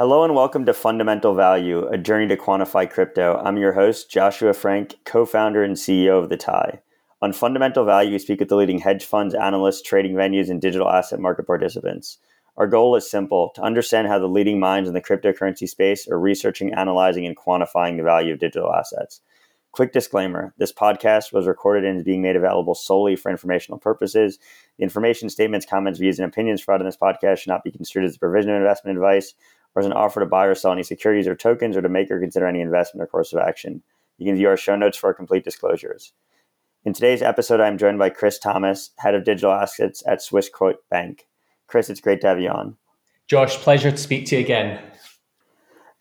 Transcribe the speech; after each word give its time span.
Hello 0.00 0.24
and 0.24 0.34
welcome 0.34 0.64
to 0.64 0.72
Fundamental 0.72 1.34
Value, 1.34 1.86
a 1.88 1.98
journey 1.98 2.26
to 2.28 2.34
quantify 2.34 2.88
crypto. 2.88 3.36
I'm 3.44 3.58
your 3.58 3.74
host, 3.74 4.10
Joshua 4.10 4.54
Frank, 4.54 4.94
co 5.04 5.26
founder 5.26 5.62
and 5.62 5.76
CEO 5.76 6.18
of 6.18 6.30
The 6.30 6.38
Tie. 6.38 6.80
On 7.20 7.34
Fundamental 7.34 7.84
Value, 7.84 8.12
we 8.12 8.18
speak 8.18 8.40
with 8.40 8.48
the 8.48 8.56
leading 8.56 8.78
hedge 8.78 9.04
funds, 9.04 9.34
analysts, 9.34 9.82
trading 9.82 10.14
venues, 10.14 10.48
and 10.48 10.58
digital 10.58 10.88
asset 10.88 11.20
market 11.20 11.46
participants. 11.46 12.16
Our 12.56 12.66
goal 12.66 12.96
is 12.96 13.10
simple 13.10 13.50
to 13.56 13.62
understand 13.62 14.08
how 14.08 14.18
the 14.18 14.26
leading 14.26 14.58
minds 14.58 14.88
in 14.88 14.94
the 14.94 15.02
cryptocurrency 15.02 15.68
space 15.68 16.08
are 16.08 16.18
researching, 16.18 16.72
analyzing, 16.72 17.26
and 17.26 17.36
quantifying 17.36 17.98
the 17.98 18.02
value 18.02 18.32
of 18.32 18.40
digital 18.40 18.72
assets. 18.72 19.20
Quick 19.72 19.92
disclaimer 19.92 20.54
this 20.56 20.72
podcast 20.72 21.30
was 21.30 21.46
recorded 21.46 21.84
and 21.84 21.98
is 21.98 22.04
being 22.04 22.22
made 22.22 22.36
available 22.36 22.74
solely 22.74 23.16
for 23.16 23.30
informational 23.30 23.78
purposes. 23.78 24.38
The 24.78 24.82
information, 24.82 25.28
statements, 25.28 25.66
comments, 25.66 26.00
views, 26.00 26.18
and 26.18 26.26
opinions 26.26 26.64
provided 26.64 26.84
in 26.84 26.88
this 26.88 26.96
podcast 26.96 27.40
should 27.40 27.50
not 27.50 27.64
be 27.64 27.70
construed 27.70 28.06
as 28.06 28.16
a 28.16 28.18
provision 28.18 28.50
of 28.50 28.56
investment 28.56 28.96
advice 28.96 29.34
or 29.74 29.80
as 29.80 29.86
an 29.86 29.92
offer 29.92 30.20
to 30.20 30.26
buy 30.26 30.46
or 30.46 30.54
sell 30.54 30.72
any 30.72 30.82
securities 30.82 31.26
or 31.26 31.34
tokens 31.34 31.76
or 31.76 31.82
to 31.82 31.88
make 31.88 32.10
or 32.10 32.20
consider 32.20 32.46
any 32.46 32.60
investment 32.60 33.02
or 33.02 33.06
course 33.06 33.32
of 33.32 33.40
action. 33.40 33.82
You 34.18 34.26
can 34.26 34.36
view 34.36 34.48
our 34.48 34.56
show 34.56 34.76
notes 34.76 34.96
for 34.96 35.08
our 35.08 35.14
complete 35.14 35.44
disclosures. 35.44 36.12
In 36.84 36.92
today's 36.92 37.22
episode, 37.22 37.60
I'm 37.60 37.78
joined 37.78 37.98
by 37.98 38.10
Chris 38.10 38.38
Thomas, 38.38 38.90
head 38.98 39.14
of 39.14 39.24
digital 39.24 39.52
assets 39.52 40.02
at 40.06 40.20
Swissquote 40.20 40.76
Bank. 40.90 41.26
Chris, 41.66 41.90
it's 41.90 42.00
great 42.00 42.20
to 42.22 42.26
have 42.26 42.40
you 42.40 42.48
on. 42.48 42.76
Josh, 43.28 43.56
pleasure 43.56 43.90
to 43.90 43.96
speak 43.96 44.26
to 44.26 44.36
you 44.36 44.42
again. 44.42 44.80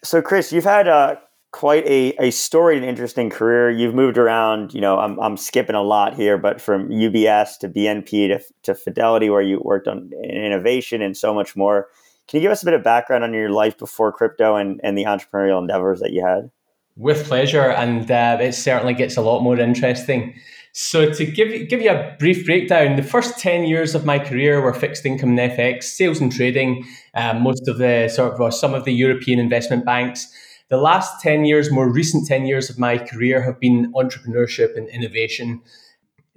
So, 0.03 0.21
Chris, 0.21 0.51
you've 0.51 0.63
had 0.63 0.87
uh, 0.87 1.17
quite 1.51 1.85
a, 1.85 2.13
a 2.19 2.31
storied 2.31 2.77
and 2.77 2.89
interesting 2.89 3.29
career. 3.29 3.69
You've 3.69 3.93
moved 3.93 4.17
around. 4.17 4.73
You 4.73 4.81
know, 4.81 4.97
I'm, 4.97 5.19
I'm 5.19 5.37
skipping 5.37 5.75
a 5.75 5.81
lot 5.81 6.15
here, 6.15 6.37
but 6.37 6.61
from 6.61 6.89
UBS 6.89 7.57
to 7.59 7.69
BNP 7.69 8.29
to, 8.29 8.41
to 8.63 8.73
Fidelity, 8.73 9.29
where 9.29 9.41
you 9.41 9.59
worked 9.63 9.87
on 9.87 10.11
innovation 10.23 11.01
and 11.01 11.15
so 11.15 11.33
much 11.33 11.55
more. 11.55 11.87
Can 12.29 12.37
you 12.37 12.41
give 12.43 12.51
us 12.51 12.61
a 12.61 12.65
bit 12.65 12.75
of 12.75 12.83
background 12.83 13.23
on 13.23 13.33
your 13.33 13.49
life 13.49 13.75
before 13.75 14.11
crypto 14.11 14.55
and, 14.55 14.79
and 14.83 14.95
the 14.95 15.05
entrepreneurial 15.05 15.59
endeavors 15.59 15.99
that 15.99 16.11
you 16.11 16.23
had? 16.23 16.51
With 16.95 17.25
pleasure, 17.25 17.71
and 17.71 18.09
uh, 18.11 18.37
it 18.39 18.53
certainly 18.53 18.93
gets 18.93 19.17
a 19.17 19.21
lot 19.21 19.41
more 19.41 19.57
interesting. 19.57 20.35
So 20.71 21.11
to 21.11 21.25
give 21.25 21.67
give 21.69 21.81
you 21.81 21.89
a 21.89 22.15
brief 22.19 22.45
breakdown, 22.45 22.97
the 22.97 23.03
first 23.03 23.39
ten 23.39 23.63
years 23.63 23.95
of 23.95 24.05
my 24.05 24.19
career 24.19 24.61
were 24.61 24.73
fixed 24.73 25.05
income 25.05 25.37
and 25.37 25.51
FX, 25.51 25.85
sales 25.85 26.21
and 26.21 26.31
trading. 26.31 26.85
Um, 27.15 27.41
most 27.41 27.67
of 27.67 27.79
the 27.79 28.09
sort 28.09 28.39
of 28.39 28.53
some 28.53 28.75
of 28.75 28.85
the 28.85 28.93
European 28.93 29.39
investment 29.39 29.83
banks. 29.83 30.31
The 30.67 30.77
last 30.77 31.21
ten 31.21 31.45
years, 31.45 31.71
more 31.71 31.91
recent 31.91 32.27
ten 32.27 32.45
years 32.45 32.69
of 32.69 32.77
my 32.77 32.99
career, 32.99 33.41
have 33.41 33.59
been 33.59 33.91
entrepreneurship 33.93 34.77
and 34.77 34.87
innovation, 34.89 35.61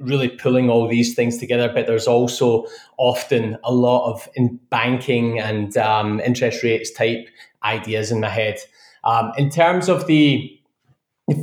really 0.02 0.28
pulling 0.28 0.68
all 0.68 0.88
these 0.88 1.14
things 1.14 1.38
together. 1.38 1.70
But 1.72 1.86
there's 1.86 2.06
also 2.06 2.66
often 2.98 3.56
a 3.64 3.72
lot 3.72 4.10
of 4.10 4.28
in 4.34 4.58
banking 4.70 5.38
and 5.38 5.76
um, 5.76 6.20
interest 6.20 6.62
rates 6.62 6.90
type 6.90 7.28
ideas 7.64 8.10
in 8.10 8.20
my 8.20 8.28
head. 8.28 8.58
Um, 9.04 9.32
in 9.36 9.50
terms 9.50 9.88
of 9.88 10.06
the 10.06 10.58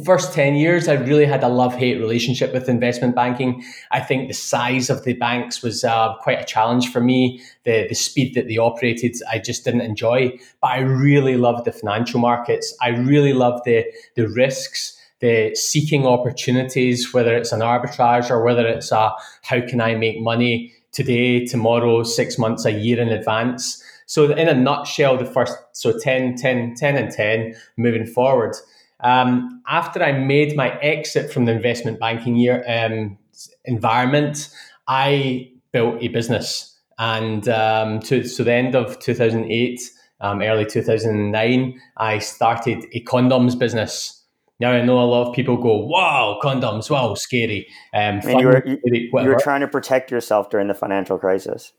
first 0.05 0.33
10 0.33 0.55
years, 0.55 0.87
I 0.87 0.93
really 0.93 1.25
had 1.25 1.43
a 1.43 1.47
love 1.47 1.73
hate 1.75 1.99
relationship 1.99 2.53
with 2.53 2.69
investment 2.69 3.15
banking. 3.15 3.63
I 3.91 4.02
think 4.02 4.27
the 4.27 4.33
size 4.33 4.89
of 4.89 5.03
the 5.03 5.13
banks 5.13 5.61
was 5.61 5.83
uh, 5.83 6.15
quite 6.21 6.39
a 6.39 6.45
challenge 6.45 6.91
for 6.91 7.02
me. 7.02 7.41
The, 7.63 7.87
the 7.87 7.95
speed 7.95 8.35
that 8.35 8.47
they 8.47 8.57
operated, 8.57 9.15
I 9.31 9.39
just 9.39 9.63
didn't 9.63 9.81
enjoy. 9.81 10.37
But 10.61 10.71
I 10.71 10.80
really 10.80 11.37
loved 11.37 11.65
the 11.65 11.71
financial 11.71 12.19
markets. 12.19 12.75
I 12.81 12.89
really 12.89 13.33
loved 13.33 13.65
the, 13.65 13.85
the 14.15 14.27
risks 14.27 14.98
the 15.20 15.53
seeking 15.56 16.06
opportunities, 16.06 17.14
whether 17.14 17.36
it's 17.36 17.52
an 17.52 17.59
arbitrage 17.59 18.30
or 18.30 18.44
whether 18.44 18.66
it's 18.66 18.92
a 18.92 19.12
how 19.44 19.61
can 19.61 19.81
I 19.81 19.95
make 19.95 20.20
money 20.20 20.73
today, 20.92 21.45
tomorrow, 21.45 22.03
six 22.03 22.38
months, 22.38 22.66
a 22.66 22.72
year 22.72 23.00
in 23.00 23.09
advance. 23.09 23.84
So, 24.06 24.31
in 24.31 24.48
a 24.48 24.56
nutshell, 24.56 25.17
the 25.17 25.26
first, 25.26 25.56
so 25.73 25.98
10, 25.98 26.36
10, 26.36 26.76
10 26.76 26.95
and 26.95 27.11
10 27.11 27.56
moving 27.78 28.08
forward. 28.08 28.56
Um, 29.02 29.61
after 29.67 30.03
I 30.03 30.11
made 30.11 30.56
my 30.56 30.78
exit 30.80 31.31
from 31.31 31.45
the 31.45 31.54
investment 31.54 32.00
banking 32.00 32.36
year 32.36 32.64
um, 32.67 33.17
environment, 33.66 34.49
I 34.88 35.52
built 35.72 36.02
a 36.02 36.08
business. 36.10 36.76
And 36.98 37.48
um, 37.48 37.99
to, 38.02 38.26
so 38.26 38.43
the 38.43 38.52
end 38.52 38.76
of 38.76 38.99
2008, 38.99 39.80
um, 40.22 40.42
early 40.42 40.66
2009, 40.66 41.80
I 41.98 42.20
started 42.20 42.86
a 42.93 43.02
condoms 43.04 43.58
business. 43.58 44.18
Now 44.59 44.71
I 44.71 44.81
know 44.81 44.99
a 44.99 45.05
lot 45.05 45.27
of 45.27 45.33
people 45.33 45.58
go, 45.58 45.86
"Wow, 45.86 46.39
condoms! 46.43 46.89
Wow, 46.89 47.14
scary." 47.14 47.67
Um, 47.93 48.20
and 48.23 48.39
you 48.39 48.47
were 48.47 48.64
you, 48.65 48.80
you 48.86 49.30
were 49.30 49.39
trying 49.39 49.61
to 49.61 49.67
protect 49.67 50.11
yourself 50.11 50.49
during 50.49 50.67
the 50.67 50.73
financial 50.73 51.17
crisis. 51.17 51.71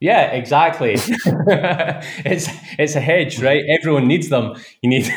Yeah, 0.00 0.26
exactly. 0.30 0.92
it's 0.96 2.48
it's 2.78 2.94
a 2.94 3.00
hedge, 3.00 3.42
right? 3.42 3.64
Everyone 3.80 4.06
needs 4.06 4.28
them. 4.28 4.54
You 4.80 4.90
need, 4.90 5.12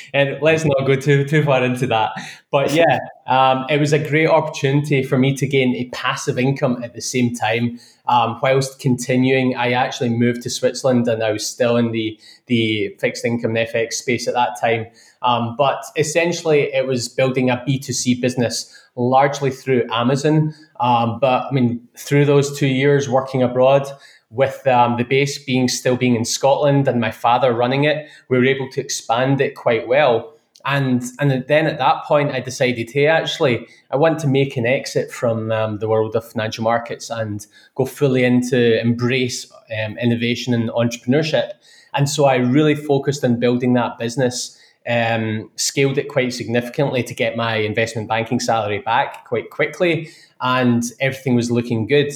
and 0.14 0.38
let's 0.40 0.64
not 0.64 0.86
go 0.86 0.96
too 0.96 1.26
too 1.26 1.42
far 1.42 1.62
into 1.62 1.86
that. 1.88 2.12
But 2.50 2.72
yeah, 2.72 3.00
um, 3.26 3.66
it 3.68 3.78
was 3.78 3.92
a 3.92 3.98
great 3.98 4.28
opportunity 4.28 5.02
for 5.02 5.18
me 5.18 5.36
to 5.36 5.46
gain 5.46 5.74
a 5.76 5.90
passive 5.90 6.38
income 6.38 6.82
at 6.82 6.94
the 6.94 7.02
same 7.02 7.34
time, 7.34 7.78
um, 8.08 8.38
whilst 8.42 8.78
continuing. 8.78 9.56
I 9.56 9.72
actually 9.72 10.08
moved 10.08 10.40
to 10.44 10.50
Switzerland, 10.50 11.06
and 11.06 11.22
I 11.22 11.30
was 11.30 11.46
still 11.46 11.76
in 11.76 11.90
the 11.90 12.18
the 12.46 12.96
fixed 13.00 13.26
income 13.26 13.56
FX 13.58 13.92
space 13.94 14.26
at 14.26 14.32
that 14.32 14.58
time. 14.58 14.86
Um, 15.20 15.54
but 15.58 15.84
essentially, 15.98 16.72
it 16.72 16.86
was 16.86 17.10
building 17.10 17.50
a 17.50 17.62
B 17.66 17.78
two 17.78 17.92
C 17.92 18.14
business 18.14 18.70
largely 18.96 19.50
through 19.50 19.84
Amazon. 19.92 20.54
Um, 20.80 21.18
but 21.20 21.46
I 21.46 21.50
mean, 21.52 21.86
through 21.98 22.24
those 22.24 22.56
two 22.58 22.68
years 22.68 23.08
working 23.08 23.42
abroad 23.42 23.86
with 24.30 24.66
um, 24.66 24.96
the 24.96 25.04
base 25.04 25.38
being 25.44 25.68
still 25.68 25.96
being 25.96 26.16
in 26.16 26.24
Scotland 26.24 26.88
and 26.88 27.00
my 27.00 27.10
father 27.10 27.52
running 27.52 27.84
it, 27.84 28.08
we 28.28 28.38
were 28.38 28.46
able 28.46 28.68
to 28.70 28.80
expand 28.80 29.40
it 29.40 29.54
quite 29.54 29.86
well. 29.86 30.32
And 30.66 31.02
and 31.20 31.44
then 31.46 31.66
at 31.66 31.78
that 31.78 32.04
point, 32.04 32.32
I 32.32 32.40
decided, 32.40 32.90
hey, 32.90 33.06
actually, 33.06 33.66
I 33.90 33.96
want 33.96 34.18
to 34.20 34.26
make 34.26 34.56
an 34.56 34.64
exit 34.64 35.12
from 35.12 35.52
um, 35.52 35.78
the 35.78 35.88
world 35.88 36.16
of 36.16 36.24
financial 36.24 36.64
markets 36.64 37.10
and 37.10 37.46
go 37.74 37.84
fully 37.84 38.24
into 38.24 38.80
embrace 38.80 39.52
um, 39.78 39.98
innovation 39.98 40.54
and 40.54 40.70
entrepreneurship. 40.70 41.52
And 41.92 42.08
so 42.08 42.24
I 42.24 42.36
really 42.36 42.74
focused 42.74 43.24
on 43.24 43.38
building 43.38 43.74
that 43.74 43.98
business, 43.98 44.58
um, 44.88 45.50
scaled 45.56 45.98
it 45.98 46.08
quite 46.08 46.32
significantly 46.32 47.02
to 47.04 47.14
get 47.14 47.36
my 47.36 47.56
investment 47.56 48.08
banking 48.08 48.40
salary 48.40 48.78
back 48.78 49.26
quite 49.26 49.50
quickly, 49.50 50.08
and 50.40 50.82
everything 50.98 51.36
was 51.36 51.50
looking 51.50 51.86
good. 51.86 52.10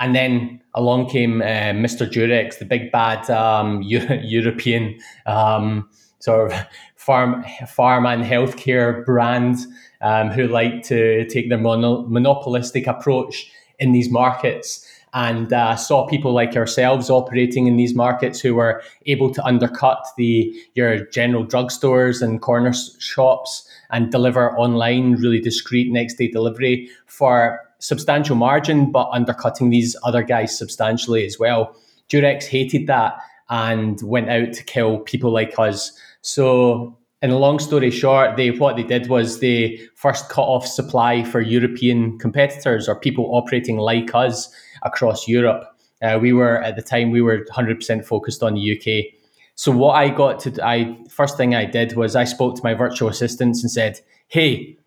And 0.00 0.14
then 0.14 0.60
along 0.74 1.08
came 1.08 1.42
uh, 1.42 1.74
Mr. 1.74 2.08
Durex, 2.08 2.58
the 2.58 2.64
big 2.64 2.92
bad 2.92 3.28
um, 3.30 3.82
Euro- 3.86 4.20
European 4.22 4.98
um, 5.26 5.88
sort 6.20 6.52
of 6.52 6.66
farm 6.96 7.44
farm 7.66 8.06
and 8.06 8.24
healthcare 8.24 9.04
brand 9.04 9.56
um, 10.00 10.30
who 10.30 10.46
like 10.46 10.82
to 10.84 11.26
take 11.28 11.48
their 11.48 11.58
mono- 11.58 12.06
monopolistic 12.06 12.86
approach 12.86 13.50
in 13.78 13.92
these 13.92 14.10
markets. 14.10 14.86
And 15.14 15.50
uh, 15.54 15.74
saw 15.74 16.06
people 16.06 16.34
like 16.34 16.54
ourselves 16.54 17.08
operating 17.08 17.66
in 17.66 17.78
these 17.78 17.94
markets 17.94 18.40
who 18.40 18.54
were 18.54 18.82
able 19.06 19.32
to 19.32 19.42
undercut 19.42 20.06
the 20.18 20.54
your 20.74 21.06
general 21.06 21.46
drugstores 21.46 22.20
and 22.20 22.42
corner 22.42 22.74
shops 22.98 23.66
and 23.90 24.12
deliver 24.12 24.56
online 24.58 25.14
really 25.14 25.40
discreet 25.40 25.90
next 25.90 26.18
day 26.18 26.28
delivery 26.28 26.90
for 27.06 27.58
substantial 27.78 28.36
margin, 28.36 28.90
but 28.90 29.08
undercutting 29.12 29.70
these 29.70 29.96
other 30.02 30.22
guys 30.22 30.56
substantially 30.56 31.24
as 31.24 31.38
well. 31.38 31.76
Durex 32.08 32.44
hated 32.44 32.86
that 32.86 33.18
and 33.48 34.00
went 34.02 34.30
out 34.30 34.52
to 34.52 34.64
kill 34.64 34.98
people 34.98 35.32
like 35.32 35.58
us. 35.58 35.92
So, 36.22 36.96
in 37.20 37.30
a 37.30 37.38
long 37.38 37.58
story 37.58 37.90
short, 37.90 38.36
they 38.36 38.50
what 38.50 38.76
they 38.76 38.82
did 38.84 39.08
was 39.08 39.40
they 39.40 39.80
first 39.96 40.28
cut 40.28 40.42
off 40.42 40.66
supply 40.66 41.24
for 41.24 41.40
European 41.40 42.18
competitors 42.18 42.88
or 42.88 42.94
people 42.94 43.34
operating 43.34 43.76
like 43.76 44.14
us 44.14 44.52
across 44.82 45.26
Europe. 45.26 45.64
Uh, 46.00 46.18
we 46.20 46.32
were 46.32 46.62
at 46.62 46.76
the 46.76 46.82
time 46.82 47.10
we 47.10 47.20
were 47.20 47.44
100% 47.46 48.04
focused 48.04 48.42
on 48.42 48.54
the 48.54 48.78
UK. 48.78 49.12
So 49.56 49.72
what 49.72 49.94
I 49.94 50.10
got 50.10 50.38
to 50.40 50.64
I 50.64 50.96
first 51.08 51.36
thing 51.36 51.56
I 51.56 51.64
did 51.64 51.96
was 51.96 52.14
I 52.14 52.22
spoke 52.22 52.54
to 52.56 52.62
my 52.62 52.74
virtual 52.74 53.08
assistants 53.08 53.62
and 53.62 53.70
said, 53.70 54.00
"Hey, 54.28 54.78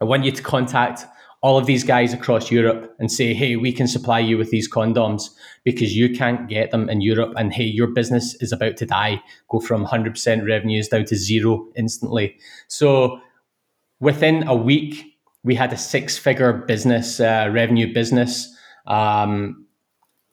I 0.00 0.04
want 0.04 0.24
you 0.24 0.32
to 0.32 0.42
contact 0.42 1.06
all 1.44 1.58
of 1.58 1.66
these 1.66 1.84
guys 1.84 2.14
across 2.14 2.50
Europe 2.50 2.96
and 2.98 3.12
say, 3.12 3.34
hey, 3.34 3.56
we 3.56 3.70
can 3.70 3.86
supply 3.86 4.18
you 4.18 4.38
with 4.38 4.50
these 4.50 4.66
condoms 4.66 5.28
because 5.62 5.94
you 5.94 6.08
can't 6.08 6.48
get 6.48 6.70
them 6.70 6.88
in 6.88 7.02
Europe. 7.02 7.34
And 7.36 7.52
hey, 7.52 7.64
your 7.64 7.88
business 7.88 8.34
is 8.36 8.50
about 8.50 8.78
to 8.78 8.86
die, 8.86 9.22
go 9.50 9.60
from 9.60 9.84
100% 9.84 10.48
revenues 10.48 10.88
down 10.88 11.04
to 11.04 11.16
zero 11.16 11.68
instantly. 11.76 12.38
So 12.68 13.20
within 14.00 14.48
a 14.48 14.54
week, 14.54 15.18
we 15.42 15.54
had 15.54 15.70
a 15.70 15.76
six 15.76 16.16
figure 16.16 16.54
business, 16.54 17.20
uh, 17.20 17.50
revenue 17.52 17.92
business. 17.92 18.50
Um, 18.86 19.66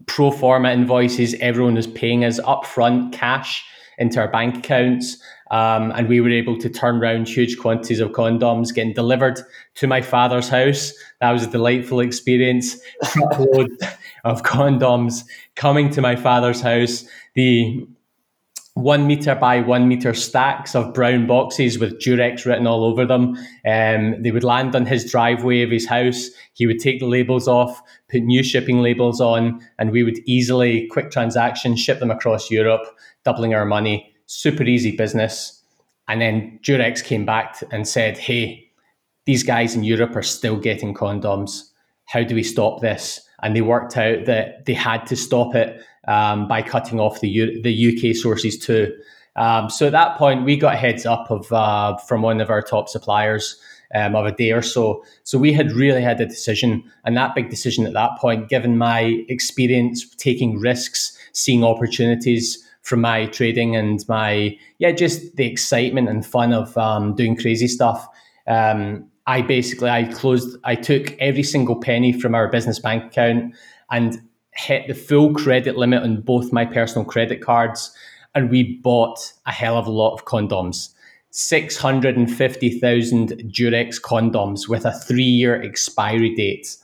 pro 0.06 0.32
forma 0.32 0.72
invoices, 0.72 1.36
everyone 1.42 1.76
was 1.76 1.88
paying 1.88 2.24
us 2.24 2.40
upfront 2.40 3.12
cash 3.12 3.66
into 3.98 4.18
our 4.18 4.32
bank 4.32 4.60
accounts. 4.60 5.22
Um, 5.52 5.92
and 5.92 6.08
we 6.08 6.22
were 6.22 6.30
able 6.30 6.58
to 6.60 6.70
turn 6.70 6.96
around 6.96 7.28
huge 7.28 7.60
quantities 7.60 8.00
of 8.00 8.12
condoms 8.12 8.74
getting 8.74 8.94
delivered 8.94 9.40
to 9.76 9.86
my 9.86 10.02
father's 10.02 10.48
house. 10.48 10.94
That 11.20 11.32
was 11.32 11.44
a 11.44 11.52
delightful 11.52 12.00
experience. 12.00 12.78
Of 14.24 14.44
condoms 14.44 15.24
coming 15.56 15.90
to 15.90 16.00
my 16.02 16.16
father's 16.16 16.62
house. 16.62 17.06
The 17.34 17.88
one 18.76 19.06
meter 19.06 19.36
by 19.36 19.62
one 19.62 19.88
meter 19.88 20.14
stacks 20.14 20.76
of 20.76 20.94
brown 20.94 21.28
boxes 21.28 21.78
with 21.78 22.00
Durex 22.00 22.46
written 22.46 22.68
all 22.68 22.86
over 22.86 23.06
them. 23.06 23.36
Um, 23.66 24.22
they 24.22 24.32
would 24.32 24.44
land 24.44 24.76
on 24.76 24.86
his 24.86 25.10
driveway 25.10 25.64
of 25.64 25.72
his 25.72 25.88
house. 25.88 26.30
He 26.54 26.66
would 26.66 26.80
take 26.80 27.00
the 27.00 27.08
labels 27.08 27.48
off, 27.48 27.82
put 28.10 28.22
new 28.22 28.44
shipping 28.44 28.80
labels 28.82 29.20
on, 29.20 29.66
and 29.78 29.92
we 29.92 30.04
would 30.04 30.20
easily, 30.26 30.88
quick 30.88 31.12
transaction, 31.12 31.76
ship 31.76 32.00
them 32.00 32.12
across 32.12 32.50
Europe, 32.50 32.86
doubling 33.26 33.54
our 33.54 33.66
money. 33.66 34.11
Super 34.34 34.64
easy 34.64 34.96
business. 34.96 35.62
And 36.08 36.22
then 36.22 36.58
Durex 36.64 37.04
came 37.04 37.26
back 37.26 37.62
and 37.70 37.86
said, 37.86 38.18
hey, 38.18 38.66
these 39.26 39.44
guys 39.44 39.76
in 39.76 39.84
Europe 39.84 40.16
are 40.16 40.24
still 40.24 40.56
getting 40.56 40.94
condoms. 40.94 41.64
How 42.06 42.24
do 42.24 42.34
we 42.34 42.42
stop 42.42 42.80
this? 42.80 43.20
And 43.44 43.54
they 43.54 43.62
worked 43.62 43.98
out 43.98 44.24
that 44.28 44.66
they 44.66 44.74
had 44.74 45.06
to 45.08 45.18
stop 45.18 45.54
it 45.54 45.82
um, 46.08 46.48
by 46.48 46.62
cutting 46.62 46.98
off 46.98 47.20
the 47.20 47.28
U- 47.28 47.62
the 47.62 47.76
UK 47.90 48.16
sources 48.16 48.58
too. 48.58 48.96
Um, 49.36 49.70
so 49.70 49.88
at 49.88 49.92
that 49.92 50.18
point, 50.18 50.46
we 50.46 50.56
got 50.56 50.78
heads 50.78 51.06
up 51.06 51.30
of 51.30 51.52
uh, 51.52 51.98
from 51.98 52.22
one 52.22 52.40
of 52.40 52.50
our 52.50 52.62
top 52.62 52.88
suppliers 52.88 53.60
um, 53.94 54.16
of 54.16 54.26
a 54.26 54.32
day 54.32 54.54
or 54.54 54.62
so. 54.62 55.04
So 55.24 55.38
we 55.38 55.52
had 55.52 55.74
really 55.74 56.02
had 56.02 56.22
a 56.22 56.26
decision, 56.26 56.90
and 57.04 57.18
that 57.18 57.36
big 57.36 57.50
decision 57.50 57.86
at 57.86 57.92
that 57.94 58.18
point, 58.18 58.48
given 58.48 58.78
my 58.78 59.26
experience 59.28 60.16
taking 60.16 60.58
risks, 60.58 61.18
seeing 61.34 61.66
opportunities 61.66 62.66
from 62.82 63.02
my 63.02 63.28
trading 63.28 63.76
and 63.76 64.04
my 64.08 64.58
yeah, 64.80 64.92
just 64.92 65.36
the 65.36 65.46
excitement 65.46 66.10
and 66.10 66.26
fun 66.26 66.54
of 66.54 66.78
um, 66.78 67.16
doing 67.16 67.36
crazy 67.36 67.68
stuff. 67.68 68.08
Um, 68.48 69.06
I 69.28 69.42
basically 69.42 69.90
I 69.90 70.06
closed. 70.06 70.58
I 70.64 70.76
took 70.76 71.16
every 71.20 71.44
single 71.44 71.76
penny 71.76 72.12
from 72.12 72.36
our 72.36 72.48
business 72.48 72.80
bank 72.80 73.06
account 73.06 73.54
and 73.92 74.22
hit 74.54 74.88
the 74.88 74.94
full 74.94 75.34
credit 75.34 75.78
limit 75.78 76.04
on 76.04 76.22
both 76.22 76.52
my 76.52 76.66
personal 76.66 77.06
credit 77.06 77.42
cards, 77.42 77.96
and 78.34 78.50
we 78.50 78.78
bought 78.78 79.34
a 79.46 79.52
hell 79.52 79.78
of 79.78 79.88
a 79.88 79.92
lot 79.92 80.14
of 80.14 80.26
condoms. 80.26 80.90
650,000 81.32 83.30
Durex 83.54 84.02
condoms 84.02 84.68
with 84.68 84.86
a 84.86 84.92
three 84.92 85.24
year 85.24 85.62
expiry 85.62 86.36
date. 86.36 86.76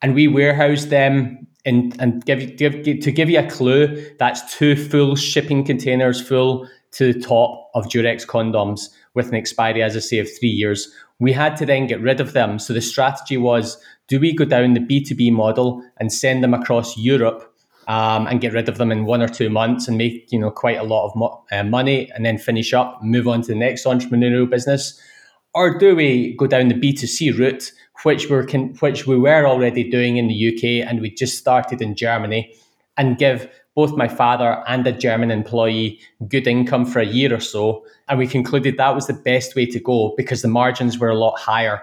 And 0.00 0.14
we 0.14 0.28
warehoused 0.28 0.90
them 0.90 1.45
in, 1.66 1.92
and 1.98 2.24
give, 2.24 2.56
give, 2.56 2.82
to 2.82 3.12
give 3.12 3.28
you 3.28 3.40
a 3.40 3.50
clue, 3.50 4.10
that's 4.18 4.56
two 4.56 4.76
full 4.76 5.16
shipping 5.16 5.64
containers 5.64 6.20
full 6.20 6.66
to 6.92 7.12
the 7.12 7.20
top 7.20 7.70
of 7.74 7.86
Durex 7.86 8.24
condoms 8.26 8.88
with 9.14 9.28
an 9.28 9.34
expiry, 9.34 9.82
as 9.82 9.96
I 9.96 10.00
say, 10.00 10.18
of 10.18 10.28
three 10.38 10.48
years. 10.48 10.90
We 11.18 11.32
had 11.32 11.56
to 11.56 11.66
then 11.66 11.86
get 11.86 12.00
rid 12.00 12.20
of 12.20 12.32
them. 12.32 12.58
So 12.58 12.72
the 12.72 12.80
strategy 12.80 13.36
was 13.36 13.76
do 14.08 14.20
we 14.20 14.32
go 14.32 14.44
down 14.44 14.74
the 14.74 14.80
B2B 14.80 15.32
model 15.32 15.82
and 15.98 16.12
send 16.12 16.44
them 16.44 16.54
across 16.54 16.96
Europe 16.96 17.52
um, 17.88 18.26
and 18.26 18.40
get 18.40 18.52
rid 18.52 18.68
of 18.68 18.78
them 18.78 18.92
in 18.92 19.04
one 19.04 19.20
or 19.20 19.28
two 19.28 19.50
months 19.50 19.88
and 19.88 19.98
make 19.98 20.30
you 20.30 20.38
know 20.38 20.50
quite 20.50 20.78
a 20.78 20.84
lot 20.84 21.06
of 21.06 21.16
mo- 21.16 21.44
uh, 21.50 21.64
money 21.64 22.10
and 22.12 22.24
then 22.24 22.38
finish 22.38 22.72
up, 22.72 23.00
move 23.02 23.26
on 23.26 23.42
to 23.42 23.48
the 23.48 23.58
next 23.58 23.84
entrepreneurial 23.84 24.48
business? 24.48 25.00
Or 25.54 25.78
do 25.78 25.96
we 25.96 26.36
go 26.36 26.46
down 26.46 26.68
the 26.68 26.74
B2C 26.74 27.38
route, 27.38 27.72
which, 28.02 28.28
con- 28.28 28.74
which 28.80 29.06
we 29.06 29.18
were 29.18 29.46
already 29.46 29.88
doing 29.88 30.16
in 30.16 30.28
the 30.28 30.48
UK 30.48 30.88
and 30.88 31.00
we 31.00 31.10
just 31.10 31.38
started 31.38 31.80
in 31.80 31.94
Germany, 31.94 32.52
and 32.96 33.18
give 33.18 33.48
both 33.74 33.94
my 33.94 34.08
father 34.08 34.64
and 34.66 34.86
a 34.86 34.92
German 34.92 35.30
employee 35.30 36.00
good 36.28 36.46
income 36.46 36.86
for 36.86 36.98
a 36.98 37.06
year 37.06 37.34
or 37.34 37.40
so. 37.40 37.84
And 38.08 38.18
we 38.18 38.26
concluded 38.26 38.78
that 38.78 38.94
was 38.94 39.06
the 39.06 39.12
best 39.12 39.54
way 39.54 39.66
to 39.66 39.78
go 39.78 40.14
because 40.16 40.40
the 40.40 40.48
margins 40.48 40.98
were 40.98 41.10
a 41.10 41.18
lot 41.18 41.38
higher. 41.38 41.82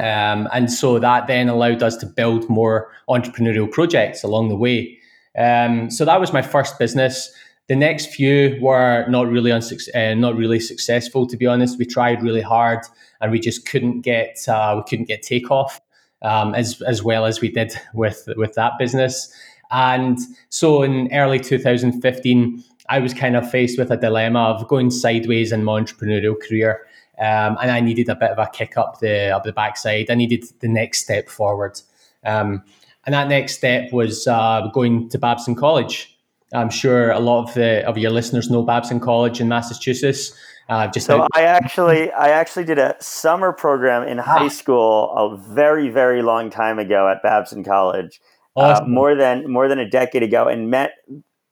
Um, 0.00 0.48
and 0.52 0.70
so 0.70 0.98
that 0.98 1.28
then 1.28 1.48
allowed 1.48 1.82
us 1.82 1.96
to 1.98 2.06
build 2.06 2.48
more 2.48 2.90
entrepreneurial 3.08 3.70
projects 3.70 4.24
along 4.24 4.48
the 4.48 4.56
way. 4.56 4.98
Um, 5.38 5.90
so 5.90 6.04
that 6.04 6.20
was 6.20 6.32
my 6.32 6.42
first 6.42 6.78
business. 6.78 7.32
The 7.68 7.76
next 7.76 8.06
few 8.06 8.58
were 8.60 9.06
not 9.08 9.28
really 9.28 9.50
unsuc- 9.50 9.94
uh, 9.94 10.14
not 10.14 10.36
really 10.36 10.58
successful, 10.58 11.26
to 11.26 11.36
be 11.36 11.46
honest. 11.46 11.78
We 11.78 11.84
tried 11.84 12.22
really 12.22 12.40
hard, 12.40 12.80
and 13.20 13.30
we 13.30 13.38
just 13.38 13.68
couldn't 13.68 14.00
get 14.00 14.38
uh, 14.48 14.74
we 14.76 14.88
couldn't 14.88 15.06
get 15.06 15.22
takeoff 15.22 15.80
um, 16.22 16.54
as 16.54 16.80
as 16.82 17.02
well 17.02 17.26
as 17.26 17.40
we 17.40 17.50
did 17.50 17.72
with 17.94 18.28
with 18.36 18.54
that 18.54 18.72
business. 18.78 19.32
And 19.70 20.18
so 20.48 20.82
in 20.82 21.12
early 21.12 21.38
2015, 21.38 22.64
I 22.88 22.98
was 23.00 23.12
kind 23.12 23.36
of 23.36 23.50
faced 23.50 23.78
with 23.78 23.90
a 23.90 23.96
dilemma 23.96 24.40
of 24.40 24.66
going 24.66 24.90
sideways 24.90 25.52
in 25.52 25.64
my 25.64 25.80
entrepreneurial 25.80 26.36
career. 26.40 26.86
Um, 27.18 27.58
and 27.60 27.70
I 27.70 27.80
needed 27.80 28.08
a 28.08 28.14
bit 28.14 28.30
of 28.30 28.38
a 28.38 28.46
kick 28.46 28.78
up 28.78 29.00
the 29.00 29.30
up 29.30 29.44
the 29.44 29.52
backside. 29.52 30.10
I 30.10 30.14
needed 30.14 30.44
the 30.60 30.68
next 30.68 31.00
step 31.00 31.28
forward, 31.28 31.80
um, 32.24 32.62
and 33.04 33.14
that 33.14 33.28
next 33.28 33.56
step 33.56 33.92
was 33.92 34.26
uh, 34.26 34.68
going 34.72 35.08
to 35.10 35.18
Babson 35.18 35.54
College. 35.54 36.17
I'm 36.52 36.70
sure 36.70 37.10
a 37.10 37.20
lot 37.20 37.48
of 37.48 37.54
the, 37.54 37.86
of 37.86 37.98
your 37.98 38.10
listeners 38.10 38.50
know 38.50 38.62
Babson 38.62 39.00
College 39.00 39.40
in 39.40 39.48
Massachusetts. 39.48 40.32
Uh, 40.68 40.86
just 40.86 41.06
so 41.06 41.26
I 41.34 41.44
actually 41.44 42.12
I 42.12 42.28
actually 42.28 42.64
did 42.64 42.78
a 42.78 42.94
summer 43.00 43.52
program 43.52 44.06
in 44.06 44.18
high 44.18 44.46
ah. 44.46 44.48
school 44.48 45.10
a 45.16 45.34
very 45.34 45.88
very 45.88 46.20
long 46.20 46.50
time 46.50 46.78
ago 46.78 47.08
at 47.08 47.22
Babson 47.22 47.64
College, 47.64 48.20
uh, 48.54 48.60
awesome. 48.60 48.84
uh, 48.84 48.88
more 48.88 49.14
than 49.14 49.50
more 49.50 49.66
than 49.66 49.78
a 49.78 49.88
decade 49.88 50.22
ago, 50.22 50.46
and 50.46 50.70
met 50.70 50.92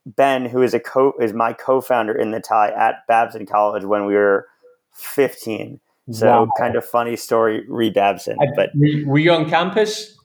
Ben, 0.05 0.45
who 0.45 0.61
is 0.61 0.75
a 0.75 0.81
co 0.81 1.15
is 1.19 1.33
my 1.33 1.55
co-founder 1.55 2.13
in 2.13 2.31
the 2.31 2.41
tie 2.41 2.71
at 2.71 3.07
Babson 3.09 3.47
College 3.47 3.85
when 3.85 4.05
we 4.05 4.15
were 4.15 4.47
15. 4.93 5.81
So 6.13 6.27
wow. 6.27 6.49
kind 6.57 6.77
of 6.77 6.85
funny 6.85 7.17
story, 7.17 7.65
re 7.69 7.91
Babson. 7.91 8.37
But 8.55 8.71
were 9.07 9.19
you 9.19 9.33
on 9.33 9.49
campus? 9.51 10.16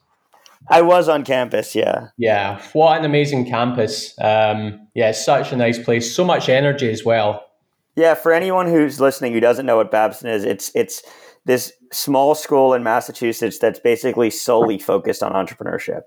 I 0.70 0.82
was 0.82 1.10
on 1.10 1.24
campus, 1.24 1.76
yeah. 1.76 2.08
Yeah, 2.18 2.62
what 2.74 3.00
an 3.00 3.06
amazing 3.06 3.50
campus. 3.50 4.14
Um, 4.20 4.88
yeah, 4.94 5.12
such 5.12 5.52
a 5.52 5.56
nice 5.56 5.80
place. 5.80 6.16
So 6.16 6.24
much 6.24 6.50
energy 6.50 6.90
as 6.90 7.04
well. 7.04 7.44
Yeah, 7.96 8.14
for 8.14 8.32
anyone 8.32 8.68
who's 8.68 9.02
listening 9.02 9.34
who 9.34 9.40
doesn't 9.40 9.66
know 9.66 9.78
what 9.78 9.92
Babson 9.92 10.30
is, 10.30 10.44
it's 10.44 10.72
it's 10.74 11.04
this 11.46 11.74
small 11.92 12.36
school 12.36 12.74
in 12.74 12.84
Massachusetts 12.84 13.60
that's 13.60 13.80
basically 13.80 14.30
solely 14.30 14.78
focused 14.78 15.24
on 15.24 15.34
entrepreneurship. 15.34 16.02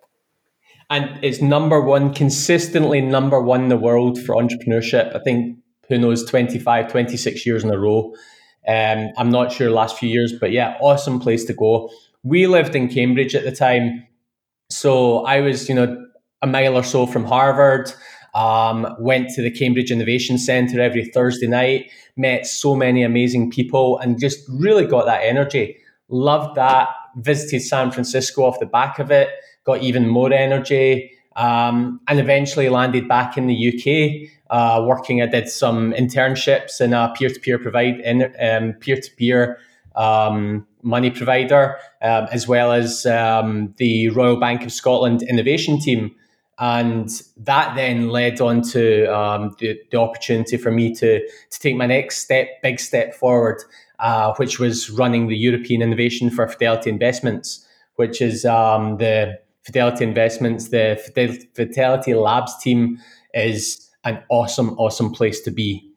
And 0.91 1.23
it's 1.25 1.41
number 1.41 1.81
one, 1.81 2.15
consistently 2.15 3.01
number 3.01 3.41
one 3.41 3.62
in 3.62 3.69
the 3.69 3.77
world 3.77 4.19
for 4.21 4.35
entrepreneurship. 4.35 5.15
I 5.15 5.19
think, 5.21 5.59
who 5.89 5.99
knows, 5.99 6.25
25, 6.25 6.91
26 6.91 7.47
years 7.47 7.65
in 7.65 7.71
a 7.71 7.79
row. 7.79 8.15
Um, 8.67 9.11
I'm 9.17 9.31
not 9.31 9.53
sure 9.53 9.71
last 9.71 9.99
few 9.99 10.09
years, 10.09 10.33
but 10.39 10.53
yeah, 10.53 10.77
awesome 10.81 11.21
place 11.21 11.45
to 11.47 11.55
go. 11.55 11.91
We 12.23 12.47
lived 12.47 12.75
in 12.75 12.89
Cambridge 12.89 13.35
at 13.35 13.45
the 13.45 13.53
time, 13.53 14.06
so 14.84 15.25
I 15.25 15.40
was, 15.40 15.66
you 15.66 15.75
know, 15.75 15.96
a 16.42 16.46
mile 16.46 16.76
or 16.76 16.82
so 16.84 17.06
from 17.06 17.25
Harvard. 17.25 17.90
Um, 18.34 18.94
went 18.98 19.31
to 19.31 19.40
the 19.40 19.50
Cambridge 19.50 19.90
Innovation 19.90 20.36
Centre 20.36 20.78
every 20.78 21.06
Thursday 21.06 21.46
night, 21.46 21.90
met 22.19 22.46
so 22.46 22.76
many 22.76 23.03
amazing 23.03 23.50
people, 23.50 23.96
and 23.98 24.20
just 24.20 24.41
really 24.50 24.86
got 24.86 25.06
that 25.06 25.22
energy. 25.22 25.79
Loved 26.10 26.56
that. 26.56 26.88
Visited 27.17 27.62
San 27.62 27.93
Francisco 27.93 28.44
off 28.44 28.60
the 28.60 28.67
back 28.67 28.98
of 28.98 29.10
it, 29.10 29.31
got 29.64 29.81
even 29.82 30.06
more 30.06 30.31
energy, 30.31 31.12
um, 31.36 31.98
and 32.06 32.20
eventually 32.20 32.69
landed 32.69 33.08
back 33.08 33.38
in 33.38 33.46
the 33.46 33.58
UK 33.70 34.29
uh, 34.50 34.84
working. 34.84 35.22
I 35.22 35.26
did 35.26 35.48
some 35.48 35.94
internships 35.94 36.79
in 36.82 36.93
a 36.93 37.10
peer-to-peer 37.17 37.58
provide 37.58 38.00
in 38.00 38.31
um, 38.38 38.74
peer-to-peer 38.81 39.58
um, 39.94 40.67
money 40.82 41.10
provider, 41.10 41.77
um, 42.03 42.27
as 42.32 42.46
well 42.46 42.72
as 42.72 43.06
um, 43.06 43.74
the 43.79 44.08
Royal 44.10 44.39
Bank 44.39 44.65
of 44.65 44.72
Scotland 44.72 45.22
innovation 45.22 45.81
team. 45.81 46.15
And 46.58 47.10
that 47.36 47.74
then 47.74 48.10
led 48.10 48.41
on 48.41 48.63
to 48.63 49.06
um, 49.06 49.56
the, 49.58 49.79
the, 49.91 49.98
opportunity 49.98 50.56
for 50.56 50.70
me 50.70 50.94
to, 50.94 51.19
to 51.19 51.60
take 51.60 51.74
my 51.74 51.86
next 51.86 52.19
step, 52.19 52.46
big 52.63 52.79
step 52.79 53.13
forward, 53.13 53.60
uh, 53.98 54.34
which 54.34 54.60
was 54.60 54.89
running 54.89 55.27
the 55.27 55.36
European 55.36 55.82
Innovation 55.82 56.31
for 56.31 56.46
Fidelity 56.46 56.91
Investments, 56.91 57.67
which 57.96 58.22
is 58.22 58.44
um, 58.44 58.98
the 58.98 59.36
Fidelity 59.65 60.05
Investments, 60.05 60.69
the 60.69 61.01
Fidelity 61.55 62.15
Labs 62.15 62.56
team 62.63 62.98
is 63.32 63.91
an 64.05 64.22
awesome, 64.29 64.79
awesome 64.79 65.10
place 65.10 65.41
to 65.41 65.51
be. 65.51 65.91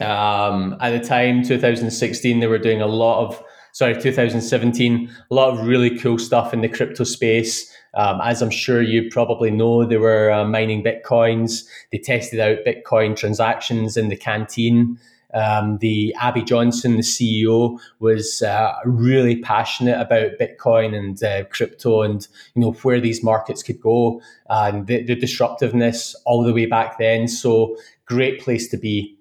Um, 0.00 0.76
at 0.80 0.90
the 0.90 1.06
time, 1.06 1.42
2016, 1.42 2.40
they 2.40 2.46
were 2.46 2.58
doing 2.58 2.80
a 2.80 2.86
lot 2.86 3.26
of, 3.26 3.42
sorry, 3.72 4.00
2017, 4.00 5.10
a 5.30 5.34
lot 5.34 5.50
of 5.52 5.66
really 5.66 5.98
cool 5.98 6.18
stuff 6.18 6.54
in 6.54 6.62
the 6.62 6.68
crypto 6.68 7.04
space. 7.04 7.74
Um, 7.94 8.20
as 8.22 8.40
I'm 8.40 8.50
sure 8.50 8.82
you 8.82 9.10
probably 9.10 9.50
know, 9.50 9.84
they 9.84 9.96
were 9.96 10.30
uh, 10.30 10.44
mining 10.44 10.84
bitcoins. 10.84 11.64
They 11.90 11.98
tested 11.98 12.40
out 12.40 12.64
Bitcoin 12.66 13.16
transactions 13.16 13.96
in 13.96 14.08
the 14.08 14.16
canteen. 14.16 14.98
Um, 15.32 15.78
the 15.78 16.14
Abby 16.20 16.42
Johnson, 16.42 16.96
the 16.96 17.02
CEO, 17.02 17.78
was 18.00 18.42
uh, 18.42 18.72
really 18.84 19.36
passionate 19.36 20.00
about 20.00 20.38
Bitcoin 20.40 20.94
and 20.94 21.22
uh, 21.22 21.44
crypto, 21.50 22.02
and 22.02 22.26
you 22.54 22.62
know 22.62 22.72
where 22.82 23.00
these 23.00 23.22
markets 23.22 23.62
could 23.62 23.80
go, 23.80 24.20
and 24.48 24.86
the, 24.86 25.04
the, 25.04 25.14
disruptiveness 25.14 26.16
all 26.26 26.42
the 26.42 26.52
way 26.52 26.66
back 26.66 26.98
then. 26.98 27.28
So 27.28 27.76
great 28.06 28.40
place 28.40 28.68
to 28.70 28.76
be. 28.76 29.16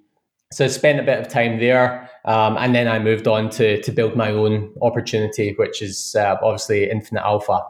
So 0.51 0.65
I 0.65 0.67
spent 0.67 0.99
a 0.99 1.03
bit 1.03 1.19
of 1.19 1.27
time 1.27 1.59
there, 1.59 2.09
um, 2.25 2.57
and 2.57 2.73
then 2.73 2.87
I 2.87 2.99
moved 2.99 3.27
on 3.27 3.49
to 3.51 3.81
to 3.81 3.91
build 3.91 4.15
my 4.15 4.31
own 4.31 4.73
opportunity, 4.81 5.53
which 5.57 5.81
is 5.81 6.15
uh, 6.17 6.37
obviously 6.41 6.89
Infinite 6.89 7.21
Alpha. 7.23 7.61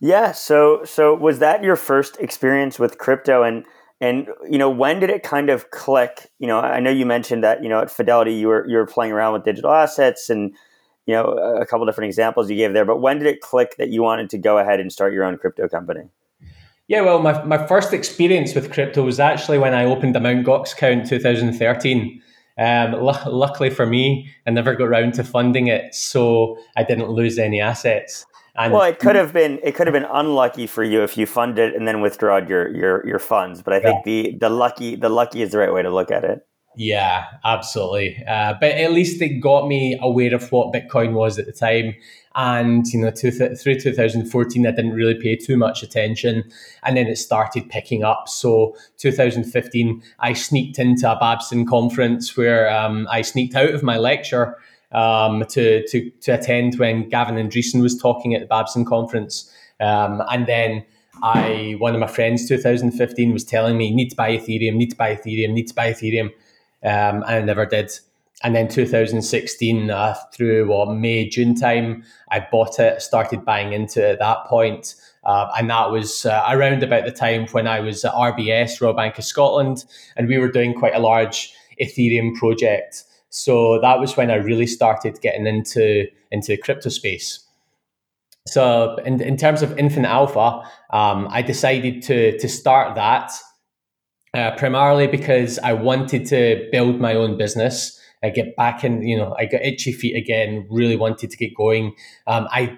Yeah. 0.00 0.32
So 0.32 0.84
so 0.84 1.14
was 1.14 1.38
that 1.38 1.62
your 1.62 1.76
first 1.76 2.18
experience 2.20 2.78
with 2.78 2.98
crypto 2.98 3.42
and 3.42 3.64
And 4.00 4.28
you 4.50 4.58
know, 4.58 4.68
when 4.68 5.00
did 5.00 5.08
it 5.10 5.22
kind 5.22 5.48
of 5.48 5.70
click? 5.70 6.30
You 6.38 6.46
know, 6.46 6.60
I 6.60 6.80
know 6.80 6.90
you 6.90 7.06
mentioned 7.06 7.42
that 7.44 7.62
you 7.62 7.68
know 7.68 7.80
at 7.80 7.90
Fidelity 7.90 8.34
you 8.34 8.48
were 8.48 8.66
you 8.68 8.76
were 8.76 8.86
playing 8.86 9.12
around 9.12 9.32
with 9.32 9.44
digital 9.44 9.70
assets 9.72 10.28
and 10.28 10.54
you 11.06 11.14
know 11.14 11.24
a 11.24 11.64
couple 11.64 11.86
different 11.86 12.08
examples 12.08 12.50
you 12.50 12.56
gave 12.56 12.74
there. 12.74 12.84
But 12.84 13.00
when 13.00 13.18
did 13.18 13.26
it 13.26 13.40
click 13.40 13.76
that 13.78 13.88
you 13.88 14.02
wanted 14.02 14.28
to 14.30 14.38
go 14.38 14.58
ahead 14.58 14.80
and 14.80 14.92
start 14.92 15.14
your 15.14 15.24
own 15.24 15.38
crypto 15.38 15.68
company? 15.68 16.10
Yeah, 16.88 17.00
well, 17.00 17.20
my, 17.20 17.42
my 17.44 17.66
first 17.66 17.92
experience 17.92 18.54
with 18.54 18.72
crypto 18.72 19.02
was 19.02 19.18
actually 19.18 19.58
when 19.58 19.74
I 19.74 19.84
opened 19.84 20.14
a 20.14 20.20
Mt. 20.20 20.46
Gox 20.46 20.72
account 20.72 21.02
in 21.02 21.08
2013. 21.08 22.22
Um, 22.58 22.94
l- 22.94 23.22
luckily 23.26 23.70
for 23.70 23.86
me, 23.86 24.30
I 24.46 24.50
never 24.50 24.74
got 24.74 24.84
around 24.84 25.14
to 25.14 25.24
funding 25.24 25.66
it, 25.66 25.94
so 25.94 26.56
I 26.76 26.84
didn't 26.84 27.10
lose 27.10 27.38
any 27.38 27.60
assets. 27.60 28.24
And 28.56 28.72
well, 28.72 28.84
it 28.84 28.98
could 28.98 29.16
have 29.16 29.34
been 29.34 29.60
it 29.62 29.74
could 29.74 29.86
have 29.86 29.92
been 29.92 30.06
unlucky 30.10 30.66
for 30.66 30.82
you 30.82 31.02
if 31.02 31.18
you 31.18 31.26
funded 31.26 31.74
and 31.74 31.86
then 31.86 32.00
withdrawed 32.00 32.48
your 32.48 32.74
your 32.74 33.06
your 33.06 33.18
funds. 33.18 33.60
But 33.60 33.74
I 33.74 33.80
think 33.80 34.06
yeah. 34.06 34.22
the 34.30 34.38
the 34.38 34.48
lucky 34.48 34.96
the 34.96 35.10
lucky 35.10 35.42
is 35.42 35.50
the 35.52 35.58
right 35.58 35.72
way 35.72 35.82
to 35.82 35.90
look 35.90 36.10
at 36.10 36.24
it. 36.24 36.46
Yeah, 36.76 37.24
absolutely. 37.44 38.22
Uh, 38.26 38.54
but 38.60 38.72
at 38.72 38.92
least 38.92 39.20
it 39.20 39.40
got 39.40 39.66
me 39.66 39.98
aware 40.00 40.34
of 40.34 40.50
what 40.52 40.74
Bitcoin 40.74 41.12
was 41.12 41.38
at 41.38 41.46
the 41.46 41.52
time. 41.52 41.94
And, 42.36 42.86
you 42.88 43.00
know, 43.00 43.10
th- 43.10 43.58
through 43.58 43.80
2014, 43.80 44.66
I 44.66 44.70
didn't 44.70 44.92
really 44.92 45.14
pay 45.14 45.36
too 45.36 45.56
much 45.56 45.82
attention. 45.82 46.44
And 46.82 46.96
then 46.96 47.06
it 47.06 47.16
started 47.16 47.68
picking 47.68 48.04
up. 48.04 48.28
So 48.28 48.76
2015, 48.98 50.02
I 50.20 50.32
sneaked 50.34 50.78
into 50.78 51.10
a 51.10 51.18
Babson 51.18 51.66
conference 51.66 52.36
where 52.36 52.70
um, 52.70 53.08
I 53.10 53.22
sneaked 53.22 53.54
out 53.54 53.70
of 53.70 53.82
my 53.82 53.96
lecture 53.96 54.56
um, 54.92 55.44
to, 55.48 55.86
to, 55.88 56.10
to 56.10 56.32
attend 56.32 56.78
when 56.78 57.08
Gavin 57.08 57.36
Andresen 57.36 57.80
was 57.80 57.98
talking 57.98 58.34
at 58.34 58.40
the 58.40 58.46
Babson 58.46 58.84
conference. 58.84 59.50
Um, 59.80 60.22
and 60.30 60.46
then 60.46 60.84
I, 61.22 61.76
one 61.78 61.94
of 61.94 62.00
my 62.00 62.06
friends, 62.06 62.46
2015, 62.46 63.32
was 63.32 63.44
telling 63.44 63.78
me, 63.78 63.94
need 63.94 64.10
to 64.10 64.16
buy 64.16 64.36
Ethereum, 64.36 64.74
need 64.74 64.90
to 64.90 64.96
buy 64.96 65.16
Ethereum, 65.16 65.52
need 65.52 65.68
to 65.68 65.74
buy 65.74 65.92
Ethereum 65.92 66.30
um, 66.86 67.24
and 67.24 67.24
I 67.24 67.40
never 67.40 67.66
did. 67.66 67.90
And 68.42 68.54
then 68.54 68.68
2016, 68.68 69.90
uh, 69.90 70.14
through 70.32 70.68
what 70.68 70.94
May 70.94 71.28
June 71.28 71.54
time, 71.54 72.04
I 72.30 72.46
bought 72.50 72.78
it, 72.78 73.00
started 73.00 73.44
buying 73.44 73.72
into 73.72 74.06
it 74.06 74.12
at 74.12 74.18
that 74.18 74.44
point. 74.46 74.94
Uh, 75.24 75.50
and 75.58 75.70
that 75.70 75.90
was 75.90 76.26
uh, 76.26 76.44
around 76.48 76.82
about 76.82 77.04
the 77.04 77.12
time 77.12 77.46
when 77.48 77.66
I 77.66 77.80
was 77.80 78.04
at 78.04 78.12
RBS, 78.12 78.80
Royal 78.80 78.92
Bank 78.92 79.18
of 79.18 79.24
Scotland, 79.24 79.84
and 80.16 80.28
we 80.28 80.38
were 80.38 80.50
doing 80.50 80.74
quite 80.74 80.94
a 80.94 81.00
large 81.00 81.52
Ethereum 81.80 82.34
project. 82.34 83.04
So 83.30 83.80
that 83.80 83.98
was 83.98 84.16
when 84.16 84.30
I 84.30 84.36
really 84.36 84.66
started 84.66 85.20
getting 85.20 85.46
into 85.46 86.06
into 86.30 86.48
the 86.48 86.56
crypto 86.56 86.90
space. 86.90 87.40
So 88.46 88.96
in, 89.04 89.20
in 89.20 89.36
terms 89.36 89.62
of 89.62 89.76
Infinite 89.78 90.08
Alpha, 90.08 90.62
um, 90.90 91.28
I 91.30 91.42
decided 91.42 92.02
to 92.02 92.38
to 92.38 92.48
start 92.48 92.94
that 92.94 93.32
uh, 94.32 94.52
primarily 94.56 95.06
because 95.06 95.58
I 95.58 95.72
wanted 95.72 96.26
to 96.26 96.68
build 96.70 97.00
my 97.00 97.14
own 97.14 97.36
business. 97.36 98.00
I 98.26 98.30
get 98.30 98.56
back 98.56 98.84
in, 98.84 99.02
you 99.02 99.16
know, 99.16 99.34
I 99.38 99.46
got 99.46 99.62
itchy 99.62 99.92
feet 99.92 100.16
again. 100.16 100.66
Really 100.70 100.96
wanted 100.96 101.30
to 101.30 101.36
get 101.36 101.54
going. 101.54 101.94
Um, 102.26 102.48
I, 102.50 102.76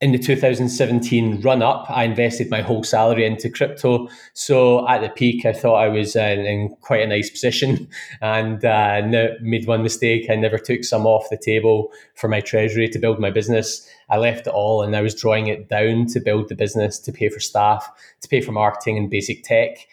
in 0.00 0.12
the 0.12 0.18
2017 0.18 1.40
run 1.40 1.62
up, 1.62 1.86
I 1.88 2.04
invested 2.04 2.50
my 2.50 2.60
whole 2.60 2.82
salary 2.82 3.24
into 3.24 3.48
crypto. 3.48 4.08
So 4.34 4.86
at 4.88 5.00
the 5.00 5.08
peak, 5.08 5.46
I 5.46 5.52
thought 5.52 5.76
I 5.76 5.88
was 5.88 6.14
uh, 6.16 6.20
in 6.20 6.76
quite 6.82 7.02
a 7.02 7.06
nice 7.06 7.30
position, 7.30 7.88
and 8.20 8.62
uh, 8.64 9.00
made 9.40 9.66
one 9.66 9.82
mistake. 9.82 10.28
I 10.28 10.34
never 10.34 10.58
took 10.58 10.84
some 10.84 11.06
off 11.06 11.30
the 11.30 11.38
table 11.38 11.90
for 12.16 12.28
my 12.28 12.40
treasury 12.40 12.88
to 12.88 12.98
build 12.98 13.18
my 13.18 13.30
business. 13.30 13.88
I 14.10 14.18
left 14.18 14.46
it 14.46 14.52
all, 14.52 14.82
and 14.82 14.94
I 14.94 15.00
was 15.00 15.14
drawing 15.14 15.46
it 15.46 15.70
down 15.70 16.06
to 16.08 16.20
build 16.20 16.50
the 16.50 16.54
business, 16.54 16.98
to 16.98 17.12
pay 17.12 17.30
for 17.30 17.40
staff, 17.40 17.88
to 18.20 18.28
pay 18.28 18.42
for 18.42 18.52
marketing 18.52 18.98
and 18.98 19.08
basic 19.08 19.42
tech. 19.44 19.86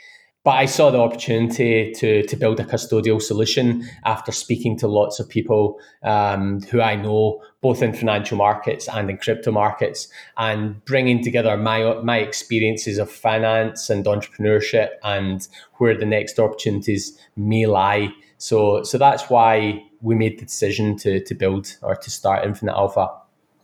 But 0.44 0.52
I 0.52 0.66
saw 0.66 0.90
the 0.90 0.98
opportunity 0.98 1.94
to, 1.94 2.26
to 2.26 2.36
build 2.36 2.60
a 2.60 2.64
custodial 2.64 3.22
solution 3.22 3.88
after 4.06 4.32
speaking 4.32 4.76
to 4.80 4.88
lots 4.88 5.20
of 5.20 5.30
people 5.30 5.80
um, 6.02 6.62
who 6.62 6.82
I 6.82 6.96
know, 6.96 7.44
both 7.62 7.84
in 7.84 7.94
financial 7.94 8.38
markets 8.38 8.90
and 8.90 9.08
in 9.12 9.18
crypto 9.18 9.52
markets, 9.52 10.08
and 10.38 10.84
bringing 10.86 11.24
together 11.24 11.56
my, 11.58 11.94
my 12.02 12.18
experiences 12.18 12.98
of 12.98 13.12
finance 13.12 13.92
and 13.92 14.04
entrepreneurship 14.06 14.90
and 15.04 15.48
where 15.76 15.96
the 15.96 16.08
next 16.08 16.40
opportunities 16.40 17.16
may 17.36 17.68
lie. 17.68 18.10
So, 18.40 18.82
so 18.82 18.98
that's 18.98 19.30
why 19.30 19.84
we 20.02 20.16
made 20.16 20.40
the 20.40 20.46
decision 20.46 20.98
to, 20.98 21.24
to 21.24 21.36
build 21.36 21.78
or 21.84 21.96
to 21.96 22.10
start 22.10 22.46
Infinite 22.46 22.74
Alpha. 22.74 23.10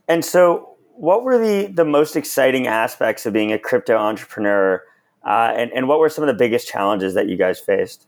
And 0.06 0.24
so, 0.24 0.76
what 0.94 1.24
were 1.24 1.38
the, 1.38 1.66
the 1.72 1.84
most 1.84 2.14
exciting 2.14 2.68
aspects 2.68 3.26
of 3.26 3.32
being 3.32 3.52
a 3.52 3.58
crypto 3.58 3.96
entrepreneur? 3.96 4.82
Uh, 5.28 5.52
and, 5.54 5.70
and 5.72 5.88
what 5.88 5.98
were 5.98 6.08
some 6.08 6.24
of 6.24 6.28
the 6.28 6.34
biggest 6.34 6.66
challenges 6.66 7.12
that 7.12 7.28
you 7.28 7.36
guys 7.36 7.60
faced? 7.60 8.06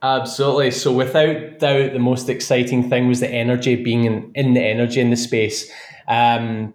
Absolutely. 0.00 0.70
So, 0.70 0.92
without 0.92 1.58
doubt, 1.58 1.92
the 1.92 1.98
most 1.98 2.28
exciting 2.28 2.88
thing 2.88 3.08
was 3.08 3.18
the 3.18 3.28
energy 3.28 3.74
being 3.74 4.04
in, 4.04 4.30
in 4.36 4.54
the 4.54 4.60
energy 4.62 5.00
in 5.00 5.10
the 5.10 5.16
space. 5.16 5.68
Um, 6.06 6.72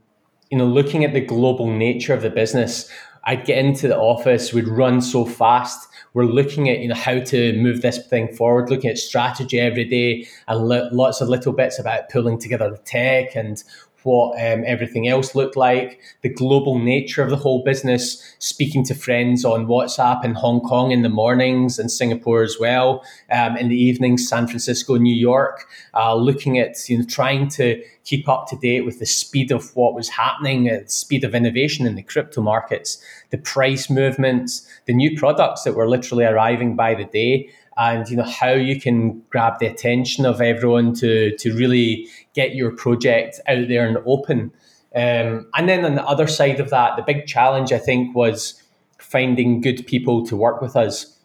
you 0.51 0.57
know, 0.57 0.65
looking 0.65 1.05
at 1.05 1.13
the 1.13 1.21
global 1.21 1.67
nature 1.67 2.13
of 2.13 2.21
the 2.21 2.29
business, 2.29 2.89
I'd 3.23 3.45
get 3.45 3.63
into 3.63 3.87
the 3.87 3.97
office, 3.97 4.51
we'd 4.51 4.67
run 4.67 5.01
so 5.01 5.23
fast. 5.23 5.87
We're 6.13 6.25
looking 6.25 6.69
at 6.69 6.79
you 6.79 6.89
know 6.89 6.95
how 6.95 7.19
to 7.19 7.53
move 7.53 7.81
this 7.81 8.05
thing 8.07 8.35
forward, 8.35 8.69
looking 8.69 8.89
at 8.89 8.97
strategy 8.97 9.59
every 9.59 9.85
day, 9.85 10.27
and 10.49 10.67
lots 10.67 11.21
of 11.21 11.29
little 11.29 11.53
bits 11.53 11.79
about 11.79 12.09
pulling 12.09 12.39
together 12.39 12.69
the 12.69 12.77
tech 12.77 13.35
and 13.35 13.63
what 14.07 14.41
um, 14.41 14.63
everything 14.65 15.05
else 15.05 15.35
looked 15.35 15.57
like, 15.57 15.99
the 16.21 16.29
global 16.29 16.79
nature 16.79 17.21
of 17.21 17.29
the 17.29 17.35
whole 17.35 17.61
business, 17.61 18.23
speaking 18.39 18.81
to 18.85 18.95
friends 18.95 19.43
on 19.43 19.67
WhatsApp 19.67 20.23
in 20.23 20.33
Hong 20.33 20.61
Kong 20.61 20.91
in 20.91 21.01
the 21.01 21.09
mornings 21.09 21.77
and 21.77 21.91
Singapore 21.91 22.41
as 22.41 22.55
well, 22.57 23.03
um, 23.29 23.57
in 23.57 23.67
the 23.67 23.75
evenings, 23.75 24.25
San 24.25 24.47
Francisco, 24.47 24.95
New 24.95 25.13
York, 25.13 25.67
uh, 25.93 26.15
looking 26.15 26.57
at, 26.57 26.87
you 26.87 26.97
know, 26.97 27.05
trying 27.05 27.49
to 27.49 27.83
keep 28.05 28.29
up 28.29 28.47
to 28.47 28.55
date 28.55 28.85
with 28.85 28.99
the 28.99 29.05
speed 29.05 29.51
of 29.51 29.75
what 29.75 29.93
was 29.93 30.07
happening, 30.07 30.69
uh, 30.69 30.79
speed 30.85 31.25
of 31.25 31.35
innovation 31.35 31.85
in 31.85 31.95
the 31.95 32.01
crypto 32.01 32.41
markets, 32.41 33.03
the 33.31 33.37
price 33.37 33.89
movements, 33.89 34.65
the 34.85 34.93
new 34.93 35.17
products 35.17 35.63
that 35.63 35.75
were 35.75 35.89
literally 35.89 36.23
arriving 36.23 36.77
by 36.77 36.95
the 36.95 37.03
day 37.03 37.49
and 37.77 38.09
you 38.09 38.17
know 38.17 38.23
how 38.23 38.49
you 38.49 38.79
can 38.79 39.21
grab 39.29 39.59
the 39.59 39.67
attention 39.67 40.25
of 40.25 40.41
everyone 40.41 40.93
to 40.95 41.35
to 41.37 41.55
really 41.55 42.07
get 42.37 42.53
your 42.53 42.71
project 42.71 43.39
out 43.47 43.67
there 43.67 43.87
and 43.87 43.97
open. 44.05 44.51
Um, 44.95 45.49
and 45.55 45.67
then 45.67 45.83
on 45.83 45.95
the 45.95 46.05
other 46.05 46.27
side 46.27 46.59
of 46.59 46.69
that, 46.69 46.95
the 46.95 47.01
big 47.01 47.25
challenge 47.25 47.73
I 47.73 47.79
think 47.79 48.15
was 48.15 48.61
finding 48.99 49.59
good 49.59 49.87
people 49.87 50.25
to 50.27 50.35
work 50.35 50.61
with 50.61 50.75
us. 50.75 51.17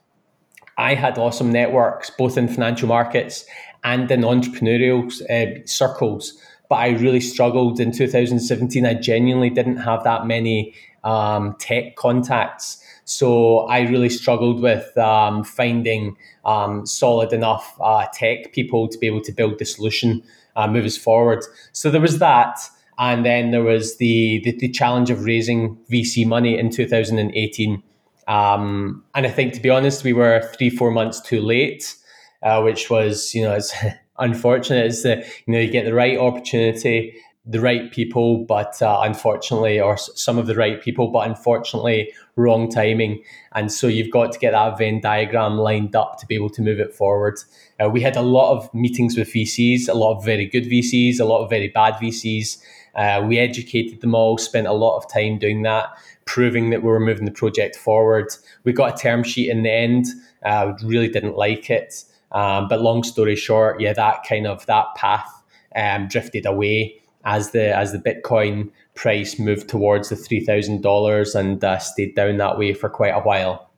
I 0.79 0.95
had 0.95 1.19
awesome 1.19 1.53
networks 1.53 2.11
both 2.11 2.39
in 2.39 2.49
financial 2.49 2.89
markets 2.89 3.45
and 3.85 4.11
in 4.11 4.23
entrepreneurial 4.23 5.05
uh, 5.29 5.67
circles, 5.67 6.33
but 6.71 6.77
I 6.77 6.89
really 6.89 7.21
struggled 7.21 7.79
in 7.79 7.93
2017. 7.93 8.87
I 8.87 8.95
genuinely 8.95 9.51
didn't 9.51 9.77
have 9.77 10.03
that 10.05 10.27
many 10.27 10.75
um, 11.05 11.55
tech 11.59 11.97
contacts. 11.97 12.83
So 13.05 13.67
I 13.67 13.81
really 13.81 14.09
struggled 14.09 14.63
with 14.63 14.97
um, 14.97 15.45
finding 15.45 16.17
um, 16.45 16.87
solid 16.87 17.33
enough 17.33 17.77
uh, 17.81 18.07
tech 18.15 18.53
people 18.53 18.89
to 18.89 18.97
be 18.99 19.07
able 19.07 19.23
to 19.23 19.33
build 19.33 19.59
the 19.59 19.65
solution, 19.65 20.23
uh, 20.57 20.67
move 20.67 20.85
us 20.85 20.97
forward. 20.97 21.45
So 21.73 21.91
there 21.91 22.01
was 22.01 22.19
that. 22.19 22.59
And 22.99 23.25
then 23.25 23.51
there 23.51 23.63
was 23.63 23.97
the, 23.97 24.41
the, 24.45 24.53
the 24.59 24.69
challenge 24.69 25.11
of 25.11 25.25
raising 25.25 25.77
VC 25.91 26.27
money 26.27 26.59
in 26.59 26.71
2018. 26.71 27.83
Um, 28.29 29.05
and 29.15 29.27
I 29.27 29.31
think, 29.31 29.55
to 29.55 29.61
be 29.61 29.71
honest, 29.71 30.05
we 30.05 30.13
were 30.13 30.49
three, 30.57 30.71
four 30.71 30.91
months 30.91 31.21
too 31.21 31.41
late, 31.41 31.97
uh, 32.43 32.61
which 32.63 32.91
was, 32.91 33.35
you 33.35 33.43
know, 33.43 33.55
it's 33.55 33.75
unfortunate. 34.19 34.87
Is 34.87 35.03
that, 35.03 35.27
you 35.47 35.55
know, 35.55 35.59
you 35.59 35.71
get 35.71 35.85
the 35.85 35.95
right 35.95 36.19
opportunity 36.19 37.15
the 37.45 37.61
right 37.61 37.91
people, 37.91 38.45
but 38.45 38.81
uh, 38.81 39.01
unfortunately, 39.03 39.81
or 39.81 39.97
some 39.97 40.39
of 40.39 40.47
the 40.47 40.55
right 40.55 40.81
people, 40.81 41.09
but 41.09 41.27
unfortunately, 41.27 42.13
wrong 42.37 42.71
timing. 42.71 43.23
And 43.53 43.73
so 43.73 43.89
you've 43.89 44.13
got 44.13 44.31
to 44.33 44.39
get 44.39 44.53
that 44.53 44.79
Venn 44.79 45.01
diagram 45.01 45.59
lined 45.59 45.97
up 45.97 46.21
to 46.21 46.27
be 46.27 46.37
able 46.37 46.51
to 46.51 46.63
move 46.63 46.79
it 46.79 46.95
forward. 46.95 47.41
Uh, 47.83 47.89
we 47.89 48.01
had 48.01 48.17
a 48.17 48.23
lot 48.23 48.57
of 48.57 48.73
meetings 48.73 49.17
with 49.17 49.33
VCs, 49.33 49.89
a 49.89 49.95
lot 49.95 50.17
of 50.17 50.25
very 50.25 50.47
good 50.47 50.65
VCs, 50.65 51.19
a 51.19 51.25
lot 51.25 51.43
of 51.43 51.51
very 51.51 51.69
bad 51.69 51.95
VCs. 51.95 52.63
Uh, 52.95 53.25
we 53.27 53.39
educated 53.39 54.03
them 54.03 54.15
all, 54.15 54.39
spent 54.39 54.69
a 54.69 54.73
lot 54.73 54.97
of 54.97 55.11
time 55.11 55.39
doing 55.39 55.63
that, 55.63 55.89
proving 56.27 56.71
that 56.71 56.83
we 56.83 56.89
were 56.89 57.01
moving 57.01 57.25
the 57.25 57.33
project 57.33 57.75
forward. 57.75 58.29
We 58.63 58.73
got 58.73 58.95
a 58.95 59.03
term 59.03 59.25
sheet 59.25 59.51
in 59.51 59.65
the 59.65 59.73
end. 59.73 60.07
Uh, 60.45 60.75
really 60.85 61.09
didn't 61.09 61.37
like 61.37 61.71
it. 61.71 62.05
Um, 62.31 62.69
but 62.69 62.81
long 62.81 63.03
story 63.03 63.35
short, 63.35 63.81
yeah, 63.81 63.95
that 63.95 64.25
kind 64.29 64.47
of 64.47 64.65
that 64.67 64.95
path 64.95 65.43
um, 65.75 66.07
drifted 66.07 66.47
away 66.47 67.02
as 67.25 67.51
the 67.51 67.77
as 67.77 67.93
the 67.93 67.99
Bitcoin 67.99 68.71
price 68.95 69.39
moved 69.39 69.69
towards 69.69 70.09
the 70.09 70.17
three 70.17 70.45
thousand 70.45 70.83
dollars 70.83 71.35
and 71.35 71.63
uh, 71.63 71.79
stayed 71.79 72.15
down 72.15 72.37
that 72.39 72.59
way 72.59 72.73
for 72.73 72.89
quite 72.89 73.15
a 73.15 73.21
while. 73.21 73.71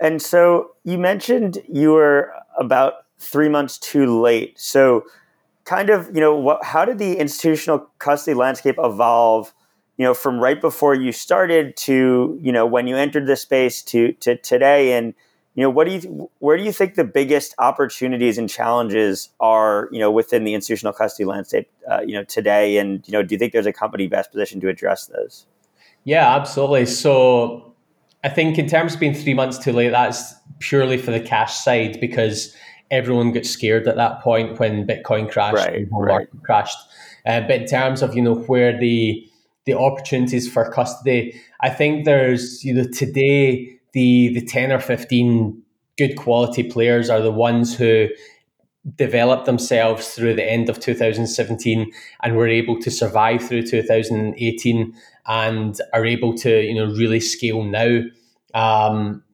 And 0.00 0.20
so 0.20 0.72
you 0.84 0.98
mentioned 0.98 1.58
you 1.68 1.92
were 1.92 2.32
about 2.58 2.94
three 3.18 3.48
months 3.48 3.78
too 3.78 4.20
late. 4.20 4.58
So, 4.58 5.04
kind 5.64 5.90
of, 5.90 6.14
you 6.14 6.20
know, 6.20 6.34
what? 6.34 6.64
How 6.64 6.84
did 6.84 6.98
the 6.98 7.16
institutional 7.16 7.90
custody 7.98 8.34
landscape 8.34 8.76
evolve? 8.78 9.52
You 9.96 10.04
know, 10.04 10.12
from 10.12 10.38
right 10.38 10.60
before 10.60 10.94
you 10.94 11.10
started 11.10 11.76
to 11.78 12.38
you 12.40 12.52
know 12.52 12.66
when 12.66 12.86
you 12.86 12.96
entered 12.96 13.26
the 13.26 13.36
space 13.36 13.82
to 13.84 14.12
to 14.12 14.36
today, 14.36 14.92
and 14.92 15.14
you 15.56 15.62
know, 15.62 15.70
what 15.70 15.86
do 15.86 15.94
you, 15.94 16.30
where 16.38 16.58
do 16.58 16.62
you 16.62 16.70
think 16.70 16.96
the 16.96 17.04
biggest 17.04 17.54
opportunities 17.58 18.36
and 18.36 18.48
challenges 18.48 19.30
are, 19.40 19.88
you 19.90 19.98
know, 19.98 20.10
within 20.10 20.44
the 20.44 20.52
institutional 20.52 20.92
custody 20.92 21.24
landscape, 21.24 21.70
uh, 21.90 22.02
you 22.02 22.12
know, 22.12 22.24
today? 22.24 22.76
And, 22.76 23.02
you 23.08 23.12
know, 23.12 23.22
do 23.22 23.34
you 23.34 23.38
think 23.38 23.54
there's 23.54 23.66
a 23.66 23.72
company 23.72 24.06
best 24.06 24.30
positioned 24.30 24.60
to 24.60 24.68
address 24.68 25.06
those? 25.06 25.46
Yeah, 26.04 26.36
absolutely. 26.36 26.84
So 26.84 27.74
I 28.22 28.28
think 28.28 28.58
in 28.58 28.68
terms 28.68 28.94
of 28.94 29.00
being 29.00 29.14
three 29.14 29.32
months 29.32 29.56
too 29.56 29.72
late, 29.72 29.90
that's 29.90 30.34
purely 30.58 30.98
for 30.98 31.10
the 31.10 31.20
cash 31.20 31.56
side 31.56 31.98
because 32.00 32.54
everyone 32.90 33.32
got 33.32 33.46
scared 33.46 33.88
at 33.88 33.96
that 33.96 34.20
point 34.20 34.60
when 34.60 34.86
Bitcoin 34.86 35.30
crashed, 35.30 35.56
right, 35.56 35.86
right. 35.90 36.28
crashed. 36.44 36.78
Uh, 37.24 37.40
but 37.40 37.62
in 37.62 37.66
terms 37.66 38.02
of, 38.02 38.14
you 38.14 38.20
know, 38.20 38.34
where 38.34 38.78
the, 38.78 39.26
the 39.64 39.72
opportunities 39.76 40.52
for 40.52 40.70
custody, 40.70 41.40
I 41.62 41.70
think 41.70 42.04
there's, 42.04 42.62
you 42.62 42.74
know, 42.74 42.84
today, 42.84 43.75
the 43.96 44.28
the 44.34 44.42
10 44.42 44.72
or 44.72 44.78
15 44.78 45.62
good 45.96 46.16
quality 46.16 46.62
players 46.62 47.08
are 47.08 47.22
the 47.22 47.32
ones 47.32 47.74
who 47.74 48.08
developed 48.94 49.46
themselves 49.46 50.10
through 50.10 50.34
the 50.34 50.44
end 50.44 50.68
of 50.68 50.78
2017 50.78 51.90
and 52.22 52.36
were 52.36 52.46
able 52.46 52.78
to 52.78 52.90
survive 52.90 53.42
through 53.42 53.62
2018 53.62 54.94
and 55.26 55.80
are 55.94 56.04
able 56.04 56.34
to 56.34 56.60
you 56.60 56.74
know 56.74 56.92
really 56.94 57.20
scale 57.20 57.64
now. 57.64 58.02
Um, 58.52 59.24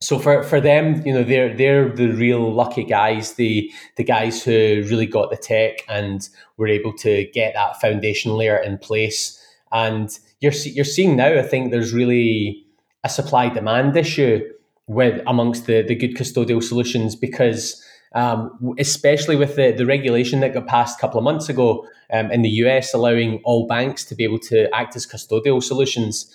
so 0.00 0.18
for, 0.18 0.42
for 0.42 0.60
them 0.60 1.06
you 1.06 1.14
know 1.14 1.22
they're 1.22 1.56
they're 1.56 1.88
the 1.88 2.08
real 2.08 2.52
lucky 2.52 2.82
guys 2.82 3.34
the 3.34 3.70
the 3.96 4.02
guys 4.02 4.42
who 4.42 4.84
really 4.90 5.06
got 5.06 5.30
the 5.30 5.36
tech 5.36 5.78
and 5.88 6.28
were 6.56 6.66
able 6.66 6.92
to 6.94 7.30
get 7.32 7.54
that 7.54 7.80
foundation 7.80 8.32
layer 8.32 8.56
in 8.56 8.78
place. 8.78 9.38
And 9.70 10.10
you're 10.40 10.52
you're 10.64 10.84
seeing 10.84 11.14
now 11.14 11.38
I 11.38 11.42
think 11.42 11.70
there's 11.70 11.94
really 11.94 12.61
a 13.04 13.08
supply 13.08 13.48
demand 13.48 13.96
issue 13.96 14.40
with 14.86 15.22
amongst 15.26 15.66
the, 15.66 15.82
the 15.82 15.94
good 15.94 16.14
custodial 16.14 16.62
solutions 16.62 17.16
because 17.16 17.82
um, 18.14 18.74
especially 18.78 19.36
with 19.36 19.56
the, 19.56 19.72
the 19.72 19.86
regulation 19.86 20.40
that 20.40 20.52
got 20.52 20.66
passed 20.66 20.98
a 20.98 21.00
couple 21.00 21.18
of 21.18 21.24
months 21.24 21.48
ago 21.48 21.86
um, 22.12 22.30
in 22.30 22.42
the 22.42 22.50
US 22.50 22.92
allowing 22.92 23.40
all 23.44 23.66
banks 23.66 24.04
to 24.04 24.14
be 24.14 24.24
able 24.24 24.38
to 24.40 24.72
act 24.74 24.96
as 24.96 25.06
custodial 25.06 25.62
solutions 25.62 26.32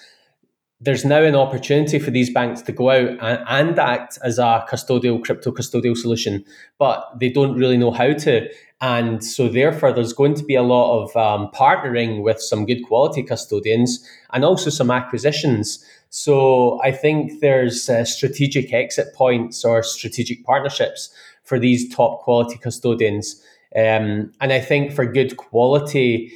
there's 0.79 1.03
now 1.03 1.23
an 1.23 1.35
opportunity 1.35 1.97
for 1.97 2.11
these 2.11 2.31
banks 2.31 2.61
to 2.61 2.71
go 2.71 2.91
out 2.91 3.09
and, 3.19 3.43
and 3.47 3.79
act 3.79 4.19
as 4.23 4.37
a 4.37 4.63
custodial 4.69 5.23
crypto 5.23 5.51
custodial 5.51 5.95
solution 5.95 6.43
but 6.77 7.03
they 7.19 7.29
don't 7.29 7.57
really 7.57 7.77
know 7.77 7.91
how 7.91 8.13
to 8.13 8.47
and 8.79 9.23
so, 9.23 9.47
therefore, 9.47 9.91
there's 9.91 10.13
going 10.13 10.35
to 10.35 10.43
be 10.43 10.53
a 10.53 10.61
lot 10.61 11.01
of 11.01 11.15
um, 11.17 11.49
partnering 11.51 12.21
with 12.21 12.39
some 12.39 12.65
good 12.65 12.83
quality 12.83 13.23
custodians 13.23 14.07
and 14.31 14.45
also 14.45 14.69
some 14.69 14.91
acquisitions. 14.91 15.83
So, 16.09 16.81
I 16.83 16.91
think 16.91 17.41
there's 17.41 17.89
uh, 17.89 18.05
strategic 18.05 18.73
exit 18.73 19.13
points 19.13 19.63
or 19.65 19.83
strategic 19.83 20.43
partnerships 20.45 21.09
for 21.43 21.59
these 21.59 21.93
top 21.93 22.21
quality 22.21 22.57
custodians. 22.57 23.41
Um, 23.75 24.31
and 24.41 24.53
I 24.53 24.59
think 24.59 24.93
for 24.93 25.05
good 25.05 25.37
quality 25.37 26.31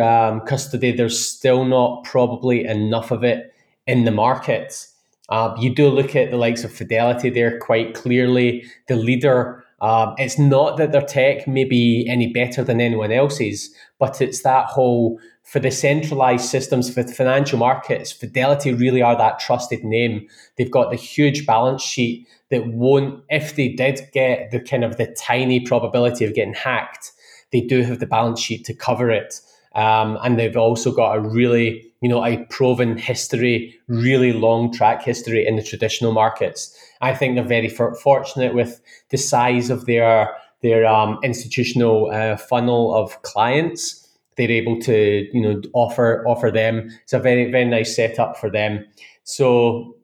um, 0.00 0.40
custody, 0.42 0.92
there's 0.92 1.18
still 1.18 1.64
not 1.64 2.04
probably 2.04 2.64
enough 2.64 3.10
of 3.10 3.24
it 3.24 3.52
in 3.86 4.04
the 4.04 4.10
market. 4.10 4.86
Uh, 5.28 5.54
you 5.58 5.74
do 5.74 5.88
look 5.88 6.14
at 6.14 6.30
the 6.30 6.36
likes 6.36 6.64
of 6.64 6.72
Fidelity 6.72 7.30
there 7.30 7.58
quite 7.58 7.94
clearly, 7.94 8.64
the 8.86 8.96
leader 8.96 9.64
um, 9.80 10.14
it's 10.16 10.38
not 10.38 10.78
that 10.78 10.92
their 10.92 11.02
tech 11.02 11.46
may 11.46 11.64
be 11.64 12.06
any 12.08 12.32
better 12.32 12.64
than 12.64 12.80
anyone 12.80 13.12
else's, 13.12 13.74
but 13.98 14.20
it's 14.20 14.42
that 14.42 14.66
whole 14.66 15.18
for 15.46 15.60
the 15.60 15.70
centralized 15.70 16.46
systems 16.46 16.92
for 16.92 17.04
the 17.04 17.12
financial 17.12 17.56
markets, 17.58 18.10
Fidelity 18.10 18.74
really 18.74 19.00
are 19.00 19.16
that 19.16 19.38
trusted 19.38 19.84
name. 19.84 20.26
They've 20.56 20.70
got 20.70 20.90
the 20.90 20.96
huge 20.96 21.46
balance 21.46 21.82
sheet 21.82 22.26
that 22.50 22.66
won't, 22.66 23.22
if 23.28 23.54
they 23.54 23.68
did 23.68 24.00
get 24.12 24.50
the 24.50 24.58
kind 24.58 24.82
of 24.82 24.96
the 24.96 25.06
tiny 25.06 25.60
probability 25.60 26.24
of 26.24 26.34
getting 26.34 26.54
hacked, 26.54 27.12
they 27.52 27.60
do 27.60 27.82
have 27.82 28.00
the 28.00 28.06
balance 28.06 28.40
sheet 28.40 28.64
to 28.64 28.74
cover 28.74 29.08
it. 29.08 29.40
Um, 29.76 30.18
and 30.24 30.38
they've 30.38 30.56
also 30.56 30.90
got 30.90 31.16
a 31.16 31.20
really, 31.20 31.86
you 32.00 32.08
know, 32.08 32.24
a 32.24 32.44
proven 32.46 32.96
history, 32.96 33.78
really 33.88 34.32
long 34.32 34.72
track 34.72 35.02
history 35.02 35.46
in 35.46 35.56
the 35.56 35.62
traditional 35.62 36.12
markets. 36.12 36.76
I 37.02 37.14
think 37.14 37.34
they're 37.34 37.44
very 37.44 37.68
for- 37.68 37.94
fortunate 37.94 38.54
with 38.54 38.80
the 39.10 39.18
size 39.18 39.70
of 39.70 39.84
their 39.86 40.30
their 40.62 40.86
um, 40.86 41.18
institutional 41.22 42.10
uh, 42.10 42.36
funnel 42.38 42.94
of 42.94 43.20
clients. 43.22 44.08
They're 44.36 44.50
able 44.50 44.80
to, 44.80 45.28
you 45.32 45.42
know, 45.42 45.60
offer 45.74 46.26
offer 46.26 46.50
them. 46.50 46.90
It's 47.02 47.12
a 47.12 47.18
very 47.18 47.50
very 47.50 47.66
nice 47.66 47.94
setup 47.94 48.38
for 48.38 48.50
them. 48.50 48.84
So 49.24 49.94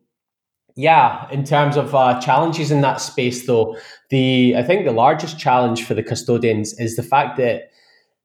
yeah, 0.75 1.31
in 1.31 1.45
terms 1.45 1.77
of 1.77 1.95
uh, 1.95 2.21
challenges 2.21 2.71
in 2.71 2.83
that 2.83 3.01
space, 3.01 3.47
though, 3.47 3.77
the 4.11 4.55
I 4.57 4.63
think 4.63 4.85
the 4.85 4.93
largest 4.93 5.39
challenge 5.39 5.85
for 5.85 5.95
the 5.95 6.03
custodians 6.03 6.79
is 6.79 6.97
the 6.97 7.03
fact 7.03 7.39
that 7.39 7.71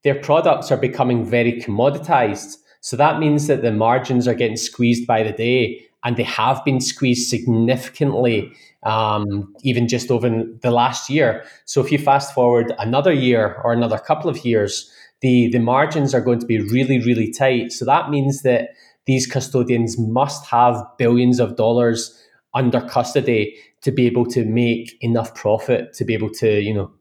their 0.07 0.15
products 0.15 0.71
are 0.71 0.77
becoming 0.77 1.25
very 1.25 1.59
commoditized. 1.59 2.55
So 2.79 2.95
that 2.95 3.19
means 3.19 3.47
that 3.47 3.61
the 3.61 3.73
margins 3.73 4.25
are 4.25 4.33
getting 4.33 4.55
squeezed 4.55 5.05
by 5.05 5.21
the 5.21 5.33
day, 5.33 5.81
and 6.05 6.15
they 6.15 6.23
have 6.23 6.63
been 6.63 6.79
squeezed 6.79 7.29
significantly, 7.29 8.49
um, 8.83 9.53
even 9.63 9.89
just 9.89 10.09
over 10.09 10.45
the 10.61 10.71
last 10.71 11.09
year. 11.09 11.43
So 11.65 11.81
if 11.83 11.91
you 11.91 11.97
fast 11.97 12.33
forward 12.33 12.73
another 12.79 13.11
year 13.11 13.59
or 13.65 13.73
another 13.73 13.97
couple 13.97 14.29
of 14.29 14.45
years, 14.45 14.89
the, 15.19 15.49
the 15.49 15.59
margins 15.59 16.15
are 16.15 16.21
going 16.21 16.39
to 16.39 16.45
be 16.45 16.59
really, 16.59 16.99
really 16.99 17.29
tight. 17.29 17.73
So 17.73 17.83
that 17.83 18.09
means 18.09 18.43
that 18.43 18.69
these 19.07 19.27
custodians 19.27 19.99
must 19.99 20.45
have 20.45 20.81
billions 20.97 21.41
of 21.41 21.57
dollars 21.57 22.17
under 22.53 22.79
custody 22.79 23.57
to 23.81 23.91
be 23.91 24.05
able 24.05 24.25
to 24.27 24.45
make 24.45 24.95
enough 25.01 25.35
profit 25.35 25.91
to 25.95 26.05
be 26.05 26.13
able 26.13 26.29
to, 26.29 26.61
you 26.61 26.73
know, 26.73 26.91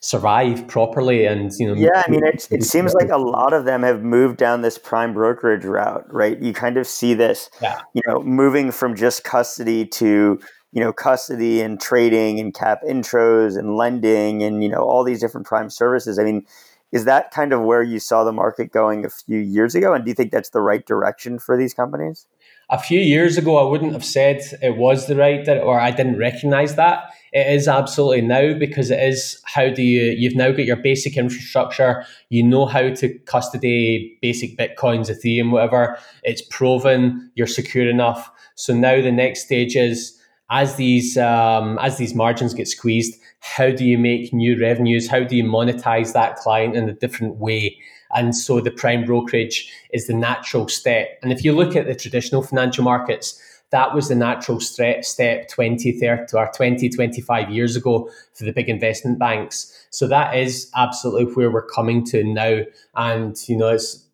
survive 0.00 0.66
properly 0.68 1.24
and 1.24 1.52
you 1.58 1.66
know 1.66 1.74
yeah 1.74 2.02
i 2.06 2.10
mean 2.10 2.24
it, 2.24 2.46
it 2.50 2.62
seems 2.62 2.94
like 2.94 3.08
a 3.10 3.18
lot 3.18 3.52
of 3.52 3.64
them 3.64 3.82
have 3.82 4.02
moved 4.02 4.36
down 4.36 4.62
this 4.62 4.78
prime 4.78 5.12
brokerage 5.12 5.64
route 5.64 6.06
right? 6.12 6.38
You 6.40 6.52
kind 6.52 6.76
of 6.76 6.86
see 6.86 7.14
this 7.14 7.50
yeah. 7.60 7.80
you 7.94 8.02
know 8.06 8.20
moving 8.20 8.70
from 8.70 8.94
just 8.94 9.24
custody 9.24 9.86
to 9.86 10.38
you 10.72 10.80
know 10.80 10.92
custody 10.92 11.60
and 11.60 11.80
trading 11.80 12.38
and 12.40 12.54
cap 12.54 12.80
intros 12.88 13.58
and 13.58 13.76
lending 13.76 14.42
and 14.42 14.62
you 14.62 14.68
know 14.68 14.82
all 14.82 15.04
these 15.04 15.20
different 15.20 15.46
prime 15.46 15.70
services. 15.70 16.18
I 16.18 16.24
mean 16.24 16.46
is 16.90 17.04
that 17.04 17.30
kind 17.30 17.52
of 17.52 17.60
where 17.60 17.82
you 17.82 17.98
saw 17.98 18.24
the 18.24 18.32
market 18.32 18.72
going 18.72 19.04
a 19.04 19.10
few 19.10 19.38
years 19.38 19.74
ago? 19.74 19.92
And 19.92 20.04
do 20.04 20.10
you 20.10 20.14
think 20.14 20.32
that's 20.32 20.50
the 20.50 20.62
right 20.62 20.86
direction 20.86 21.38
for 21.38 21.54
these 21.54 21.74
companies? 21.74 22.26
A 22.70 22.78
few 22.78 22.98
years 22.98 23.36
ago, 23.36 23.58
I 23.58 23.70
wouldn't 23.70 23.92
have 23.92 24.04
said 24.04 24.40
it 24.62 24.76
was 24.76 25.06
the 25.06 25.14
right 25.14 25.46
or 25.48 25.78
I 25.78 25.90
didn't 25.90 26.18
recognize 26.18 26.76
that. 26.76 27.10
It 27.32 27.46
is 27.52 27.68
absolutely 27.68 28.22
now 28.22 28.54
because 28.54 28.90
it 28.90 29.02
is 29.02 29.40
how 29.44 29.68
do 29.68 29.82
you, 29.82 30.14
you've 30.16 30.36
now 30.36 30.50
got 30.50 30.64
your 30.64 30.76
basic 30.76 31.16
infrastructure, 31.16 32.04
you 32.30 32.42
know 32.42 32.66
how 32.66 32.90
to 32.94 33.18
custody 33.20 34.18
basic 34.22 34.56
Bitcoins, 34.56 35.10
Ethereum, 35.10 35.50
whatever. 35.50 35.98
It's 36.22 36.42
proven, 36.42 37.30
you're 37.34 37.46
secure 37.46 37.88
enough. 37.88 38.30
So 38.54 38.74
now 38.74 39.00
the 39.00 39.12
next 39.12 39.44
stage 39.44 39.76
is 39.76 40.18
as 40.50 40.76
these 40.76 41.18
um, 41.18 41.78
as 41.80 41.98
these 41.98 42.14
margins 42.14 42.54
get 42.54 42.68
squeezed, 42.68 43.20
how 43.40 43.70
do 43.70 43.84
you 43.84 43.98
make 43.98 44.32
new 44.32 44.58
revenues? 44.58 45.08
How 45.08 45.22
do 45.22 45.36
you 45.36 45.44
monetize 45.44 46.12
that 46.14 46.36
client 46.36 46.74
in 46.74 46.88
a 46.88 46.94
different 46.94 47.36
way? 47.36 47.76
And 48.14 48.34
so 48.34 48.60
the 48.60 48.70
prime 48.70 49.04
brokerage 49.04 49.70
is 49.92 50.06
the 50.06 50.14
natural 50.14 50.66
step. 50.68 51.18
And 51.22 51.30
if 51.30 51.44
you 51.44 51.52
look 51.52 51.76
at 51.76 51.86
the 51.86 51.94
traditional 51.94 52.42
financial 52.42 52.82
markets, 52.82 53.40
that 53.70 53.94
was 53.94 54.08
the 54.08 54.14
natural 54.14 54.60
step 54.60 55.48
20, 55.48 55.92
30 55.92 56.36
or 56.36 56.50
20, 56.54 56.88
25 56.88 57.50
years 57.50 57.76
ago 57.76 58.10
for 58.32 58.44
the 58.44 58.52
big 58.52 58.68
investment 58.68 59.18
banks. 59.18 59.86
So 59.90 60.08
that 60.08 60.36
is 60.36 60.70
absolutely 60.74 61.34
where 61.34 61.50
we're 61.50 61.66
coming 61.66 62.04
to 62.06 62.24
now. 62.24 62.62
And, 62.96 63.36
you 63.46 63.56
know, 63.56 63.68
it's, 63.68 64.04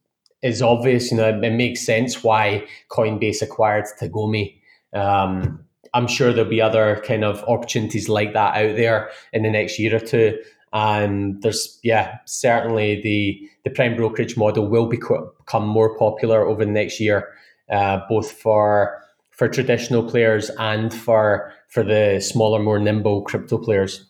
it's 0.42 0.60
obvious, 0.60 1.10
you 1.10 1.16
know, 1.16 1.28
it, 1.28 1.52
makes 1.52 1.86
sense 1.86 2.24
why 2.24 2.66
Coinbase 2.90 3.42
acquired 3.42 3.84
Tagomi. 4.00 4.56
Um, 4.92 5.64
I'm 5.94 6.08
sure 6.08 6.32
there'll 6.32 6.50
be 6.50 6.60
other 6.60 7.02
kind 7.06 7.24
of 7.24 7.44
opportunities 7.44 8.08
like 8.08 8.32
that 8.32 8.56
out 8.56 8.76
there 8.76 9.10
in 9.32 9.44
the 9.44 9.50
next 9.50 9.78
year 9.78 9.96
or 9.96 10.00
two. 10.00 10.36
And 10.72 11.40
there's, 11.42 11.78
yeah, 11.84 12.18
certainly 12.24 13.00
the, 13.00 13.48
the 13.62 13.70
prime 13.70 13.94
brokerage 13.94 14.36
model 14.36 14.66
will 14.66 14.86
become 14.86 15.66
more 15.66 15.96
popular 15.96 16.44
over 16.44 16.64
the 16.64 16.70
next 16.72 16.98
year, 16.98 17.28
uh, 17.70 18.00
both 18.08 18.32
for 18.32 19.03
for 19.36 19.48
traditional 19.48 20.08
players 20.08 20.50
and 20.58 20.92
for 20.92 21.52
for 21.68 21.82
the 21.82 22.20
smaller, 22.20 22.60
more 22.60 22.78
nimble 22.78 23.22
crypto 23.22 23.58
players. 23.58 24.06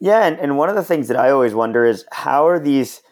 Yeah, 0.00 0.26
and, 0.26 0.38
and 0.40 0.58
one 0.58 0.68
of 0.68 0.74
the 0.74 0.82
things 0.82 1.08
that 1.08 1.16
I 1.16 1.30
always 1.30 1.54
wonder 1.54 1.84
is 1.84 2.04
how 2.10 2.48
are 2.48 2.58
these 2.58 3.02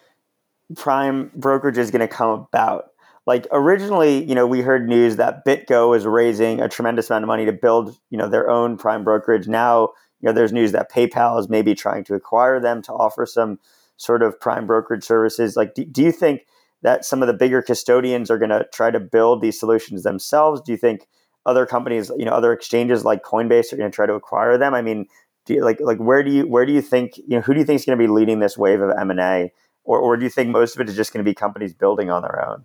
prime 0.77 1.31
brokerages 1.38 1.93
going 1.93 2.01
to 2.01 2.09
come 2.09 2.31
about? 2.31 2.87
Like 3.27 3.47
originally, 3.53 4.25
you 4.25 4.35
know, 4.35 4.47
we 4.47 4.61
heard 4.61 4.88
news 4.88 5.16
that 5.16 5.45
BitGo 5.47 5.97
is 5.97 6.05
raising 6.05 6.61
a 6.61 6.69
tremendous 6.69 7.09
amount 7.11 7.23
of 7.23 7.29
money 7.29 7.45
to 7.45 7.53
build, 7.53 7.97
you 8.11 8.19
know, 8.19 8.29
their 8.29 8.51
own 8.51 8.77
prime 8.77 9.05
brokerage. 9.05 9.47
Now 9.47 9.90
you 10.21 10.29
know, 10.29 10.33
there's 10.33 10.53
news 10.53 10.73
that 10.73 10.90
PayPal 10.90 11.40
is 11.40 11.49
maybe 11.49 11.75
trying 11.75 12.05
to 12.05 12.14
acquire 12.14 12.61
them 12.61 12.83
to 12.83 12.93
offer 12.93 13.25
some 13.25 13.59
sort 13.97 14.23
of 14.23 14.38
prime 14.38 14.66
brokerage 14.66 15.05
services. 15.05 15.57
Like, 15.57 15.75
do, 15.75 15.85
do 15.85 16.03
you 16.03 16.12
think 16.12 16.47
that 16.83 17.05
some 17.05 17.23
of 17.23 17.27
the 17.27 17.35
bigger 17.35 17.62
custodians 17.62 18.31
are 18.31 18.38
going 18.38 18.51
to 18.51 18.66
try 18.73 18.90
to 18.90 19.01
build 19.01 19.40
these 19.40 19.59
solutions 19.59 20.03
themselves? 20.03 20.61
Do 20.61 20.73
you 20.73 20.79
think 20.79 21.07
other 21.46 21.66
companies, 21.66 22.11
you 22.16 22.24
know, 22.24 22.33
other 22.33 22.53
exchanges 22.53 23.05
like 23.05 23.22
Coinbase 23.22 23.72
are 23.72 23.76
going 23.76 23.90
to 23.90 23.94
try 23.94 24.07
to 24.07 24.14
acquire 24.14 24.59
them? 24.59 24.74
I 24.74 24.83
mean, 24.83 25.07
do 25.46 25.55
you, 25.55 25.64
like 25.64 25.81
like 25.81 25.98
where 25.98 26.22
do 26.22 26.31
you 26.31 26.46
where 26.46 26.66
do 26.66 26.72
you 26.72 26.83
think 26.83 27.16
you 27.16 27.37
know 27.37 27.40
who 27.40 27.55
do 27.55 27.61
you 27.61 27.66
think 27.66 27.81
is 27.81 27.87
going 27.87 27.98
to 27.98 28.03
be 28.03 28.09
leading 28.09 28.40
this 28.40 28.59
wave 28.59 28.81
of 28.81 28.90
M 28.98 29.11
and 29.11 29.20
A, 29.20 29.53
or 29.85 29.98
or 29.98 30.16
do 30.16 30.24
you 30.24 30.31
think 30.31 30.50
most 30.50 30.76
of 30.76 30.81
it 30.81 30.88
is 30.88 30.96
just 30.96 31.12
going 31.12 31.24
to 31.24 31.29
be 31.29 31.35
companies 31.35 31.74
building 31.74 32.11
on 32.11 32.22
their 32.22 32.46
own? 32.46 32.64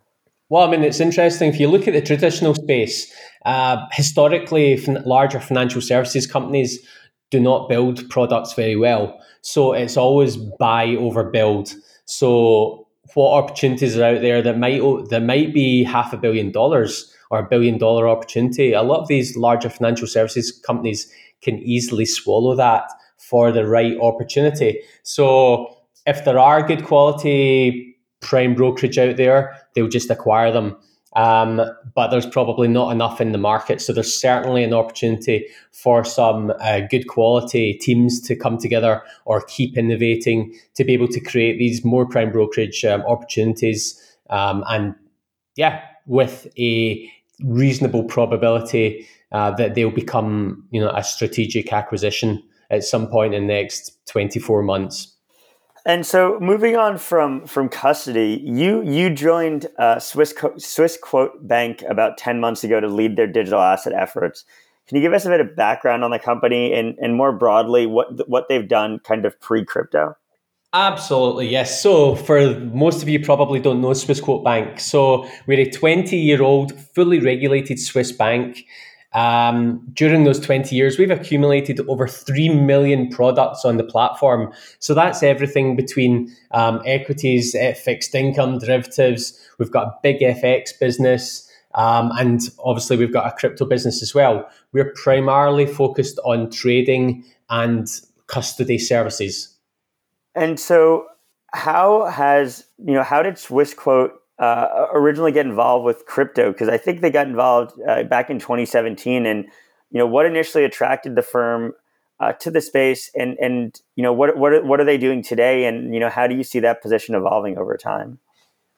Well, 0.49 0.67
I 0.67 0.69
mean, 0.69 0.83
it's 0.83 0.99
interesting. 0.99 1.49
If 1.49 1.59
you 1.59 1.67
look 1.67 1.87
at 1.87 1.93
the 1.93 2.01
traditional 2.01 2.53
space, 2.53 3.11
uh, 3.45 3.77
historically, 3.91 4.77
larger 5.05 5.39
financial 5.39 5.81
services 5.81 6.27
companies 6.27 6.85
do 7.31 7.39
not 7.39 7.67
build 7.67 8.07
products 8.09 8.53
very 8.53 8.75
well. 8.75 9.19
So 9.41 9.73
it's 9.73 9.97
always 9.97 10.37
buy 10.37 10.89
over 10.95 11.23
build. 11.23 11.73
So 12.05 12.87
what 13.13 13.31
opportunities 13.31 13.97
are 13.97 14.03
out 14.03 14.21
there 14.21 14.41
that 14.41 14.57
might 14.57 14.81
that 15.09 15.23
might 15.23 15.53
be 15.53 15.83
half 15.83 16.13
a 16.13 16.17
billion 16.17 16.51
dollars 16.51 17.11
or 17.35 17.43
billion 17.43 17.77
dollar 17.77 18.07
opportunity? 18.07 18.73
A 18.73 18.81
lot 18.81 19.01
of 19.01 19.07
these 19.07 19.35
larger 19.35 19.69
financial 19.69 20.07
services 20.07 20.51
companies 20.65 21.11
can 21.41 21.59
easily 21.59 22.05
swallow 22.05 22.55
that 22.55 22.91
for 23.17 23.51
the 23.51 23.67
right 23.67 23.97
opportunity. 24.01 24.79
So 25.03 25.75
if 26.05 26.25
there 26.25 26.39
are 26.39 26.65
good 26.65 26.85
quality 26.85 27.97
prime 28.21 28.55
brokerage 28.55 28.97
out 28.97 29.17
there, 29.17 29.55
they'll 29.73 29.87
just 29.87 30.09
acquire 30.09 30.51
them. 30.51 30.77
Um, 31.15 31.61
but 31.93 32.09
there's 32.09 32.25
probably 32.25 32.67
not 32.67 32.91
enough 32.91 33.21
in 33.21 33.31
the 33.31 33.37
market. 33.37 33.81
So 33.81 33.93
there's 33.93 34.19
certainly 34.19 34.63
an 34.63 34.73
opportunity 34.73 35.45
for 35.71 36.03
some 36.03 36.51
uh, 36.59 36.81
good 36.89 37.07
quality 37.07 37.73
teams 37.73 38.19
to 38.27 38.35
come 38.35 38.57
together 38.57 39.01
or 39.23 39.41
keep 39.47 39.77
innovating 39.77 40.53
to 40.73 40.83
be 40.83 40.93
able 40.93 41.07
to 41.07 41.21
create 41.21 41.57
these 41.57 41.85
more 41.85 42.05
prime 42.05 42.31
brokerage 42.31 42.83
um, 42.83 43.01
opportunities. 43.03 44.17
Um, 44.29 44.65
and 44.67 44.93
yeah, 45.55 45.81
with 46.05 46.47
a 46.59 47.09
reasonable 47.43 48.03
probability 48.03 49.07
uh, 49.31 49.51
that 49.51 49.75
they'll 49.75 49.91
become, 49.91 50.65
you 50.71 50.79
know, 50.79 50.89
a 50.89 51.03
strategic 51.03 51.73
acquisition 51.73 52.41
at 52.69 52.83
some 52.83 53.07
point 53.07 53.33
in 53.33 53.47
the 53.47 53.53
next 53.53 53.97
24 54.07 54.63
months. 54.63 55.15
And 55.87 56.03
so, 56.03 56.39
moving 56.39 56.75
on 56.75 56.97
from 56.97 57.45
from 57.45 57.69
custody, 57.69 58.41
you 58.43 58.81
you 58.81 59.11
joined 59.11 59.67
uh, 59.77 59.99
Swiss 59.99 60.33
Swissquote 60.33 61.47
Bank 61.47 61.83
about 61.87 62.17
ten 62.17 62.39
months 62.39 62.63
ago 62.63 62.79
to 62.79 62.87
lead 62.87 63.15
their 63.17 63.27
digital 63.27 63.61
asset 63.61 63.93
efforts. 63.93 64.45
Can 64.87 64.97
you 64.97 65.03
give 65.03 65.13
us 65.13 65.25
a 65.25 65.29
bit 65.29 65.41
of 65.41 65.55
background 65.55 66.03
on 66.03 66.09
the 66.09 66.17
company 66.17 66.73
and, 66.73 66.97
and 66.99 67.15
more 67.15 67.31
broadly 67.31 67.85
what 67.85 68.27
what 68.27 68.49
they've 68.49 68.67
done, 68.67 68.97
kind 68.97 69.25
of 69.25 69.39
pre 69.39 69.63
crypto? 69.63 70.17
Absolutely, 70.77 71.47
yes. 71.47 71.81
So, 71.81 72.15
for 72.15 72.59
most 72.59 73.01
of 73.01 73.07
you, 73.07 73.19
probably 73.23 73.61
don't 73.61 73.79
know 73.79 73.91
Swissquote 73.91 74.43
Bank. 74.43 74.79
So, 74.81 75.25
we're 75.47 75.61
a 75.61 75.69
20 75.69 76.17
year 76.17 76.43
old, 76.43 76.77
fully 76.93 77.19
regulated 77.19 77.79
Swiss 77.79 78.11
bank 78.11 78.65
um, 79.15 79.81
during 79.93 80.25
those 80.25 80.41
20 80.41 80.75
years, 80.75 80.99
we've 80.99 81.09
accumulated 81.09 81.79
over 81.87 82.05
3 82.05 82.49
million 82.49 83.09
products 83.09 83.63
on 83.63 83.77
the 83.77 83.83
platform. 83.83 84.51
So 84.79 84.93
that's 84.93 85.23
everything 85.23 85.77
between 85.77 86.35
um, 86.51 86.81
equities, 86.85 87.55
eh, 87.55 87.73
fixed 87.73 88.13
income, 88.13 88.59
derivatives. 88.59 89.39
We've 89.57 89.71
got 89.71 89.87
a 89.87 89.95
big 90.03 90.19
FX 90.19 90.77
business. 90.77 91.49
Um, 91.75 92.11
and 92.17 92.41
obviously, 92.63 92.97
we've 92.97 93.13
got 93.13 93.25
a 93.25 93.35
crypto 93.35 93.65
business 93.65 94.01
as 94.01 94.13
well. 94.13 94.49
We're 94.73 94.91
primarily 94.91 95.65
focused 95.65 96.19
on 96.25 96.51
trading 96.51 97.23
and 97.49 97.87
custody 98.27 98.77
services. 98.77 99.54
And 100.35 100.59
so, 100.59 101.07
how 101.53 102.05
has, 102.05 102.65
you 102.77 102.93
know, 102.93 103.03
how 103.03 103.23
did 103.23 103.35
SwissQuote 103.35 104.11
uh, 104.39 104.87
originally 104.93 105.31
get 105.31 105.45
involved 105.45 105.85
with 105.85 106.05
crypto? 106.05 106.51
Because 106.51 106.67
I 106.67 106.77
think 106.77 107.01
they 107.01 107.09
got 107.09 107.27
involved 107.27 107.79
uh, 107.87 108.03
back 108.03 108.29
in 108.29 108.39
2017. 108.39 109.25
And 109.25 109.45
you 109.91 109.99
know, 109.99 110.07
what 110.07 110.25
initially 110.25 110.65
attracted 110.65 111.15
the 111.15 111.21
firm 111.21 111.73
uh, 112.19 112.33
to 112.33 112.51
the 112.51 112.61
space, 112.61 113.09
and 113.15 113.37
and 113.39 113.79
you 113.95 114.03
know, 114.03 114.13
what 114.13 114.37
what 114.37 114.53
are, 114.53 114.65
what 114.65 114.79
are 114.79 114.85
they 114.85 114.97
doing 114.97 115.23
today? 115.23 115.65
And 115.65 115.93
you 115.93 115.99
know, 115.99 116.09
how 116.09 116.27
do 116.27 116.35
you 116.35 116.43
see 116.43 116.59
that 116.59 116.81
position 116.81 117.15
evolving 117.15 117.57
over 117.57 117.77
time? 117.77 118.19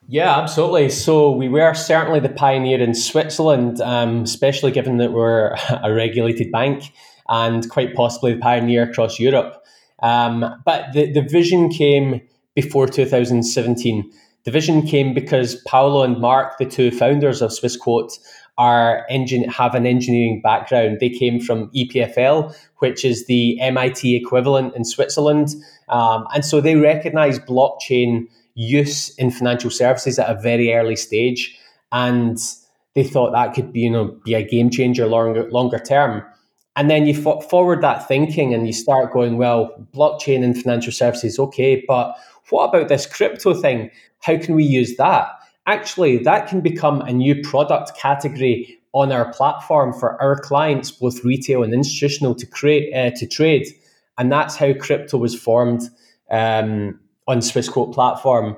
Yeah, 0.08 0.38
absolutely. 0.38 0.90
So 0.90 1.32
we 1.32 1.50
were 1.50 1.74
certainly 1.74 2.20
the 2.20 2.30
pioneer 2.30 2.80
in 2.80 2.94
Switzerland, 2.94 3.82
um, 3.82 4.24
especially 4.24 4.72
given 4.72 4.98
that 4.98 5.12
we're 5.12 5.56
a 5.84 5.94
regulated 5.94 6.52
bank 6.52 6.94
and 7.30 7.70
quite 7.70 7.94
possibly 7.94 8.34
the 8.34 8.40
pioneer 8.40 8.84
across 8.84 9.20
Europe. 9.20 9.64
Um, 10.02 10.62
but 10.66 10.94
the, 10.94 11.12
the 11.12 11.22
vision 11.22 11.70
came 11.70 12.22
before 12.56 12.88
2017. 12.88 14.12
The 14.46 14.52
vision 14.52 14.82
came 14.82 15.14
because 15.14 15.62
Paolo 15.68 16.04
and 16.04 16.20
Marc, 16.20 16.58
the 16.58 16.66
two 16.66 16.92
founders 16.92 17.42
of 17.42 17.52
SwissQuote, 17.52 18.18
are 18.58 19.06
engine 19.10 19.44
have 19.50 19.76
an 19.76 19.86
engineering 19.86 20.42
background. 20.42 20.98
They 21.00 21.10
came 21.10 21.40
from 21.40 21.70
EPFL, 21.72 22.56
which 22.78 23.06
is 23.06 23.28
the 23.28 23.60
MIT 23.60 24.16
equivalent 24.16 24.76
in 24.76 24.84
Switzerland, 24.84 25.50
um, 25.90 26.28
and 26.34 26.44
so 26.44 26.60
they 26.60 26.76
recognise 26.76 27.40
blockchain 27.40 28.28
use 28.56 29.10
in 29.18 29.30
financial 29.30 29.70
services 29.70 30.18
at 30.18 30.30
a 30.30 30.42
very 30.42 30.74
early 30.74 30.96
stage, 30.96 31.58
and 31.92 32.40
they 32.96 33.04
thought 33.04 33.32
that 33.32 33.54
could 33.54 33.72
be 33.72 33.82
you 33.82 33.92
know 33.92 34.18
be 34.26 34.34
a 34.34 34.44
game 34.44 34.70
changer 34.70 35.06
longer 35.06 35.50
longer 35.52 35.80
term. 35.80 36.24
And 36.78 36.92
then 36.92 37.08
you 37.08 37.14
forward 37.16 37.82
that 37.82 38.08
thinking 38.08 38.54
and 38.54 38.68
you 38.68 38.72
start 38.72 39.12
going, 39.12 39.38
well, 39.38 39.74
blockchain 39.96 40.44
and 40.44 40.56
financial 40.56 40.94
services, 40.94 41.40
okay, 41.40 41.84
but 41.88 42.16
what 42.50 42.66
about 42.70 42.88
this 42.88 43.08
crypto 43.08 43.56
thing? 43.56 43.90
How 44.20 44.38
can 44.38 44.54
we 44.54 44.64
use 44.64 44.96
that? 44.98 45.28
Actually, 45.66 46.20
that 46.20 46.48
can 46.48 46.62
become 46.62 47.02
a 47.02 47.12
new 47.12 47.42
product 47.42 47.98
category 47.98 48.80
on 48.94 49.12
our 49.12 49.34
platform 49.34 49.92
for 49.92 50.22
our 50.22 50.40
clients, 50.40 50.92
both 50.92 51.26
retail 51.26 51.64
and 51.64 51.74
institutional, 51.74 52.36
to 52.36 52.46
create 52.46 52.94
uh, 52.94 53.12
to 53.16 53.28
trade, 53.28 53.68
and 54.18 54.32
that's 54.32 54.56
how 54.56 54.74
crypto 54.74 55.18
was 55.18 55.36
formed 55.36 55.82
um, 56.32 57.00
on 57.28 57.40
Swissquote 57.40 57.94
platform. 57.94 58.56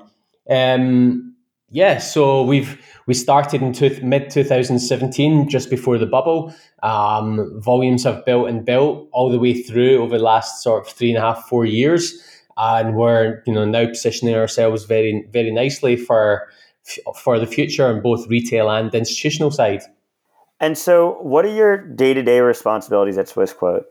Um, 0.48 1.29
yeah, 1.70 1.98
so 1.98 2.42
we've 2.42 2.80
we 3.06 3.14
started 3.14 3.62
in 3.62 3.72
two, 3.72 3.98
mid 4.02 4.30
2017, 4.30 5.48
just 5.48 5.70
before 5.70 5.98
the 5.98 6.06
bubble. 6.06 6.54
Um, 6.82 7.60
volumes 7.60 8.04
have 8.04 8.24
built 8.24 8.48
and 8.48 8.64
built 8.64 9.08
all 9.12 9.30
the 9.30 9.38
way 9.38 9.62
through 9.62 10.02
over 10.02 10.18
the 10.18 10.24
last 10.24 10.62
sort 10.62 10.86
of 10.86 10.92
three 10.92 11.10
and 11.10 11.18
a 11.18 11.20
half, 11.20 11.46
four 11.48 11.64
years 11.64 12.26
and 12.60 12.94
we're 12.94 13.42
you 13.46 13.52
know 13.52 13.64
now 13.64 13.86
positioning 13.86 14.34
ourselves 14.34 14.84
very 14.84 15.26
very 15.32 15.50
nicely 15.50 15.96
for 15.96 16.48
for 17.16 17.38
the 17.38 17.46
future 17.46 17.86
on 17.86 18.02
both 18.02 18.26
retail 18.28 18.70
and 18.70 18.94
institutional 18.94 19.50
side. 19.50 19.82
And 20.58 20.76
so, 20.76 21.18
what 21.22 21.44
are 21.44 21.54
your 21.54 21.76
day 21.78 22.14
to 22.14 22.22
day 22.22 22.40
responsibilities 22.40 23.16
at 23.16 23.26
SwissQuote? 23.26 23.84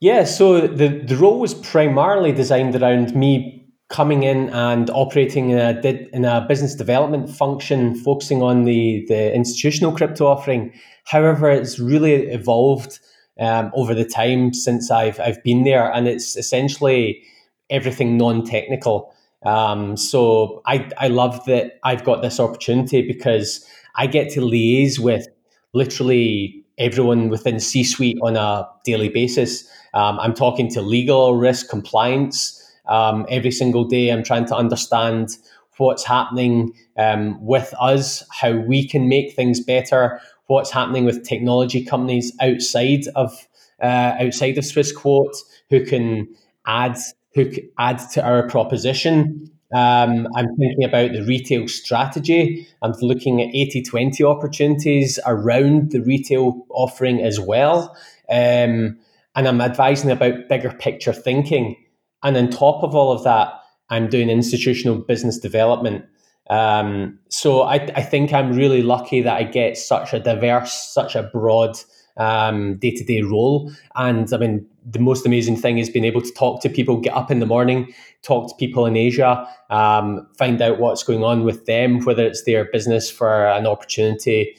Yeah, 0.00 0.24
so 0.24 0.66
the 0.66 0.88
the 0.88 1.16
role 1.16 1.38
was 1.38 1.54
primarily 1.54 2.32
designed 2.32 2.74
around 2.74 3.14
me 3.14 3.61
coming 3.92 4.22
in 4.22 4.48
and 4.50 4.90
operating 4.90 5.50
in 5.50 5.58
a 5.58 5.80
in 6.12 6.24
a 6.24 6.44
business 6.48 6.74
development 6.74 7.30
function, 7.30 7.94
focusing 7.94 8.42
on 8.42 8.64
the 8.64 9.04
the 9.06 9.32
institutional 9.34 9.94
crypto 9.94 10.26
offering. 10.26 10.72
However, 11.04 11.50
it's 11.50 11.78
really 11.78 12.14
evolved 12.28 12.98
um, 13.38 13.70
over 13.74 13.94
the 13.94 14.04
time 14.04 14.54
since 14.54 14.90
I've 14.90 15.20
I've 15.20 15.42
been 15.44 15.64
there, 15.64 15.92
and 15.92 16.08
it's 16.08 16.36
essentially 16.36 17.22
everything 17.70 18.16
non-technical. 18.16 19.14
Um, 19.44 19.96
so 19.96 20.62
I 20.66 20.90
I 20.98 21.08
love 21.08 21.44
that 21.44 21.78
I've 21.84 22.02
got 22.02 22.22
this 22.22 22.40
opportunity 22.40 23.06
because 23.06 23.64
I 23.94 24.06
get 24.06 24.32
to 24.32 24.40
liaise 24.40 24.98
with 24.98 25.28
literally 25.74 26.64
everyone 26.78 27.28
within 27.28 27.60
C-suite 27.60 28.18
on 28.22 28.36
a 28.36 28.66
daily 28.84 29.10
basis. 29.10 29.68
Um, 29.92 30.18
I'm 30.18 30.32
talking 30.32 30.70
to 30.70 30.80
legal, 30.80 31.34
risk, 31.34 31.68
compliance 31.68 32.61
um, 32.86 33.26
every 33.28 33.50
single 33.50 33.84
day. 33.84 34.10
I'm 34.10 34.22
trying 34.22 34.46
to 34.46 34.56
understand 34.56 35.36
what's 35.78 36.04
happening 36.04 36.72
um, 36.96 37.44
with 37.44 37.74
us, 37.80 38.22
how 38.30 38.52
we 38.52 38.86
can 38.86 39.08
make 39.08 39.34
things 39.34 39.60
better, 39.60 40.20
what's 40.46 40.70
happening 40.70 41.04
with 41.04 41.26
technology 41.26 41.84
companies 41.84 42.32
outside 42.40 43.06
of 43.16 43.48
uh, 43.82 44.14
outside 44.20 44.56
of 44.56 44.64
Swissquote 44.64 45.36
who 45.70 45.84
can 45.84 46.28
add 46.66 46.96
who 47.34 47.50
can 47.50 47.68
add 47.78 47.98
to 48.12 48.24
our 48.24 48.48
proposition. 48.48 49.50
Um, 49.74 50.28
I'm 50.36 50.54
thinking 50.56 50.84
about 50.84 51.12
the 51.12 51.24
retail 51.24 51.66
strategy. 51.66 52.68
I'm 52.82 52.92
looking 53.00 53.40
at 53.40 53.54
80 53.54 53.82
20 53.82 54.22
opportunities 54.24 55.18
around 55.26 55.92
the 55.92 56.02
retail 56.02 56.66
offering 56.68 57.20
as 57.20 57.40
well. 57.40 57.96
Um, 58.28 58.98
and 59.34 59.48
I'm 59.48 59.62
advising 59.62 60.10
about 60.10 60.48
bigger 60.48 60.72
picture 60.72 61.14
thinking. 61.14 61.81
And 62.22 62.36
on 62.36 62.48
top 62.50 62.82
of 62.82 62.94
all 62.94 63.12
of 63.12 63.24
that, 63.24 63.52
I'm 63.90 64.08
doing 64.08 64.30
institutional 64.30 64.96
business 64.96 65.38
development. 65.38 66.04
Um, 66.50 67.18
so 67.28 67.62
I, 67.62 67.76
I 67.94 68.02
think 68.02 68.32
I'm 68.32 68.52
really 68.52 68.82
lucky 68.82 69.22
that 69.22 69.36
I 69.36 69.44
get 69.44 69.76
such 69.76 70.12
a 70.12 70.18
diverse, 70.18 70.72
such 70.72 71.14
a 71.14 71.22
broad 71.22 71.76
day 72.16 72.90
to 72.90 73.04
day 73.04 73.22
role. 73.22 73.72
And 73.94 74.32
I 74.32 74.36
mean, 74.36 74.66
the 74.84 74.98
most 74.98 75.24
amazing 75.24 75.56
thing 75.56 75.78
is 75.78 75.88
being 75.88 76.04
able 76.04 76.22
to 76.22 76.32
talk 76.32 76.60
to 76.62 76.68
people, 76.68 76.96
get 76.98 77.14
up 77.14 77.30
in 77.30 77.38
the 77.38 77.46
morning, 77.46 77.92
talk 78.22 78.48
to 78.48 78.54
people 78.56 78.86
in 78.86 78.96
Asia, 78.96 79.46
um, 79.70 80.26
find 80.36 80.60
out 80.60 80.78
what's 80.78 81.02
going 81.02 81.22
on 81.22 81.44
with 81.44 81.66
them, 81.66 82.04
whether 82.04 82.24
it's 82.26 82.44
their 82.44 82.66
business 82.66 83.10
for 83.10 83.46
an 83.46 83.66
opportunity 83.66 84.56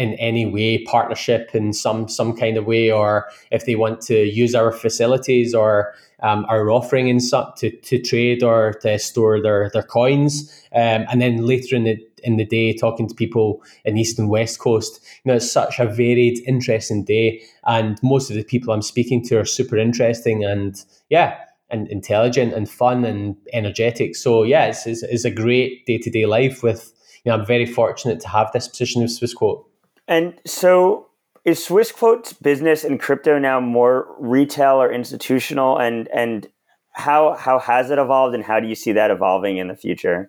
in 0.00 0.14
any 0.14 0.46
way, 0.46 0.78
partnership 0.84 1.54
in 1.54 1.74
some 1.74 2.08
some 2.08 2.34
kind 2.34 2.56
of 2.56 2.64
way, 2.64 2.90
or 2.90 3.28
if 3.50 3.66
they 3.66 3.76
want 3.76 4.00
to 4.00 4.24
use 4.24 4.54
our 4.54 4.72
facilities 4.72 5.54
or 5.54 5.94
um, 6.22 6.46
our 6.48 6.70
offering 6.70 7.08
in 7.08 7.20
some, 7.20 7.52
to, 7.58 7.70
to 7.70 8.00
trade 8.00 8.42
or 8.42 8.72
to 8.80 8.98
store 8.98 9.42
their 9.42 9.70
their 9.74 9.82
coins, 9.82 10.50
um, 10.74 11.04
and 11.10 11.20
then 11.20 11.44
later 11.46 11.76
in 11.76 11.84
the 11.84 11.98
in 12.24 12.38
the 12.38 12.46
day 12.46 12.72
talking 12.72 13.08
to 13.08 13.14
people 13.14 13.62
in 13.84 13.98
east 13.98 14.18
and 14.18 14.30
west 14.30 14.58
coast. 14.58 15.00
You 15.22 15.30
know, 15.30 15.36
it's 15.36 15.52
such 15.52 15.78
a 15.78 15.84
varied, 15.84 16.42
interesting 16.46 17.04
day, 17.04 17.42
and 17.64 17.98
most 18.02 18.30
of 18.30 18.36
the 18.36 18.44
people 18.44 18.72
I'm 18.72 18.82
speaking 18.82 19.22
to 19.26 19.38
are 19.38 19.44
super 19.44 19.76
interesting 19.76 20.44
and 20.44 20.82
yeah, 21.10 21.36
and 21.68 21.86
intelligent 21.88 22.54
and 22.54 22.70
fun 22.70 23.04
and 23.04 23.36
energetic. 23.52 24.16
So 24.16 24.44
yeah, 24.44 24.64
it's, 24.64 24.86
it's, 24.86 25.02
it's 25.02 25.26
a 25.26 25.30
great 25.30 25.84
day 25.84 25.98
to 25.98 26.10
day 26.10 26.24
life. 26.24 26.62
With 26.62 26.90
you 27.22 27.30
know, 27.30 27.36
I'm 27.36 27.44
very 27.44 27.66
fortunate 27.66 28.20
to 28.20 28.28
have 28.28 28.50
this 28.52 28.66
position 28.66 29.02
with 29.02 29.10
Swissquote. 29.10 29.64
And 30.10 30.34
so 30.44 31.06
is 31.44 31.60
Swissquote's 31.60 32.34
business 32.34 32.84
in 32.84 32.98
crypto 32.98 33.38
now 33.38 33.60
more 33.60 34.14
retail 34.18 34.74
or 34.74 34.92
institutional 34.92 35.78
and 35.78 36.08
and 36.12 36.48
how 36.92 37.36
how 37.38 37.58
has 37.60 37.90
it 37.90 37.98
evolved 37.98 38.34
and 38.34 38.44
how 38.44 38.60
do 38.60 38.68
you 38.68 38.74
see 38.74 38.92
that 38.92 39.10
evolving 39.10 39.56
in 39.56 39.68
the 39.68 39.76
future? 39.76 40.28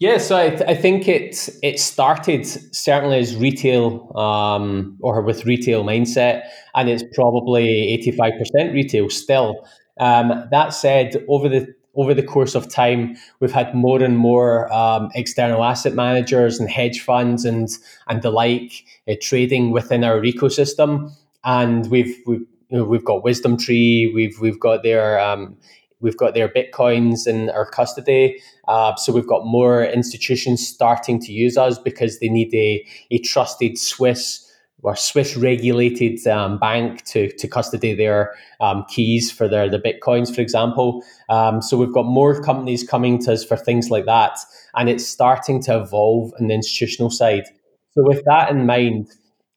Yeah, 0.00 0.18
so 0.18 0.36
I, 0.36 0.50
th- 0.50 0.62
I 0.68 0.74
think 0.74 1.06
it 1.06 1.48
it 1.62 1.78
started 1.78 2.44
certainly 2.74 3.18
as 3.18 3.36
retail 3.36 4.12
um, 4.18 4.98
or 5.00 5.22
with 5.22 5.46
retail 5.46 5.84
mindset, 5.84 6.42
and 6.74 6.90
it's 6.90 7.04
probably 7.14 7.92
eighty 7.92 8.10
five 8.10 8.32
percent 8.36 8.74
retail 8.74 9.08
still. 9.08 9.66
Um, 10.00 10.48
that 10.50 10.70
said, 10.70 11.24
over 11.28 11.48
the 11.48 11.72
over 11.96 12.14
the 12.14 12.22
course 12.22 12.54
of 12.54 12.68
time, 12.68 13.16
we've 13.40 13.52
had 13.52 13.74
more 13.74 14.02
and 14.02 14.16
more 14.16 14.72
um, 14.72 15.10
external 15.14 15.62
asset 15.64 15.94
managers 15.94 16.58
and 16.58 16.68
hedge 16.68 17.00
funds 17.00 17.44
and 17.44 17.68
and 18.08 18.22
the 18.22 18.30
like 18.30 18.84
uh, 19.08 19.14
trading 19.20 19.70
within 19.70 20.04
our 20.04 20.20
ecosystem, 20.20 21.12
and 21.44 21.90
we've 21.90 22.16
we've 22.26 22.46
you 22.70 22.78
know, 22.78 22.84
we've 22.84 23.04
got 23.04 23.22
WisdomTree, 23.22 24.12
we've 24.14 24.38
we've 24.40 24.58
got 24.58 24.82
their 24.82 25.20
um, 25.20 25.56
we've 26.00 26.16
got 26.16 26.34
their 26.34 26.48
bitcoins 26.48 27.26
in 27.26 27.50
our 27.50 27.66
custody. 27.66 28.40
Uh, 28.68 28.94
so 28.96 29.12
we've 29.12 29.26
got 29.26 29.44
more 29.44 29.84
institutions 29.84 30.66
starting 30.66 31.20
to 31.20 31.32
use 31.32 31.56
us 31.56 31.78
because 31.78 32.18
they 32.18 32.28
need 32.28 32.54
a, 32.54 32.86
a 33.10 33.18
trusted 33.18 33.78
Swiss 33.78 34.43
or 34.84 34.94
Swiss 34.94 35.36
regulated 35.36 36.24
um, 36.26 36.58
bank 36.58 37.02
to, 37.04 37.32
to 37.38 37.48
custody 37.48 37.94
their 37.94 38.34
um, 38.60 38.84
keys 38.88 39.32
for 39.32 39.48
their 39.48 39.68
the 39.68 39.78
bitcoins, 39.78 40.32
for 40.32 40.42
example. 40.42 41.02
Um, 41.30 41.62
so 41.62 41.76
we've 41.76 41.92
got 41.92 42.04
more 42.04 42.40
companies 42.42 42.86
coming 42.86 43.18
to 43.24 43.32
us 43.32 43.44
for 43.44 43.56
things 43.56 43.90
like 43.90 44.04
that, 44.04 44.38
and 44.74 44.88
it's 44.88 45.06
starting 45.06 45.62
to 45.62 45.80
evolve 45.80 46.32
on 46.38 46.48
the 46.48 46.54
institutional 46.54 47.10
side. 47.10 47.44
So 47.92 48.02
with 48.04 48.22
that 48.26 48.50
in 48.50 48.66
mind, 48.66 49.08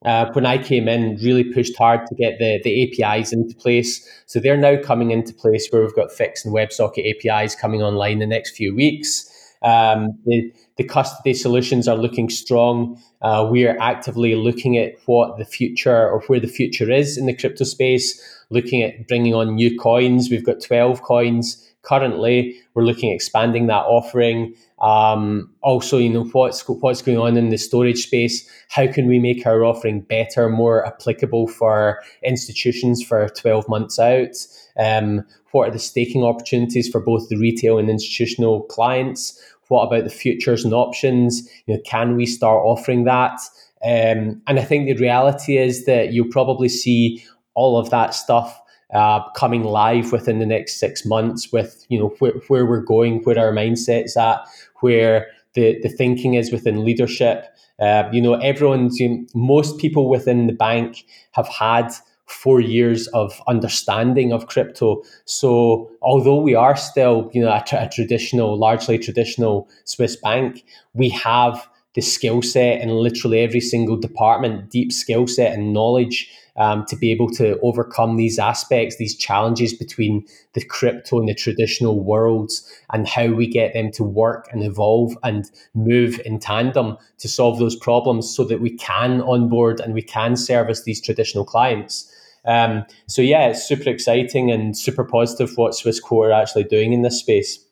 uh, 0.06 0.32
when 0.32 0.46
I 0.46 0.58
came 0.60 0.88
in, 0.88 1.18
really 1.18 1.44
pushed 1.44 1.78
hard 1.78 2.06
to 2.08 2.16
get 2.16 2.40
the, 2.40 2.62
the 2.63 3.04
APIs 3.04 3.34
into 3.34 3.56
place. 3.56 4.08
So 4.28 4.40
they're 4.40 4.56
now 4.56 4.82
coming 4.82 5.12
into 5.12 5.34
place 5.34 5.68
where 5.70 5.82
we've 5.82 5.96
got 5.96 6.12
Fix 6.12 6.46
and 6.46 6.54
WebSocket 6.54 7.16
APIs 7.16 7.56
coming 7.56 7.82
online 7.82 8.13
in 8.13 8.20
the 8.20 8.28
next 8.28 8.56
few 8.56 8.76
weeks. 8.76 9.30
Um, 9.63 10.17
the, 10.26 10.54
the 10.78 10.84
custody 10.84 11.34
solutions 11.34 11.88
are 11.88 11.98
looking 11.98 12.30
strong. 12.30 13.02
Uh, 13.22 13.48
we 13.52 13.65
are 13.65 13.78
actively 13.80 14.36
looking 14.36 14.78
at 14.78 14.93
what 15.06 15.38
the 15.38 15.46
future 15.46 16.10
or 16.10 16.22
where 16.28 16.39
the 16.39 16.48
future 16.48 16.91
is 16.91 17.17
in 17.17 17.26
the 17.26 17.36
crypto 17.36 17.63
space, 17.63 18.22
looking 18.50 18.84
at 18.84 19.08
bringing 19.08 19.34
on 19.34 19.56
new 19.56 19.78
coins. 19.78 20.30
We've 20.30 20.46
got 20.46 20.62
12 20.62 21.02
coins 21.02 21.63
currently. 21.82 22.58
We're 22.74 22.84
looking 22.84 23.12
at 23.12 23.15
expanding 23.15 23.67
that 23.67 23.86
offering. 23.86 24.54
Um, 24.80 25.52
also, 25.62 25.98
you 25.98 26.10
know 26.10 26.26
what's 26.26 26.62
what's 26.67 27.02
going 27.02 27.17
on 27.17 27.36
in 27.38 27.50
the 27.50 27.58
storage 27.58 28.04
space. 28.06 28.48
How 28.70 28.86
can 28.86 29.08
we 29.08 29.17
make 29.20 29.46
our 29.48 29.63
offering 29.65 30.02
better, 30.02 30.50
more 30.50 30.86
applicable 30.86 31.48
for 31.48 32.00
institutions 32.24 33.02
for 33.02 33.28
twelve 33.30 33.67
months 33.67 33.98
out? 33.98 34.36
Um, 34.78 35.26
what 35.52 35.70
are 35.70 35.72
the 35.72 35.80
staking 35.80 36.24
opportunities 36.24 36.88
for 36.88 37.02
both 37.02 37.30
the 37.30 37.38
retail 37.38 37.78
and 37.78 37.90
institutional 37.90 38.63
clients? 38.63 39.40
What 39.70 39.84
about 39.84 40.04
the 40.04 40.10
futures 40.10 40.63
and 40.63 40.74
options? 40.74 41.50
You 41.66 41.76
know, 41.76 41.82
can 41.86 42.16
we 42.16 42.26
start 42.26 42.63
offering 42.63 43.04
that? 43.06 43.40
Um, 43.84 44.42
and 44.48 44.60
I 44.60 44.63
think 44.63 44.88
the 44.88 45.02
reality 45.02 45.58
is 45.58 45.86
that 45.86 46.13
you'll 46.13 46.32
probably 46.32 46.70
see 46.70 47.24
all 47.54 47.78
of 47.78 47.90
that 47.90 48.13
stuff 48.13 48.60
uh, 48.94 49.28
coming 49.32 49.63
live 49.63 50.12
within 50.12 50.40
the 50.40 50.46
next 50.46 50.80
six 50.80 51.06
months 51.06 51.52
with 51.52 51.86
you 51.90 52.00
know 52.00 52.16
where, 52.20 52.34
where 52.48 52.66
we're 52.66 52.82
going, 52.82 53.22
where 53.24 53.38
our 53.38 53.52
mindset's 53.52 54.16
at, 54.16 54.40
where 54.80 55.28
the, 55.54 55.78
the 55.82 55.90
thinking 55.90 56.36
is 56.36 56.52
within 56.52 56.86
leadership. 56.86 57.46
Uh, 57.80 58.10
you 58.12 58.22
know, 58.22 58.36
everyone's 58.36 59.00
you 59.00 59.10
know, 59.10 59.26
most 59.36 59.78
people 59.78 60.10
within 60.10 60.48
the 60.48 60.54
bank 60.54 61.06
have 61.34 61.48
had 61.48 61.92
four 62.28 62.60
years 62.60 63.08
of 63.08 63.42
understanding 63.48 64.32
of 64.32 64.48
crypto. 64.48 65.02
So 65.26 65.90
although 66.02 66.40
we 66.40 66.56
are 66.56 66.76
still, 66.76 67.30
you 67.34 67.42
know, 67.42 67.50
a, 67.50 67.63
a 67.74 67.90
traditional, 67.90 68.58
largely 68.58 68.98
traditional 68.98 69.70
Swiss 69.86 70.16
bank, 70.18 70.63
we 70.94 71.10
have 71.10 71.68
the 71.96 72.02
skill 72.02 72.44
set 72.44 72.80
in 72.80 72.90
literally 72.90 73.40
every 73.40 73.60
single 73.60 73.98
department, 73.98 74.70
deep 74.70 74.92
skill 74.92 75.26
set 75.26 75.54
and 75.54 75.74
knowledge 75.74 76.30
um, 76.58 76.86
to 76.86 76.96
be 76.96 77.12
able 77.12 77.30
to 77.30 77.60
overcome 77.62 78.18
these 78.18 78.38
aspects, 78.38 78.98
these 78.98 79.16
challenges 79.16 79.74
between 79.74 80.26
the 80.54 80.63
crypto 80.63 81.20
and 81.20 81.30
the 81.30 81.34
traditional 81.34 82.04
worlds, 82.04 82.72
and 82.92 83.08
how 83.08 83.28
we 83.28 83.48
get 83.48 83.74
them 83.74 83.92
to 83.92 84.04
work 84.04 84.48
and 84.52 84.63
evolve 84.63 85.18
and 85.24 85.50
move 85.74 86.20
in 86.26 86.40
tandem 86.40 86.98
to 87.20 87.28
solve 87.28 87.58
those 87.60 87.76
problems 87.76 88.30
so 88.30 88.44
that 88.44 88.62
we 88.62 88.72
can 88.72 89.22
onboard 89.22 89.80
and 89.80 89.94
we 89.94 90.02
can 90.02 90.36
service 90.36 90.84
these 90.84 91.02
traditional 91.02 91.46
clients. 91.46 92.12
Um, 92.47 92.86
so 93.07 93.21
yeah, 93.21 93.47
it's 93.49 93.67
super 93.67 93.89
exciting 93.89 94.49
and 94.49 94.75
super 94.75 95.03
positive 95.03 95.51
what 95.57 95.73
Swissquote 95.73 96.29
are 96.29 96.31
actually 96.31 96.63
doing 96.63 96.93
in 96.93 97.01
this 97.01 97.19
space. 97.19 97.63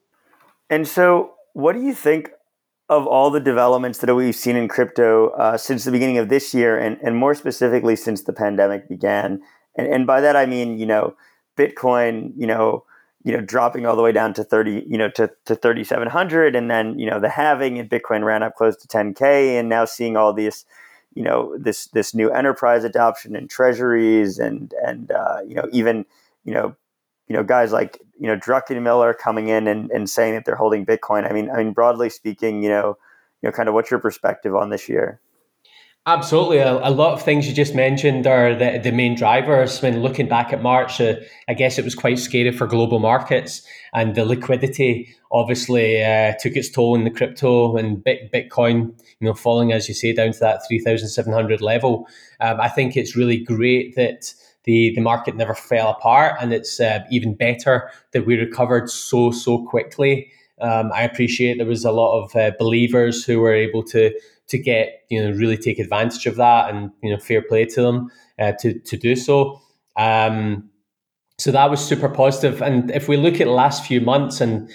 And 0.69 0.87
so, 0.87 1.33
what 1.53 1.73
do 1.73 1.81
you 1.81 1.93
think 1.93 2.31
of 2.89 3.07
all 3.07 3.31
the 3.31 3.39
developments 3.39 3.99
that 3.99 4.13
we've 4.13 4.35
seen 4.35 4.55
in 4.55 4.67
crypto 4.67 5.29
uh, 5.29 5.57
since 5.57 5.85
the 5.85 5.91
beginning 5.91 6.17
of 6.17 6.29
this 6.29 6.53
year, 6.53 6.77
and, 6.77 6.97
and 7.01 7.15
more 7.15 7.33
specifically 7.33 7.95
since 7.95 8.23
the 8.23 8.33
pandemic 8.33 8.89
began? 8.89 9.41
And, 9.75 9.87
and 9.87 10.07
by 10.07 10.21
that 10.21 10.35
I 10.35 10.45
mean, 10.45 10.77
you 10.77 10.85
know, 10.85 11.15
Bitcoin, 11.57 12.33
you 12.35 12.45
know, 12.45 12.83
you 13.23 13.31
know, 13.31 13.41
dropping 13.41 13.85
all 13.85 13.95
the 13.95 14.03
way 14.03 14.11
down 14.11 14.33
to 14.35 14.43
thirty, 14.43 14.85
you 14.87 14.97
know, 14.97 15.09
to, 15.11 15.31
to 15.45 15.55
thirty 15.55 15.83
seven 15.83 16.09
hundred, 16.09 16.55
and 16.55 16.69
then 16.69 16.99
you 16.99 17.09
know 17.09 17.19
the 17.19 17.29
halving, 17.29 17.79
and 17.79 17.89
Bitcoin 17.89 18.23
ran 18.23 18.43
up 18.43 18.55
close 18.55 18.75
to 18.77 18.87
ten 18.87 19.13
k, 19.13 19.57
and 19.57 19.69
now 19.69 19.85
seeing 19.85 20.17
all 20.17 20.33
these 20.33 20.65
you 21.15 21.23
know 21.23 21.57
this 21.57 21.87
this 21.87 22.13
new 22.13 22.29
enterprise 22.29 22.83
adoption 22.83 23.35
and 23.35 23.49
treasuries 23.49 24.37
and 24.37 24.73
and 24.85 25.11
uh, 25.11 25.39
you 25.47 25.55
know 25.55 25.67
even 25.71 26.05
you 26.43 26.53
know 26.53 26.75
you 27.27 27.35
know 27.35 27.43
guys 27.43 27.71
like 27.71 27.99
you 28.19 28.27
know 28.27 28.37
Druckenmiller 28.37 29.17
coming 29.17 29.47
in 29.47 29.67
and, 29.67 29.89
and 29.91 30.09
saying 30.09 30.35
that 30.35 30.45
they're 30.45 30.55
holding 30.55 30.85
Bitcoin. 30.85 31.29
I 31.29 31.33
mean 31.33 31.49
I 31.49 31.57
mean 31.57 31.73
broadly 31.73 32.09
speaking, 32.09 32.61
you 32.61 32.69
know 32.69 32.97
you 33.41 33.47
know 33.47 33.51
kind 33.51 33.67
of 33.67 33.73
what's 33.73 33.89
your 33.89 33.99
perspective 33.99 34.55
on 34.55 34.69
this 34.69 34.87
year? 34.87 35.19
Absolutely. 36.07 36.59
A, 36.59 36.73
a, 36.87 36.91
lot 36.91 37.13
of 37.13 37.23
things 37.23 37.47
you 37.47 37.53
just 37.53 37.73
mentioned 37.73 38.27
are 38.27 38.53
the, 38.53 38.79
the 38.83 38.91
main 38.91 39.15
drivers. 39.15 39.81
When 39.81 40.03
looking 40.03 40.27
back 40.27 40.53
at 40.53 40.61
March, 40.61 41.01
uh, 41.01 41.15
I 41.47 41.55
guess 41.55 41.79
it 41.79 41.83
was 41.83 41.95
quite 41.95 42.19
scary 42.19 42.51
for 42.51 42.67
global 42.67 42.99
markets, 42.99 43.63
and 43.91 44.13
the 44.13 44.23
liquidity 44.23 45.15
obviously 45.31 46.03
uh, 46.03 46.33
took 46.39 46.55
its 46.55 46.69
toll 46.69 46.93
in 46.93 47.05
the 47.05 47.09
crypto 47.09 47.75
and 47.75 48.03
Bitcoin, 48.03 48.93
you 49.19 49.27
know, 49.27 49.33
falling 49.33 49.71
as 49.71 49.87
you 49.87 49.95
say 49.95 50.13
down 50.13 50.31
to 50.33 50.39
that 50.41 50.61
three 50.67 50.77
thousand 50.77 51.09
seven 51.09 51.33
hundred 51.33 51.59
level. 51.59 52.07
Um, 52.39 52.61
I 52.61 52.69
think 52.69 52.95
it's 52.95 53.15
really 53.15 53.39
great 53.39 53.95
that 53.95 54.31
the 54.65 54.93
the 54.93 55.01
market 55.01 55.35
never 55.35 55.55
fell 55.55 55.89
apart, 55.89 56.35
and 56.39 56.53
it's 56.53 56.79
uh, 56.79 56.99
even 57.09 57.33
better 57.33 57.89
that 58.11 58.27
we 58.27 58.37
recovered 58.37 58.91
so 58.91 59.31
so 59.31 59.65
quickly. 59.65 60.31
Um, 60.61 60.91
I 60.93 61.01
appreciate 61.01 61.57
there 61.57 61.65
was 61.65 61.83
a 61.83 61.91
lot 61.91 62.21
of 62.21 62.35
uh, 62.35 62.51
believers 62.57 63.25
who 63.25 63.39
were 63.39 63.53
able 63.53 63.83
to 63.85 64.13
to 64.47 64.57
get 64.57 65.03
you 65.09 65.23
know 65.23 65.35
really 65.35 65.57
take 65.57 65.79
advantage 65.79 66.25
of 66.25 66.35
that 66.35 66.69
and 66.73 66.91
you 67.01 67.11
know 67.11 67.17
fair 67.17 67.41
play 67.41 67.65
to 67.65 67.81
them 67.81 68.09
uh, 68.39 68.53
to 68.59 68.79
to 68.79 68.97
do 68.97 69.15
so. 69.15 69.61
Um, 69.97 70.69
so 71.37 71.51
that 71.51 71.69
was 71.69 71.85
super 71.85 72.09
positive. 72.09 72.61
And 72.61 72.91
if 72.91 73.07
we 73.07 73.17
look 73.17 73.35
at 73.35 73.45
the 73.45 73.51
last 73.51 73.85
few 73.85 73.99
months 73.99 74.39
and 74.39 74.69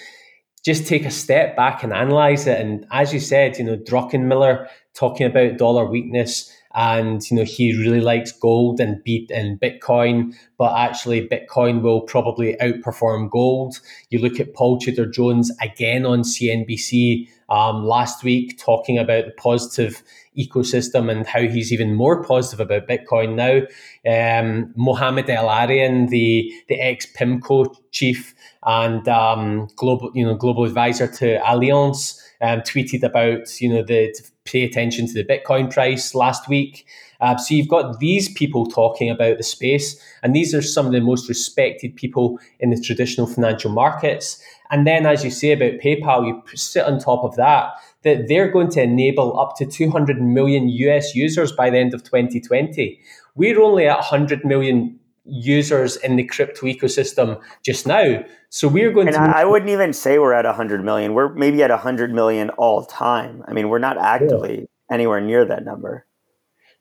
just 0.63 0.85
take 0.85 1.05
a 1.05 1.11
step 1.11 1.55
back 1.55 1.83
and 1.83 1.91
analyze 1.91 2.45
it, 2.45 2.59
and 2.59 2.85
as 2.91 3.13
you 3.13 3.19
said, 3.19 3.57
you 3.57 3.63
know 3.63 3.77
Druckenmiller 3.77 4.67
talking 4.93 5.25
about 5.25 5.57
dollar 5.57 5.85
weakness 5.85 6.51
and 6.73 7.29
you 7.29 7.37
know 7.37 7.43
he 7.43 7.77
really 7.77 7.99
likes 8.01 8.31
gold 8.31 8.79
and 8.79 9.03
beat 9.03 9.29
and 9.31 9.59
bitcoin 9.59 10.33
but 10.57 10.77
actually 10.77 11.27
bitcoin 11.27 11.81
will 11.81 12.01
probably 12.01 12.55
outperform 12.61 13.29
gold 13.29 13.79
you 14.09 14.19
look 14.19 14.39
at 14.39 14.53
paul 14.53 14.79
tudor 14.79 15.05
jones 15.05 15.51
again 15.61 16.05
on 16.05 16.21
cnbc 16.21 17.27
um, 17.51 17.85
last 17.85 18.23
week 18.23 18.57
talking 18.57 18.97
about 18.97 19.25
the 19.25 19.31
positive 19.31 20.01
ecosystem 20.37 21.11
and 21.11 21.27
how 21.27 21.41
he's 21.41 21.73
even 21.73 21.93
more 21.93 22.23
positive 22.23 22.61
about 22.61 22.87
bitcoin 22.87 23.35
now. 23.35 23.61
Um, 24.09 24.71
mohamed 24.77 25.29
el-erian 25.29 26.09
the 26.09 26.51
the 26.69 26.79
ex 26.79 27.05
pimco 27.05 27.75
chief 27.91 28.33
and 28.63 29.05
um, 29.09 29.67
global 29.75 30.11
you 30.15 30.25
know 30.25 30.35
global 30.35 30.63
advisor 30.63 31.07
to 31.07 31.39
allianz 31.39 32.19
um, 32.41 32.61
tweeted 32.61 33.03
about 33.03 33.59
you 33.61 33.69
know 33.69 33.83
the 33.83 34.15
pay 34.51 34.63
attention 34.63 35.07
to 35.07 35.13
the 35.13 35.23
Bitcoin 35.23 35.71
price 35.71 36.13
last 36.13 36.47
week. 36.49 36.85
Uh, 37.21 37.37
so 37.37 37.53
you've 37.53 37.67
got 37.67 37.99
these 37.99 38.33
people 38.33 38.65
talking 38.65 39.09
about 39.09 39.37
the 39.37 39.43
space, 39.43 40.01
and 40.23 40.35
these 40.35 40.53
are 40.55 40.61
some 40.61 40.87
of 40.87 40.91
the 40.91 40.99
most 40.99 41.29
respected 41.29 41.95
people 41.95 42.39
in 42.59 42.71
the 42.71 42.81
traditional 42.81 43.27
financial 43.27 43.71
markets. 43.71 44.41
And 44.71 44.87
then, 44.87 45.05
as 45.05 45.23
you 45.23 45.29
say 45.29 45.51
about 45.51 45.79
PayPal, 45.81 46.25
you 46.25 46.41
sit 46.57 46.85
on 46.85 46.99
top 46.99 47.23
of 47.23 47.35
that 47.35 47.73
that 48.03 48.27
they're 48.27 48.49
going 48.49 48.69
to 48.69 48.81
enable 48.81 49.39
up 49.39 49.55
to 49.57 49.65
200 49.65 50.21
million 50.21 50.67
US 50.69 51.13
users 51.13 51.51
by 51.51 51.69
the 51.69 51.77
end 51.77 51.93
of 51.93 52.03
2020. 52.03 52.99
We're 53.35 53.61
only 53.61 53.87
at 53.87 53.97
100 53.97 54.43
million 54.43 54.99
users 55.31 55.95
in 55.97 56.17
the 56.17 56.23
crypto 56.23 56.67
ecosystem 56.67 57.41
just 57.65 57.87
now. 57.87 58.23
So 58.49 58.67
we're 58.67 58.91
going 58.91 59.07
and 59.07 59.15
to. 59.15 59.21
I 59.21 59.45
wouldn't 59.45 59.71
even 59.71 59.93
say 59.93 60.19
we're 60.19 60.33
at 60.33 60.45
100 60.45 60.83
million. 60.83 61.13
We're 61.13 61.33
maybe 61.33 61.63
at 61.63 61.69
100 61.69 62.13
million 62.13 62.49
all 62.51 62.85
time. 62.85 63.43
I 63.47 63.53
mean, 63.53 63.69
we're 63.69 63.79
not 63.79 63.97
actively 63.97 64.67
anywhere 64.91 65.21
near 65.21 65.45
that 65.45 65.63
number. 65.63 66.05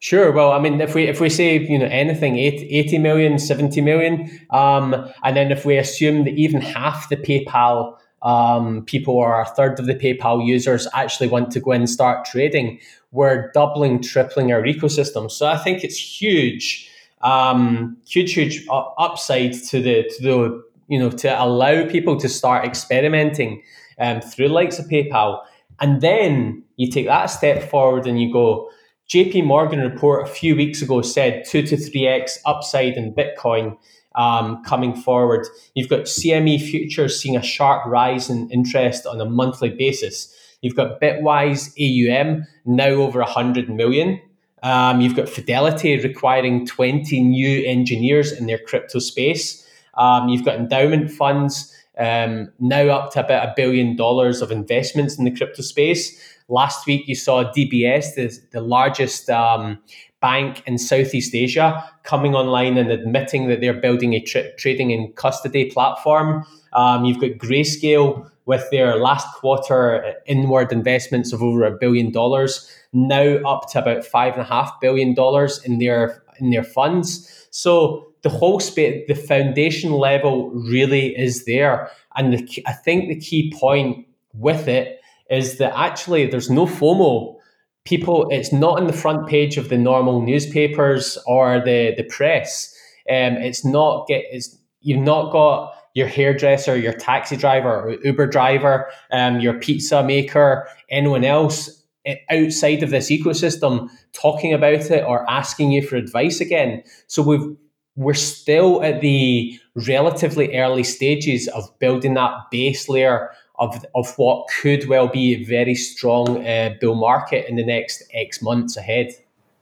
Sure. 0.01 0.33
Well, 0.33 0.53
I 0.53 0.59
mean, 0.59 0.81
if 0.81 0.95
we 0.95 1.05
if 1.05 1.21
we 1.21 1.29
say 1.29 1.59
you 1.59 1.79
know 1.79 1.87
anything 1.87 2.37
80 2.37 2.99
million, 2.99 3.39
70 3.39 3.81
million, 3.83 4.31
um, 4.51 4.95
and 5.23 5.37
then 5.37 5.53
if 5.53 5.65
we 5.65 5.77
assume 5.77 6.25
that 6.25 6.35
even 6.35 6.61
half 6.63 7.09
the 7.11 7.17
PayPal 7.17 7.97
um, 8.23 8.85
people 8.85 9.15
or 9.15 9.41
a 9.41 9.47
third 9.47 9.79
of 9.79 9.87
the 9.87 9.95
PayPal 9.95 10.47
users 10.47 10.89
actually 10.95 11.29
want 11.29 11.51
to 11.53 11.61
go 11.61 11.73
and 11.73 11.89
start 11.89 12.25
trading, 12.25 12.81
we're 13.13 13.51
doubling, 13.53 14.03
tripling 14.03 14.53
our 14.53 14.63
ecosystem. 14.63 15.31
So 15.31 15.47
I 15.47 15.59
think 15.59 15.85
it's 15.85 15.99
huge, 15.99 16.90
um, 17.23 17.97
huge, 18.07 18.33
huge 18.35 18.67
upside 18.71 19.55
to 19.55 19.83
the 19.83 20.11
to 20.17 20.23
the 20.23 20.63
you 20.89 20.99
know 20.99 21.11
to 21.11 21.43
allow 21.43 21.87
people 21.87 22.19
to 22.19 22.29
start 22.29 22.65
experimenting 22.65 23.63
um, 23.99 24.21
through 24.21 24.49
likes 24.49 24.79
of 24.79 24.87
PayPal, 24.87 25.41
and 25.81 26.01
then 26.01 26.63
you 26.77 26.91
take 26.91 27.07
that 27.07 27.27
step 27.27 27.71
forward 27.71 28.07
and 28.07 28.21
you 28.21 28.33
go 28.33 28.71
JP 29.11 29.45
Morgan 29.45 29.81
report 29.81 30.29
a 30.29 30.31
few 30.31 30.55
weeks 30.55 30.83
ago 30.83 31.03
said 31.03 31.45
2 31.45 31.63
to 31.63 31.77
3x 31.77 32.39
upside 32.47 32.95
in 32.95 33.13
Bitcoin 33.13 33.77
um, 34.15 34.63
coming 34.63 34.95
forward. 34.95 35.49
You've 35.75 35.89
got 35.89 36.03
CME 36.03 36.63
futures 36.63 37.21
seeing 37.21 37.37
a 37.37 37.43
sharp 37.43 37.85
rise 37.87 38.31
in 38.31 38.49
interest 38.51 39.07
on 39.07 39.21
a 39.21 39.25
monthly 39.25 39.71
basis. 39.71 40.33
You've 40.63 40.77
got 40.77 41.01
Bitwise 41.01 41.73
AUM 41.77 42.47
now 42.65 42.91
over 42.91 43.19
100 43.19 43.69
million. 43.69 44.21
Um, 44.63 45.01
you've 45.01 45.17
got 45.17 45.29
Fidelity 45.29 45.99
requiring 45.99 46.67
20 46.67 47.23
new 47.23 47.65
engineers 47.67 48.33
in 48.33 48.47
their 48.47 48.59
crypto 48.59 48.99
space. 48.99 49.67
Um, 49.95 50.29
you've 50.29 50.45
got 50.45 50.57
endowment 50.57 51.11
funds 51.11 51.75
um, 51.99 52.51
now 52.59 52.89
up 52.89 53.13
to 53.13 53.21
about 53.25 53.49
a 53.49 53.53
billion 53.57 53.97
dollars 53.97 54.41
of 54.41 54.51
investments 54.51 55.19
in 55.19 55.25
the 55.25 55.31
crypto 55.31 55.63
space. 55.63 56.19
Last 56.49 56.87
week, 56.87 57.07
you 57.07 57.15
saw 57.15 57.45
DBS, 57.53 58.15
the, 58.15 58.37
the 58.51 58.61
largest 58.61 59.31
um, 59.31 59.79
bank 60.21 60.63
in 60.67 60.79
Southeast 60.79 61.35
Asia, 61.35 61.89
coming 62.03 62.35
online 62.35 62.77
and 62.77 62.91
admitting 62.91 63.49
that 63.49 63.61
they're 63.61 63.81
building 63.81 64.15
a 64.15 64.21
tra- 64.21 64.55
trading 64.57 64.93
and 64.93 65.15
custody 65.15 65.71
platform. 65.71 66.45
Um, 66.73 67.05
you've 67.05 67.21
got 67.21 67.33
Grayscale 67.33 68.31
with 68.51 68.69
their 68.73 68.97
last 68.97 69.29
quarter 69.37 70.13
inward 70.27 70.73
investments 70.73 71.33
of 71.33 71.41
over 71.41 71.63
a 71.63 71.79
billion 71.79 72.11
dollars, 72.11 72.69
now 72.93 73.37
up 73.47 73.71
to 73.71 73.79
about 73.79 74.05
five 74.05 74.33
and 74.33 74.43
a 74.43 74.45
half 74.45 74.73
billion 74.81 75.15
dollars 75.15 75.65
in 75.65 75.79
their 75.79 76.21
in 76.41 76.51
their 76.51 76.65
funds. 76.65 77.47
So 77.53 78.13
the 78.23 78.29
whole 78.29 78.59
space, 78.59 79.05
the 79.07 79.15
foundation 79.15 79.93
level 79.93 80.51
really 80.51 81.17
is 81.17 81.45
there, 81.45 81.89
and 82.17 82.33
the, 82.33 82.65
I 82.67 82.73
think 82.73 83.09
the 83.09 83.21
key 83.21 83.53
point 83.57 84.05
with 84.35 84.67
it 84.67 85.01
is 85.31 85.59
that 85.59 85.73
actually 85.79 86.27
there's 86.27 86.51
no 86.51 86.67
FOMO. 86.67 87.37
People, 87.85 88.27
it's 88.31 88.53
not 88.53 88.81
in 88.81 88.89
the 88.89 89.01
front 89.05 89.29
page 89.29 89.59
of 89.59 89.69
the 89.69 89.79
normal 89.79 90.23
newspapers 90.23 91.17
or 91.25 91.61
the 91.65 91.95
the 91.97 92.03
press. 92.17 92.75
Um, 93.09 93.35
it's 93.49 93.65
not 93.65 94.09
get. 94.09 94.25
It's 94.33 94.59
you've 94.81 95.07
not 95.13 95.31
got 95.31 95.73
your 95.95 96.07
hairdresser, 96.07 96.77
your 96.77 96.93
taxi 96.93 97.37
driver, 97.37 97.97
Uber 98.05 98.27
driver, 98.27 98.91
um, 99.13 99.41
your 99.41 99.55
pizza 99.55 100.03
maker, 100.03 100.69
anyone 100.91 101.25
else 101.25 101.83
eh, 102.07 102.17
outside 102.31 102.83
of 102.83 102.91
this 102.91 103.11
ecosystem 103.11 103.89
talking 104.13 104.53
about 104.53 104.91
it 104.91 105.05
or 105.05 105.29
asking 105.29 105.73
you 105.73 105.87
for 105.87 105.97
advice 105.97 106.41
again. 106.41 106.83
So 107.07 107.23
we've 107.23 107.57
we're 107.97 108.15
still 108.15 108.83
at 108.83 109.01
the 109.01 109.59
relatively 109.87 110.57
early 110.57 110.85
stages 110.85 111.49
of 111.49 111.65
building 111.81 112.15
that 112.15 112.33
base 112.51 112.89
layer 112.89 113.31
of, 113.59 113.85
of 113.95 114.17
what 114.17 114.47
could 114.49 114.89
well 114.89 115.07
be 115.07 115.35
a 115.35 115.45
very 115.45 115.75
strong 115.75 116.47
uh, 116.47 116.71
bull 116.81 116.95
market 116.95 117.47
in 117.49 117.57
the 117.57 117.65
next 117.65 118.03
X 118.15 118.41
months 118.41 118.77
ahead. 118.77 119.09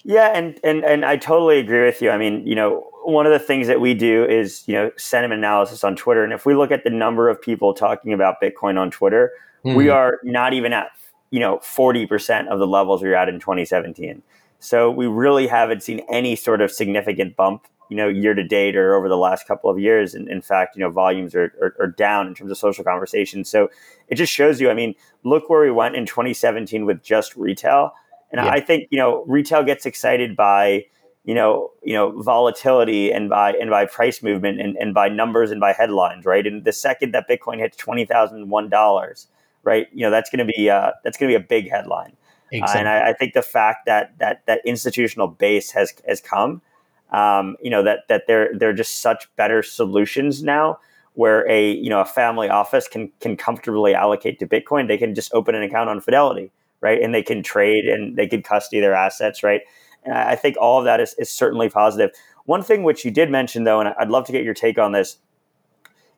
Yeah, 0.05 0.31
and, 0.33 0.59
and 0.63 0.85
and 0.85 1.05
I 1.05 1.17
totally 1.17 1.59
agree 1.59 1.85
with 1.85 2.01
you. 2.01 2.11
I 2.11 2.17
mean, 2.17 2.47
you 2.47 2.55
know, 2.55 2.89
one 3.13 3.27
of 3.27 3.33
the 3.33 3.39
things 3.39 3.67
that 3.69 3.81
we 3.81 3.95
do 3.95 4.25
is, 4.25 4.65
you 4.67 4.75
know, 4.75 4.91
sentiment 4.97 5.39
analysis 5.39 5.83
on 5.85 5.97
Twitter. 5.97 6.25
And 6.25 6.33
if 6.33 6.45
we 6.45 6.55
look 6.55 6.71
at 6.71 6.85
the 6.85 6.91
number 6.91 7.29
of 7.29 7.41
people 7.41 7.75
talking 7.75 8.13
about 8.13 8.41
Bitcoin 8.43 8.79
on 8.79 8.91
Twitter, 8.91 9.33
mm. 9.65 9.75
we 9.75 9.89
are 9.89 10.19
not 10.23 10.53
even 10.53 10.73
at, 10.73 10.91
you 11.31 11.41
know, 11.41 11.59
40% 11.59 12.49
of 12.49 12.59
the 12.59 12.67
levels 12.67 13.03
we 13.03 13.09
were 13.09 13.15
at 13.15 13.29
in 13.29 13.41
2017. 13.41 14.23
So 14.61 14.91
we 14.91 15.07
really 15.07 15.47
haven't 15.47 15.83
seen 15.83 16.01
any 16.11 16.37
sort 16.37 16.61
of 16.61 16.71
significant 16.71 17.37
bump 17.37 17.67
you 17.89 17.97
know, 17.97 18.09
year 18.09 18.35
to 18.35 18.45
date 18.45 18.77
or 18.77 18.95
over 18.95 19.09
the 19.09 19.17
last 19.17 19.47
couple 19.47 19.71
of 19.71 19.79
years. 19.79 20.15
And 20.15 20.29
in 20.29 20.43
fact, 20.43 20.77
you 20.77 20.81
know, 20.81 20.91
volumes 20.91 21.35
are, 21.35 21.53
are, 21.61 21.75
are, 21.81 21.87
down 21.87 22.27
in 22.27 22.35
terms 22.35 22.51
of 22.51 22.59
social 22.59 22.85
conversation. 22.85 23.45
So 23.45 23.71
it 24.09 24.17
just 24.17 24.33
shows 24.33 24.61
you, 24.61 24.71
I 24.71 24.75
mean, 24.75 24.95
look 25.25 25.49
where 25.49 25.63
we 25.63 25.71
went 25.71 25.97
in 25.97 26.05
2017 26.05 26.85
with 26.85 27.03
just 27.03 27.35
retail. 27.35 27.93
And 28.31 28.45
yeah. 28.45 28.51
I 28.51 28.61
think, 28.61 28.89
you 28.91 28.99
know, 28.99 29.25
retail 29.27 29.65
gets 29.65 29.87
excited 29.87 30.37
by, 30.37 30.85
you 31.29 31.35
know, 31.35 31.71
you 31.83 31.93
know, 31.93 32.23
volatility 32.23 33.13
and 33.13 33.29
by 33.29 33.53
and 33.53 33.69
by 33.69 33.85
price 33.85 34.23
movement 34.23 34.63
and, 34.63 34.79
and 34.79 34.95
by 34.95 35.11
numbers 35.11 35.51
and 35.51 35.61
by 35.61 35.75
headlines, 35.75 36.25
right? 36.25 36.47
And 36.47 36.65
the 36.65 36.73
second 36.73 37.13
that 37.13 37.29
Bitcoin 37.29 37.59
hits 37.59 37.77
twenty 37.77 38.07
thousand 38.07 38.49
one 38.49 38.71
dollars, 38.71 39.27
right, 39.63 39.89
you 39.93 40.01
know, 40.01 40.11
that's 40.11 40.31
going 40.31 40.39
to 40.39 40.51
be 40.51 40.71
uh, 40.71 40.93
that's 41.05 41.19
going 41.19 41.31
to 41.31 41.39
be 41.39 41.45
a 41.45 41.47
big 41.47 41.71
headline. 41.71 42.17
Exactly. 42.51 42.77
Uh, 42.77 42.81
and 42.81 42.89
I, 42.89 43.11
I, 43.11 43.13
think 43.13 43.35
the 43.35 43.43
fact 43.43 43.85
that 43.85 44.19
that 44.21 44.47
that 44.47 44.63
institutional 44.65 45.29
base 45.29 45.71
has 45.73 45.93
has 46.09 46.23
come, 46.23 46.63
um, 47.11 47.59
you 47.61 47.69
know 47.69 47.83
that 47.83 48.09
that 48.09 48.27
they're 48.27 48.49
they're 48.57 48.73
just 48.73 49.01
such 49.01 49.29
better 49.37 49.63
solutions 49.63 50.43
now 50.43 50.79
where 51.13 51.47
a 51.47 51.73
you 51.73 51.91
know 51.91 52.01
a 52.01 52.07
family 52.07 52.49
office 52.49 52.89
can 52.89 53.13
can 53.21 53.37
comfortably 53.37 53.93
allocate 53.93 54.39
to 54.39 54.47
bitcoin 54.47 54.89
they 54.89 54.97
can 54.97 55.15
just 55.15 55.35
open 55.35 55.55
an 55.55 55.63
account 55.63 55.91
on 55.91 56.01
fidelity 56.01 56.53
right 56.81 57.03
and 57.03 57.13
they 57.13 57.23
can 57.23 57.43
trade 57.43 57.87
and 57.87 58.17
they 58.17 58.27
can 58.27 58.41
custody 58.41 58.81
their 58.81 58.95
assets 58.95 59.43
right 59.43 59.63
and 60.09 60.19
i 60.19 60.35
think 60.35 60.57
all 60.61 60.79
of 60.79 60.85
that 60.85 61.01
is, 61.01 61.15
is 61.19 61.31
certainly 61.31 61.69
positive. 61.69 62.11
one 62.45 62.63
thing 62.63 62.83
which 62.83 63.05
you 63.05 63.11
did 63.11 63.31
mention 63.31 63.65
though 63.65 63.81
and 63.81 63.95
i'd 63.99 64.11
love 64.11 64.25
to 64.25 64.33
get 64.33 64.45
your 64.45 64.55
take 64.55 64.79
on 64.79 64.93
this 64.93 65.19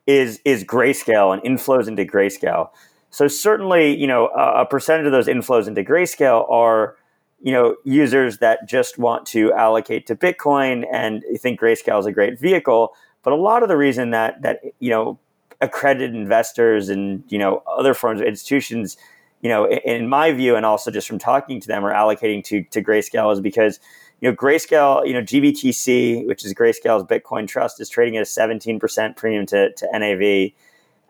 is 0.07 0.41
is 0.45 0.65
grayscale 0.65 1.33
and 1.33 1.43
inflows 1.43 1.89
into 1.89 2.05
grayscale 2.05 2.71
so 3.11 3.29
certainly 3.29 3.97
you 3.97 4.07
know 4.07 4.29
a, 4.29 4.63
a 4.63 4.67
percentage 4.67 5.07
of 5.07 5.13
those 5.13 5.27
inflows 5.27 5.69
into 5.69 5.83
grayscale 5.83 6.51
are 6.51 6.97
you 7.41 7.53
know 7.53 7.77
users 7.85 8.39
that 8.39 8.69
just 8.69 8.99
want 8.99 9.27
to 9.27 9.53
allocate 9.53 10.07
to 10.07 10.17
Bitcoin 10.17 10.85
and 10.93 11.25
think 11.39 11.61
Grayscale 11.61 11.99
is 11.99 12.07
a 12.07 12.13
great 12.13 12.39
vehicle. 12.39 12.95
But 13.23 13.33
a 13.33 13.37
lot 13.37 13.63
of 13.63 13.69
the 13.69 13.77
reason 13.77 14.11
that 14.11 14.43
that 14.43 14.61
you 14.79 14.91
know 14.91 15.19
accredited 15.61 16.15
investors 16.15 16.89
and 16.89 17.25
you 17.29 17.39
know 17.39 17.63
other 17.67 17.95
forms 17.95 18.21
of 18.21 18.27
institutions, 18.27 18.97
you 19.41 19.49
know, 19.49 19.65
in, 19.65 19.79
in 19.85 20.09
my 20.09 20.33
view, 20.33 20.57
and 20.57 20.67
also 20.67 20.91
just 20.91 21.09
from 21.09 21.19
talking 21.19 21.61
to 21.61 21.67
them, 21.67 21.85
are 21.85 21.93
allocating 21.93 22.45
to 22.45 22.63
to 22.65 22.83
Grayscale 22.83 23.33
is 23.33 23.41
because 23.41 23.81
you 24.21 24.31
know 24.31 24.37
Grayscale, 24.37 25.07
you 25.07 25.13
know 25.13 25.23
GBTC, 25.23 26.27
which 26.27 26.45
is 26.45 26.55
Grayscale's 26.55 27.05
Bitcoin 27.05 27.49
trust, 27.49 27.81
is 27.81 27.89
trading 27.89 28.17
at 28.17 28.23
a 28.23 28.27
17% 28.27 29.17
premium 29.17 29.47
to, 29.47 29.73
to 29.73 29.89
NAV, 29.93 30.53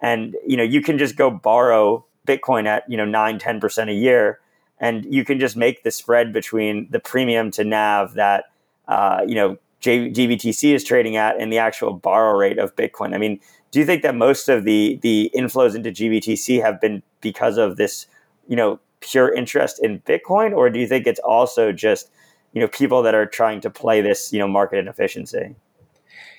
and 0.00 0.36
you 0.46 0.56
know 0.56 0.62
you 0.62 0.82
can 0.82 0.98
just 0.98 1.16
go 1.16 1.30
borrow 1.30 2.04
Bitcoin 2.26 2.66
at 2.66 2.88
you 2.88 2.96
know 2.96 3.04
nine 3.04 3.38
10% 3.38 3.88
a 3.88 3.92
year 3.92 4.40
and 4.80 5.04
you 5.12 5.24
can 5.24 5.38
just 5.38 5.56
make 5.56 5.84
the 5.84 5.90
spread 5.90 6.32
between 6.32 6.88
the 6.90 6.98
premium 6.98 7.50
to 7.52 7.62
NAV 7.62 8.14
that 8.14 8.46
uh, 8.88 9.22
you 9.26 9.34
know 9.34 9.58
GBTC 9.82 10.74
is 10.74 10.84
trading 10.84 11.16
at 11.16 11.40
and 11.40 11.52
the 11.52 11.58
actual 11.58 11.92
borrow 11.92 12.36
rate 12.36 12.58
of 12.58 12.74
Bitcoin. 12.76 13.14
I 13.14 13.18
mean, 13.18 13.40
do 13.70 13.78
you 13.78 13.86
think 13.86 14.02
that 14.02 14.14
most 14.14 14.48
of 14.48 14.64
the 14.64 14.98
the 15.02 15.30
inflows 15.34 15.74
into 15.74 15.90
GBTC 15.90 16.62
have 16.62 16.80
been 16.80 17.02
because 17.20 17.58
of 17.58 17.76
this, 17.76 18.06
you 18.50 18.56
know, 18.56 18.80
pure 18.98 19.32
interest 19.32 19.82
in 19.82 20.00
Bitcoin, 20.00 20.54
or 20.54 20.68
do 20.68 20.78
you 20.78 20.86
think 20.86 21.06
it's 21.06 21.20
also 21.20 21.72
just 21.72 22.10
you 22.52 22.60
know 22.60 22.68
people 22.68 23.02
that 23.04 23.14
are 23.14 23.24
trying 23.24 23.60
to 23.62 23.70
play 23.70 24.02
this 24.02 24.32
you 24.32 24.38
know 24.40 24.48
market 24.48 24.78
inefficiency? 24.78 25.54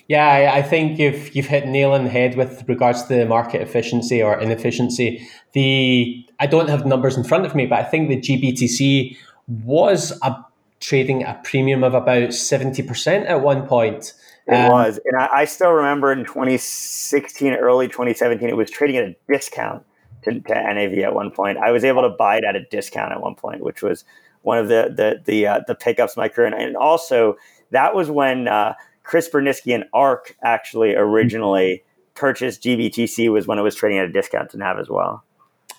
Yeah, 0.08 0.28
I, 0.28 0.58
I 0.58 0.62
think 0.62 1.00
you've 1.00 1.34
you've 1.34 1.46
hit 1.46 1.68
nail 1.68 1.94
on 1.94 2.04
the 2.04 2.10
head 2.10 2.36
with 2.36 2.68
regards 2.68 3.04
to 3.04 3.16
the 3.16 3.26
market 3.26 3.62
efficiency 3.62 4.22
or 4.22 4.38
inefficiency. 4.38 5.26
The 5.54 6.28
I 6.38 6.48
don't 6.48 6.70
have 6.70 6.86
numbers 6.86 7.16
in 7.16 7.24
front 7.24 7.46
of 7.46 7.56
me, 7.56 7.66
but 7.66 7.80
I 7.80 7.84
think 7.84 8.10
the 8.10 8.18
GBTC 8.18 9.16
was 9.64 10.12
a, 10.22 10.36
trading 10.82 11.24
a 11.24 11.40
premium 11.46 11.82
of 11.82 11.94
about 11.94 12.34
seventy 12.34 12.84
percent 12.84 13.26
at 13.28 13.42
one 13.42 13.66
point. 13.68 14.14
It 14.48 14.56
um, 14.56 14.72
was, 14.72 15.00
and 15.06 15.22
I, 15.22 15.30
I, 15.32 15.46
still 15.46 15.70
remember 15.70 16.12
in 16.12 16.26
2016, 16.26 17.54
early 17.54 17.88
2017, 17.88 18.50
it 18.50 18.58
was 18.58 18.72
trading 18.72 18.98
at 18.98 19.04
a 19.04 19.16
discount 19.30 19.86
to, 20.24 20.40
to 20.40 20.54
NAV 20.54 21.00
at 21.00 21.14
one 21.14 21.32
point. 21.32 21.58
I 21.58 21.72
was 21.72 21.84
able 21.84 22.02
to 22.04 22.10
buy 22.10 22.38
it 22.38 22.44
at 22.44 22.56
a 22.56 22.64
discount 22.66 23.12
at 23.12 23.22
one 23.22 23.36
point, 23.36 23.64
which 23.64 23.82
was 23.82 24.04
one 24.42 24.58
of 24.58 24.68
the 24.68 24.94
the 24.96 25.22
the 25.26 25.48
uh, 25.48 25.60
the 25.68 25.76
pickups 25.76 26.18
my 26.18 26.28
career, 26.28 26.48
and, 26.48 26.56
and 26.56 26.76
also 26.76 27.38
that 27.72 27.96
was 27.96 28.10
when 28.10 28.48
uh, 28.48 28.74
Chris 29.04 29.30
Burniske 29.30 29.74
and 29.74 29.86
ARK 29.94 30.36
actually 30.44 30.96
originally 30.96 31.84
purchased 32.14 32.62
GBTC 32.64 33.32
was 33.32 33.48
when 33.48 33.58
it 33.58 33.62
was 33.62 33.76
trading 33.76 33.98
at 34.00 34.06
a 34.06 34.12
discount 34.12 34.50
to 34.52 34.58
NAV 34.58 34.80
as 34.80 34.90
well. 34.90 35.24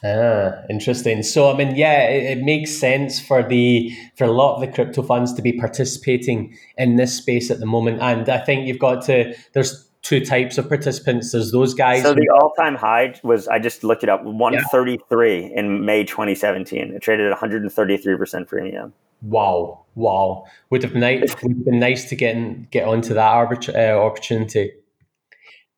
Ah, 0.04 0.62
interesting. 0.68 1.22
So 1.22 1.52
I 1.52 1.56
mean, 1.56 1.76
yeah, 1.76 2.08
it, 2.08 2.38
it, 2.38 2.42
makes 2.42 2.72
sense 2.76 3.20
for 3.20 3.46
the 3.46 3.92
for 4.16 4.24
a 4.24 4.32
lot 4.32 4.56
of 4.56 4.60
the 4.60 4.66
crypto 4.66 5.02
funds 5.02 5.32
to 5.34 5.42
be 5.42 5.52
participating 5.52 6.56
in 6.76 6.96
this 6.96 7.16
space 7.16 7.52
at 7.52 7.60
the 7.60 7.66
moment. 7.66 8.00
And 8.00 8.28
I 8.28 8.38
think 8.38 8.66
you've 8.66 8.80
got 8.80 9.04
to 9.06 9.32
there's 9.52 9.88
two 10.02 10.24
types 10.24 10.58
of 10.58 10.68
participants. 10.68 11.32
There's 11.32 11.52
those 11.52 11.74
guys. 11.74 12.02
So 12.02 12.14
the 12.14 12.28
all 12.28 12.52
time 12.52 12.74
high 12.74 13.14
was 13.22 13.48
I 13.48 13.58
just 13.58 13.84
looked 13.84 14.02
it 14.02 14.08
up 14.08 14.22
133 14.24 15.40
yeah. 15.40 15.58
in 15.58 15.84
May 15.84 16.04
2017. 16.04 16.94
It 16.94 17.02
traded 17.02 17.26
at 17.26 17.30
133 17.30 18.16
percent 18.16 18.48
premium. 18.48 18.92
Wow, 19.22 19.84
wow! 19.94 20.44
Would 20.70 20.82
have 20.82 20.94
nice 20.94 21.34
would 21.42 21.52
have 21.52 21.64
been 21.64 21.78
nice 21.78 22.08
to 22.08 22.16
get 22.16 22.36
in, 22.36 22.66
get 22.70 22.86
onto 22.86 23.14
that 23.14 23.68
uh, 23.68 23.98
opportunity. 23.98 24.72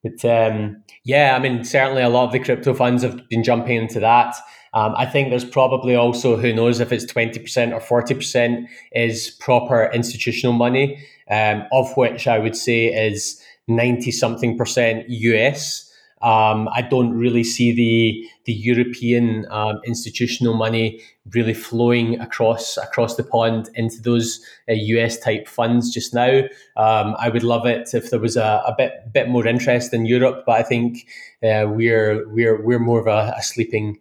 But 0.03 0.25
um, 0.25 0.83
yeah, 1.05 1.35
I 1.37 1.39
mean, 1.39 1.65
certainly 1.65 2.03
a 2.03 2.09
lot 2.09 2.27
of 2.27 2.33
the 2.33 2.39
crypto 2.39 2.75
funds 2.75 3.03
have 3.03 3.29
been 3.29 3.43
jumping 3.43 3.77
into 3.77 4.01
that. 4.01 4.35
Um, 4.75 4.93
I 4.97 5.07
think 5.07 5.31
there's 5.31 5.45
probably 5.45 5.95
also, 5.95 6.37
who 6.37 6.53
knows 6.53 6.81
if 6.81 6.93
it's 6.93 7.05
20% 7.05 7.73
or 7.73 8.03
40% 8.03 8.67
is 8.93 9.31
proper 9.31 9.89
institutional 9.95 10.53
money, 10.53 11.07
um, 11.31 11.63
of 11.73 11.97
which 11.97 12.27
I 12.27 12.41
would 12.41 12.57
say 12.57 12.87
is 12.87 13.41
90 13.69 14.11
something 14.11 14.57
percent 14.57 15.09
US. 15.09 15.91
Um, 16.23 16.71
I 16.73 16.81
don't 16.81 17.13
really 17.13 17.45
see 17.45 17.73
the 17.73 18.31
the 18.45 18.53
European 18.53 19.47
um, 19.51 19.81
institutional 19.85 20.55
money 20.55 21.01
really 21.35 21.53
flowing 21.53 22.19
across 22.19 22.79
across 22.79 23.17
the 23.17 23.25
pond 23.25 23.69
into 23.75 24.01
those 24.01 24.41
uh, 24.69 24.73
US 24.73 25.19
type 25.19 25.47
funds 25.47 25.93
just 25.93 26.15
now. 26.15 26.41
Um, 26.77 27.15
I 27.19 27.29
would 27.29 27.43
love 27.43 27.67
it 27.67 27.93
if 27.93 28.11
there 28.11 28.21
was 28.21 28.37
a, 28.37 28.63
a, 28.67 28.75
bit 28.77 29.13
bit 29.13 29.29
more 29.29 29.47
interest 29.47 29.93
in 29.93 30.07
Europe, 30.07 30.45
but 30.47 30.59
I 30.59 30.63
think 30.63 31.07
uh, 31.43 31.67
we're 31.69 32.27
we're 32.29 32.63
we're 32.63 32.79
more 32.79 33.01
of 33.01 33.07
a, 33.07 33.35
a 33.37 33.43
sleeping 33.43 33.99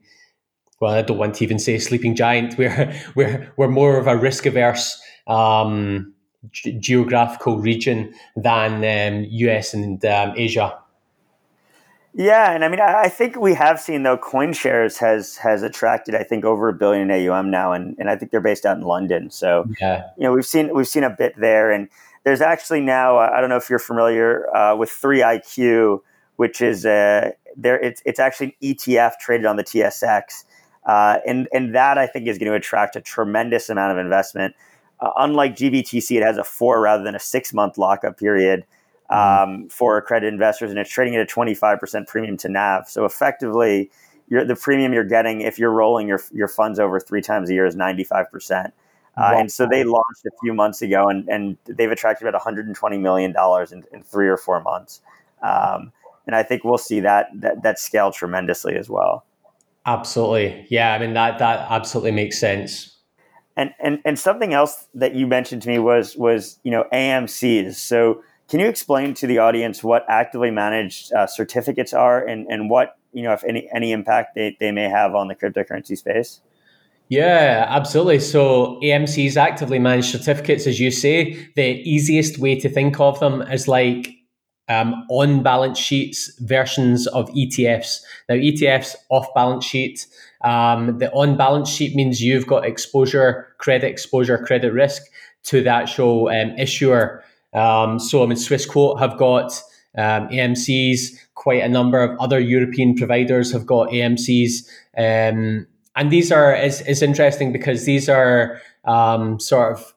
well, 0.80 0.94
I 0.94 1.02
don't 1.02 1.18
want 1.18 1.36
to 1.36 1.44
even 1.44 1.60
say 1.60 1.78
sleeping 1.78 2.14
giant. 2.16 2.58
We're 2.58 2.94
we're 3.16 3.54
we're 3.56 3.70
more 3.70 3.98
of 3.98 4.08
a 4.08 4.18
risk 4.18 4.46
averse 4.46 5.02
um, 5.28 6.13
geographical 6.52 7.58
region 7.58 8.14
than 8.36 8.84
um, 8.84 9.26
US 9.30 9.74
and 9.74 10.04
um, 10.06 10.34
Asia. 10.36 10.78
Yeah, 12.16 12.52
and 12.52 12.64
I 12.64 12.68
mean, 12.68 12.80
I 12.80 13.10
think 13.10 13.40
we 13.40 13.56
have 13.56 13.80
seen 13.80 14.04
though 14.04 14.20
CoinShares 14.20 15.00
has 15.00 15.38
has 15.38 15.64
attracted, 15.64 16.14
I 16.14 16.24
think, 16.24 16.46
over 16.46 16.70
a 16.70 16.74
billion 16.74 17.10
AUM 17.10 17.50
now, 17.50 17.74
and, 17.74 17.96
and 17.98 18.08
I 18.08 18.16
think 18.16 18.30
they're 18.30 18.40
based 18.40 18.68
out 18.68 18.78
in 18.78 18.84
London. 18.84 19.32
So, 19.32 19.66
yeah. 19.82 20.10
you 20.16 20.24
know, 20.24 20.32
we've 20.32 20.46
seen 20.46 20.72
we've 20.76 20.88
seen 20.88 21.04
a 21.04 21.10
bit 21.10 21.34
there, 21.38 21.72
and 21.72 21.90
there's 22.24 22.40
actually 22.40 22.82
now 22.82 23.18
I 23.18 23.42
don't 23.42 23.50
know 23.50 23.58
if 23.58 23.68
you're 23.68 23.80
familiar 23.80 24.56
uh, 24.56 24.76
with 24.76 24.92
3iQ, 24.92 26.02
which 26.36 26.62
is 26.62 26.86
a 26.86 27.34
there. 27.58 27.80
It's 27.80 28.04
it's 28.06 28.20
actually 28.20 28.56
an 28.62 28.76
ETF 28.76 29.14
traded 29.20 29.48
on 29.48 29.56
the 29.56 29.64
TSX, 29.64 30.44
uh, 30.86 31.18
and 31.26 31.48
and 31.52 31.74
that 31.74 31.98
I 31.98 32.06
think 32.06 32.28
is 32.28 32.38
going 32.38 32.52
to 32.52 32.56
attract 32.56 32.96
a 32.96 33.02
tremendous 33.02 33.70
amount 33.70 33.92
of 33.92 33.98
investment. 33.98 34.54
Uh, 35.04 35.12
unlike 35.18 35.56
GBTC, 35.56 36.16
it 36.16 36.24
has 36.24 36.38
a 36.38 36.44
four 36.44 36.80
rather 36.80 37.04
than 37.04 37.14
a 37.14 37.20
six 37.20 37.54
month 37.54 37.78
lockup 37.78 38.18
period. 38.18 38.66
Mm-hmm. 39.12 39.64
um, 39.64 39.70
for 39.70 39.98
accredited 39.98 40.34
investors, 40.34 40.72
and 40.72 40.80
it's 40.80 40.90
trading 40.90 41.16
at 41.16 41.22
a 41.22 41.26
25% 41.26 42.08
premium 42.08 42.38
to 42.38 42.50
NAV. 42.50 42.90
So 42.90 43.06
effectively, 43.06 43.92
the 44.30 44.58
premium 44.60 44.94
you're 44.94 45.04
getting 45.04 45.42
if 45.42 45.60
you're 45.60 45.72
rolling 45.72 46.08
your, 46.08 46.22
your 46.32 46.48
funds 46.48 46.80
over 46.80 47.00
three 47.00 47.22
times 47.22 47.50
a 47.50 47.54
year 47.54 47.66
is 47.66 47.76
95%. 47.76 48.66
Uh, 48.66 48.72
wow. 49.18 49.40
And 49.40 49.52
so 49.52 49.68
they 49.70 49.84
launched 49.84 50.26
a 50.26 50.32
few 50.42 50.54
months 50.54 50.82
ago, 50.82 51.10
and, 51.10 51.28
and 51.28 51.58
they've 51.66 51.92
attracted 51.92 52.28
about 52.28 52.34
120 52.38 52.98
million 52.98 53.32
dollars 53.32 53.72
in, 53.72 53.84
in, 53.92 54.02
three 54.02 54.28
or 54.28 54.38
four 54.38 54.62
months. 54.62 55.02
Um, 55.44 55.92
and 56.26 56.36
I 56.36 56.42
think 56.42 56.64
we'll 56.64 56.78
see 56.80 57.02
that, 57.02 57.28
that 57.36 57.62
that 57.64 57.78
scale 57.78 58.12
tremendously 58.12 58.76
as 58.76 58.90
well. 58.90 59.26
Absolutely, 59.86 60.66
yeah. 60.70 60.94
I 60.94 60.98
mean 60.98 61.14
that 61.14 61.38
that 61.40 61.68
absolutely 61.70 62.14
makes 62.14 62.40
sense. 62.40 62.93
And 63.56 63.72
and 63.80 64.00
and 64.04 64.18
something 64.18 64.54
else 64.54 64.88
that 64.96 65.14
you 65.16 65.28
mentioned 65.28 65.62
to 65.64 65.70
me 65.70 65.80
was 65.80 66.16
was 66.18 66.60
you 66.64 66.72
know 66.72 66.86
AMCs. 66.92 67.76
So 67.76 68.24
can 68.50 68.60
you 68.60 68.68
explain 68.68 69.14
to 69.16 69.28
the 69.28 69.40
audience 69.40 69.84
what 69.84 70.06
actively 70.08 70.52
managed 70.52 71.14
uh, 71.14 71.28
certificates 71.28 71.94
are 71.94 72.24
and, 72.24 72.46
and 72.48 72.70
what, 72.70 72.98
you 73.12 73.24
know, 73.24 73.34
if 73.34 73.44
any, 73.44 73.70
any 73.74 73.92
impact 73.92 74.36
they, 74.36 74.56
they 74.60 74.72
may 74.72 74.90
have 74.90 75.16
on 75.16 75.28
the 75.28 75.36
cryptocurrency 75.36 75.98
space? 75.98 76.42
Yeah, 77.10 77.66
absolutely. 77.70 78.20
So 78.20 78.80
AMC's 78.84 79.38
actively 79.38 79.80
managed 79.80 80.12
certificates, 80.12 80.68
as 80.68 80.80
you 80.80 80.92
say, 80.92 81.48
the 81.56 81.82
easiest 81.82 82.38
way 82.38 82.60
to 82.60 82.70
think 82.70 83.00
of 83.00 83.20
them 83.20 83.42
is 83.42 83.68
like 83.68 84.10
um, 84.70 85.06
on 85.10 85.44
balance 85.44 85.78
sheets 85.78 86.32
versions 86.40 87.08
of 87.08 87.30
ETFs. 87.30 88.02
Now, 88.30 88.36
ETFs 88.36 88.96
off 89.10 89.28
balance 89.36 89.66
sheet. 89.66 90.06
Um, 90.44 90.98
the 90.98 91.12
on 91.12 91.38
balance 91.38 91.70
sheet 91.70 91.96
means 91.96 92.22
you've 92.22 92.48
got 92.48 92.66
exposure, 92.66 93.56
credit 93.60 93.88
exposure, 93.88 94.38
credit 94.38 94.74
risk 94.74 95.04
to 95.44 95.62
the 95.62 95.70
actual 95.70 96.28
um, 96.30 96.52
issuer 96.58 97.24
um, 97.54 98.00
so 98.00 98.24
I 98.24 98.26
mean, 98.26 98.38
Swissquote 98.38 99.00
have 99.00 99.18
got 99.18 99.52
um, 99.98 100.28
AMCs. 100.30 101.20
Quite 101.36 101.64
a 101.64 101.70
number 101.70 102.02
of 102.02 102.18
other 102.20 102.40
European 102.40 102.96
providers 102.96 103.52
have 103.52 103.66
got 103.66 103.90
AMCs, 103.90 104.68
um, 104.98 105.68
and 105.96 106.12
these 106.12 106.32
are 106.32 106.56
is 106.56 106.82
is 106.82 107.02
interesting 107.02 107.52
because 107.52 107.86
these 107.86 108.10
are 108.10 108.62
um, 108.86 109.40
sort 109.40 109.74
of. 109.74 109.94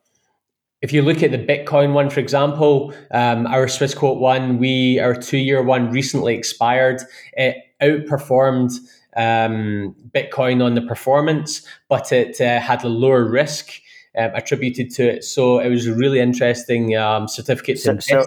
If 0.83 0.93
you 0.93 1.03
look 1.03 1.23
at 1.23 1.31
the 1.31 1.39
Bitcoin 1.39 1.95
one, 1.95 2.11
for 2.11 2.21
example, 2.21 2.93
um, 3.11 3.47
our 3.47 3.67
Swissquote 3.67 4.19
one, 4.19 4.59
we 4.59 4.99
our 5.01 5.15
two 5.15 5.39
year 5.39 5.63
one 5.63 5.91
recently 5.91 6.35
expired. 6.35 7.01
It 7.33 7.57
outperformed 7.81 8.79
um, 9.17 9.95
Bitcoin 10.15 10.63
on 10.65 10.75
the 10.75 10.83
performance, 10.83 11.67
but 11.89 12.13
it 12.13 12.41
uh, 12.41 12.61
had 12.61 12.85
a 12.85 12.89
lower 12.89 13.25
risk 13.25 13.81
um, 14.17 14.31
attributed 14.35 14.91
to 14.93 15.09
it. 15.09 15.25
So 15.25 15.59
it 15.59 15.69
was 15.69 15.87
a 15.87 15.95
really 15.95 16.21
interesting 16.21 16.97
um, 16.97 17.29
certificate. 17.29 17.79
So, 17.79 17.99
so, 17.99 18.25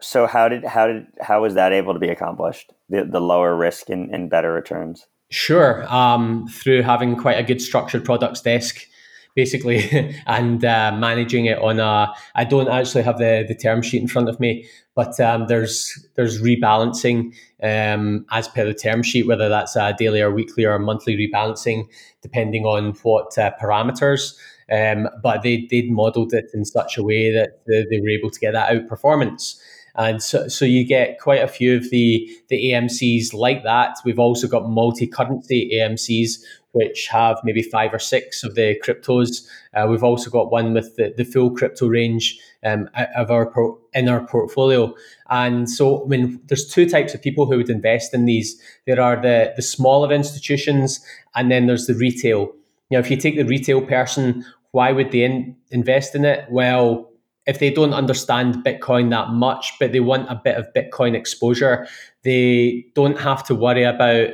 so, 0.00 0.26
how 0.26 0.48
did 0.48 0.64
how 0.64 0.86
did 0.86 1.06
how 1.20 1.42
was 1.42 1.54
that 1.54 1.72
able 1.72 1.92
to 1.94 2.00
be 2.00 2.08
accomplished? 2.08 2.72
The 2.88 3.04
the 3.04 3.20
lower 3.20 3.54
risk 3.56 3.88
and, 3.88 4.12
and 4.14 4.28
better 4.28 4.52
returns. 4.52 5.06
Sure, 5.30 5.90
um, 5.92 6.46
through 6.48 6.82
having 6.82 7.16
quite 7.16 7.38
a 7.38 7.42
good 7.42 7.62
structured 7.62 8.04
products 8.04 8.42
desk 8.42 8.86
basically, 9.34 10.14
and 10.26 10.64
uh, 10.64 10.92
managing 10.96 11.46
it 11.46 11.58
on 11.58 11.80
a. 11.80 12.12
I 12.34 12.44
don't 12.44 12.68
actually 12.68 13.02
have 13.02 13.18
the, 13.18 13.44
the 13.46 13.54
term 13.54 13.82
sheet 13.82 14.02
in 14.02 14.08
front 14.08 14.28
of 14.28 14.38
me, 14.40 14.66
but 14.94 15.18
um, 15.20 15.46
there's 15.48 16.06
there's 16.14 16.42
rebalancing 16.42 17.34
um, 17.62 18.26
as 18.30 18.48
per 18.48 18.64
the 18.64 18.74
term 18.74 19.02
sheet, 19.02 19.26
whether 19.26 19.48
that's 19.48 19.76
a 19.76 19.94
daily 19.98 20.20
or 20.20 20.30
weekly 20.30 20.64
or 20.64 20.78
monthly 20.78 21.16
rebalancing, 21.16 21.88
depending 22.22 22.64
on 22.64 22.92
what 23.02 23.36
uh, 23.38 23.52
parameters. 23.60 24.34
Um, 24.70 25.08
but 25.22 25.42
they 25.42 25.66
they 25.70 25.82
modeled 25.82 26.32
it 26.32 26.46
in 26.54 26.64
such 26.64 26.96
a 26.96 27.02
way 27.02 27.32
that 27.32 27.62
they, 27.66 27.84
they 27.90 28.00
were 28.00 28.08
able 28.08 28.30
to 28.30 28.40
get 28.40 28.52
that 28.52 28.70
outperformance. 28.70 29.60
And 29.94 30.22
so, 30.22 30.48
so 30.48 30.64
you 30.64 30.86
get 30.86 31.18
quite 31.20 31.42
a 31.42 31.48
few 31.48 31.76
of 31.76 31.90
the, 31.90 32.28
the 32.48 32.70
AMCs 32.70 33.34
like 33.34 33.62
that. 33.64 33.98
We've 34.04 34.18
also 34.18 34.48
got 34.48 34.68
multi 34.68 35.06
currency 35.06 35.70
AMCs, 35.74 36.42
which 36.72 37.08
have 37.08 37.38
maybe 37.44 37.62
five 37.62 37.92
or 37.92 37.98
six 37.98 38.42
of 38.42 38.54
the 38.54 38.80
cryptos. 38.82 39.46
Uh, 39.74 39.86
we've 39.88 40.02
also 40.02 40.30
got 40.30 40.50
one 40.50 40.72
with 40.72 40.96
the, 40.96 41.12
the 41.16 41.24
full 41.24 41.50
crypto 41.50 41.88
range 41.88 42.38
um, 42.64 42.88
of 43.16 43.30
our 43.30 43.52
in 43.92 44.08
our 44.08 44.26
portfolio. 44.26 44.94
And 45.28 45.68
so, 45.68 46.04
I 46.04 46.08
mean, 46.08 46.40
there's 46.46 46.66
two 46.66 46.88
types 46.88 47.14
of 47.14 47.20
people 47.20 47.46
who 47.46 47.58
would 47.58 47.70
invest 47.70 48.14
in 48.14 48.24
these. 48.24 48.60
There 48.86 49.00
are 49.00 49.20
the 49.20 49.52
the 49.56 49.62
smaller 49.62 50.12
institutions, 50.12 51.04
and 51.34 51.50
then 51.50 51.66
there's 51.66 51.86
the 51.86 51.94
retail. 51.94 52.52
You 52.88 52.98
know, 52.98 53.00
if 53.00 53.10
you 53.10 53.16
take 53.16 53.36
the 53.36 53.44
retail 53.44 53.82
person 53.82 54.44
why 54.72 54.90
would 54.90 55.12
they 55.12 55.22
in, 55.22 55.56
invest 55.70 56.14
in 56.14 56.24
it? 56.24 56.50
Well, 56.50 57.11
if 57.46 57.58
they 57.58 57.70
don't 57.70 57.92
understand 57.92 58.64
Bitcoin 58.64 59.10
that 59.10 59.30
much, 59.30 59.74
but 59.80 59.92
they 59.92 60.00
want 60.00 60.30
a 60.30 60.40
bit 60.42 60.56
of 60.56 60.72
Bitcoin 60.74 61.14
exposure, 61.14 61.86
they 62.22 62.86
don't 62.94 63.18
have 63.18 63.44
to 63.44 63.54
worry 63.54 63.82
about 63.82 64.30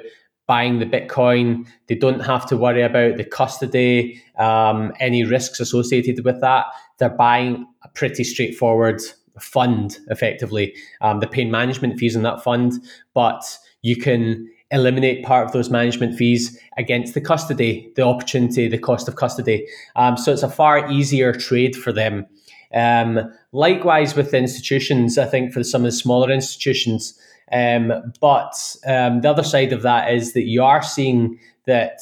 buying 0.47 0.79
the 0.79 0.87
Bitcoin. 0.87 1.67
They 1.87 1.95
don't 1.95 2.21
have 2.21 2.47
to 2.47 2.57
worry 2.57 2.83
about 2.83 3.17
the 3.17 3.25
custody, 3.25 4.23
um, 4.39 4.93
any 4.99 5.25
risks 5.25 5.61
associated 5.61 6.25
with 6.25 6.41
that. 6.41 6.67
They're 6.99 7.11
buying 7.11 7.67
a 7.83 7.89
pretty 7.89 8.25
straightforward 8.25 9.01
fund, 9.39 9.99
effectively. 10.09 10.75
Um, 11.01 11.21
paying 11.21 11.51
management 11.51 11.99
fees 11.99 12.17
in 12.17 12.23
that 12.23 12.43
fund, 12.43 12.73
but 13.15 13.45
you 13.83 13.97
can 13.97 14.51
eliminate 14.71 15.25
part 15.25 15.47
of 15.47 15.53
those 15.53 15.71
management 15.71 16.17
fees 16.17 16.59
against 16.77 17.15
the 17.15 17.21
custody, 17.21 17.91
the 17.97 18.03
opportunity, 18.03 18.69
the 18.69 18.79
cost 18.79 19.09
of 19.09 19.17
custody. 19.17 19.67
Um, 19.97 20.17
so 20.17 20.33
it's 20.33 20.43
a 20.43 20.51
far 20.51 20.91
easier 20.91 21.33
trade 21.33 21.77
for 21.77 21.93
them. 21.93 22.27
Um, 22.75 23.33
likewise 23.53 24.15
with 24.15 24.35
institutions, 24.35 25.19
I 25.19 25.27
think 25.27 25.53
for 25.53 25.65
some 25.65 25.83
of 25.83 25.87
the 25.87 25.93
smaller 25.93 26.31
institutions. 26.31 27.19
Um, 27.51 28.13
but 28.21 28.77
um, 28.87 29.23
the 29.23 29.31
other 29.31 29.43
side 29.43 29.73
of 29.73 29.83
that 29.83 30.13
is 30.13 30.35
that 30.35 30.45
you 30.45 30.63
are 30.63 30.83
seeing 30.83 31.39
that 31.67 32.01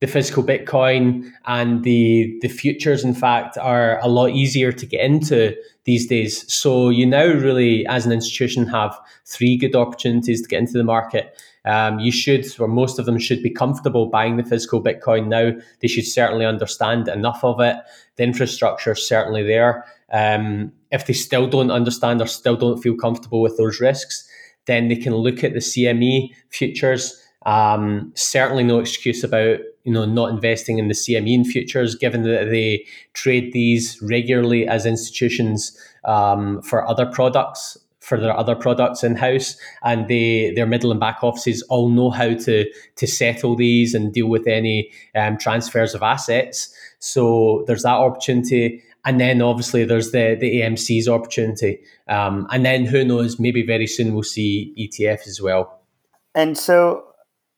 the 0.00 0.06
physical 0.06 0.44
Bitcoin 0.44 1.30
and 1.46 1.82
the 1.82 2.38
the 2.42 2.48
futures, 2.48 3.02
in 3.02 3.14
fact, 3.14 3.56
are 3.56 3.98
a 4.00 4.08
lot 4.08 4.30
easier 4.30 4.70
to 4.70 4.86
get 4.86 5.00
into 5.00 5.56
these 5.84 6.06
days. 6.06 6.52
So 6.52 6.90
you 6.90 7.06
now 7.06 7.26
really, 7.26 7.86
as 7.86 8.04
an 8.04 8.12
institution, 8.12 8.66
have 8.66 8.98
three 9.24 9.56
good 9.56 9.74
opportunities 9.74 10.42
to 10.42 10.48
get 10.48 10.60
into 10.60 10.74
the 10.74 10.84
market. 10.84 11.40
Um, 11.66 11.98
you 11.98 12.12
should, 12.12 12.46
or 12.60 12.68
most 12.68 12.98
of 12.98 13.06
them 13.06 13.18
should 13.18 13.42
be 13.42 13.50
comfortable 13.50 14.06
buying 14.06 14.36
the 14.36 14.44
physical 14.44 14.82
Bitcoin 14.82 15.26
now. 15.26 15.52
They 15.80 15.88
should 15.88 16.06
certainly 16.06 16.46
understand 16.46 17.08
enough 17.08 17.42
of 17.42 17.60
it. 17.60 17.76
The 18.16 18.22
infrastructure 18.22 18.92
is 18.92 19.06
certainly 19.06 19.42
there. 19.42 19.84
Um, 20.12 20.72
if 20.92 21.06
they 21.06 21.12
still 21.12 21.48
don't 21.48 21.72
understand 21.72 22.22
or 22.22 22.26
still 22.26 22.56
don't 22.56 22.80
feel 22.80 22.96
comfortable 22.96 23.42
with 23.42 23.56
those 23.56 23.80
risks, 23.80 24.28
then 24.66 24.88
they 24.88 24.96
can 24.96 25.14
look 25.14 25.42
at 25.42 25.54
the 25.54 25.58
CME 25.58 26.30
futures. 26.50 27.20
Um, 27.44 28.12
certainly, 28.14 28.64
no 28.64 28.78
excuse 28.78 29.24
about 29.24 29.58
you 29.84 29.92
know 29.92 30.04
not 30.04 30.30
investing 30.30 30.78
in 30.78 30.88
the 30.88 30.94
CME 30.94 31.34
in 31.34 31.44
futures, 31.44 31.94
given 31.94 32.22
that 32.22 32.50
they 32.50 32.84
trade 33.12 33.52
these 33.52 34.00
regularly 34.02 34.66
as 34.68 34.86
institutions 34.86 35.76
um, 36.04 36.62
for 36.62 36.88
other 36.88 37.06
products 37.06 37.76
for 38.06 38.20
their 38.20 38.36
other 38.36 38.54
products 38.54 39.02
in 39.02 39.16
house, 39.16 39.56
and 39.82 40.06
they 40.08 40.52
their 40.54 40.66
middle 40.66 40.90
and 40.92 41.00
back 41.00 41.22
offices 41.22 41.62
all 41.62 41.88
know 41.88 42.10
how 42.10 42.34
to 42.34 42.70
to 42.96 43.06
settle 43.06 43.56
these 43.56 43.94
and 43.94 44.12
deal 44.12 44.28
with 44.28 44.46
any 44.46 44.90
um, 45.14 45.36
transfers 45.36 45.94
of 45.94 46.02
assets. 46.02 46.72
So 47.00 47.64
there's 47.66 47.82
that 47.82 47.98
opportunity. 47.98 48.82
And 49.04 49.20
then 49.20 49.40
obviously 49.40 49.84
there's 49.84 50.10
the 50.10 50.36
the 50.38 50.60
AMC's 50.60 51.08
opportunity, 51.08 51.80
um, 52.08 52.46
and 52.50 52.64
then 52.64 52.86
who 52.86 53.04
knows? 53.04 53.38
Maybe 53.38 53.64
very 53.64 53.86
soon 53.86 54.14
we'll 54.14 54.22
see 54.22 54.74
ETF 54.78 55.26
as 55.26 55.40
well. 55.40 55.80
And 56.34 56.56
so 56.56 57.06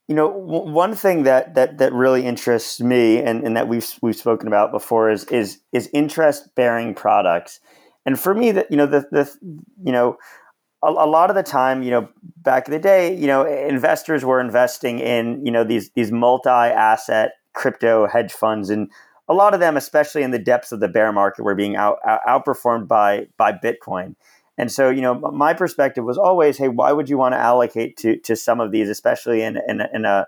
you 0.09 0.15
know, 0.15 0.31
w- 0.31 0.71
one 0.71 0.95
thing 0.95 1.23
that 1.23 1.53
that 1.53 1.77
that 1.77 1.93
really 1.93 2.25
interests 2.25 2.81
me, 2.81 3.19
and, 3.19 3.43
and 3.43 3.55
that 3.55 3.67
we've 3.67 3.87
we've 4.01 4.15
spoken 4.15 4.47
about 4.47 4.71
before, 4.71 5.11
is 5.11 5.23
is 5.25 5.59
is 5.71 5.89
interest 5.93 6.53
bearing 6.55 6.95
products. 6.95 7.59
And 8.07 8.19
for 8.19 8.33
me, 8.33 8.51
that 8.51 8.71
you 8.71 8.77
know, 8.77 8.87
the 8.87 9.05
the 9.11 9.31
you 9.83 9.91
know, 9.91 10.17
a, 10.81 10.87
a, 10.87 11.07
lot 11.07 11.29
of 11.29 11.35
the 11.35 11.43
time, 11.43 11.83
you 11.83 11.91
know, 11.91 12.09
back 12.37 12.67
in 12.67 12.71
the 12.71 12.79
day, 12.79 13.15
you 13.15 13.27
know, 13.27 13.45
investors 13.45 14.23
were 14.23 14.39
investing 14.39 14.99
in 14.99 15.45
you 15.45 15.51
know 15.51 15.63
these 15.63 15.89
these 15.91 16.11
multi 16.11 16.49
asset 16.49 17.33
crypto 17.53 18.07
hedge 18.07 18.31
funds, 18.31 18.69
and 18.69 18.89
a 19.27 19.33
lot 19.33 19.53
of 19.53 19.59
them, 19.59 19.77
especially 19.77 20.23
in 20.23 20.31
the 20.31 20.39
depths 20.39 20.71
of 20.71 20.79
the 20.79 20.87
bear 20.87 21.11
market, 21.11 21.43
were 21.43 21.55
being 21.55 21.75
out, 21.75 21.97
out 22.05 22.21
outperformed 22.27 22.87
by 22.87 23.27
by 23.37 23.51
Bitcoin. 23.51 24.15
And 24.57 24.69
so, 24.69 24.89
you 24.89 25.01
know, 25.01 25.13
my 25.13 25.53
perspective 25.53 26.03
was 26.03 26.17
always, 26.17 26.57
hey, 26.57 26.67
why 26.67 26.91
would 26.91 27.09
you 27.09 27.17
want 27.17 27.33
to 27.33 27.39
allocate 27.39 27.95
to 27.97 28.17
to 28.17 28.35
some 28.35 28.59
of 28.59 28.71
these, 28.71 28.89
especially 28.89 29.41
in 29.41 29.57
in, 29.67 29.81
in 29.93 30.05
a 30.05 30.27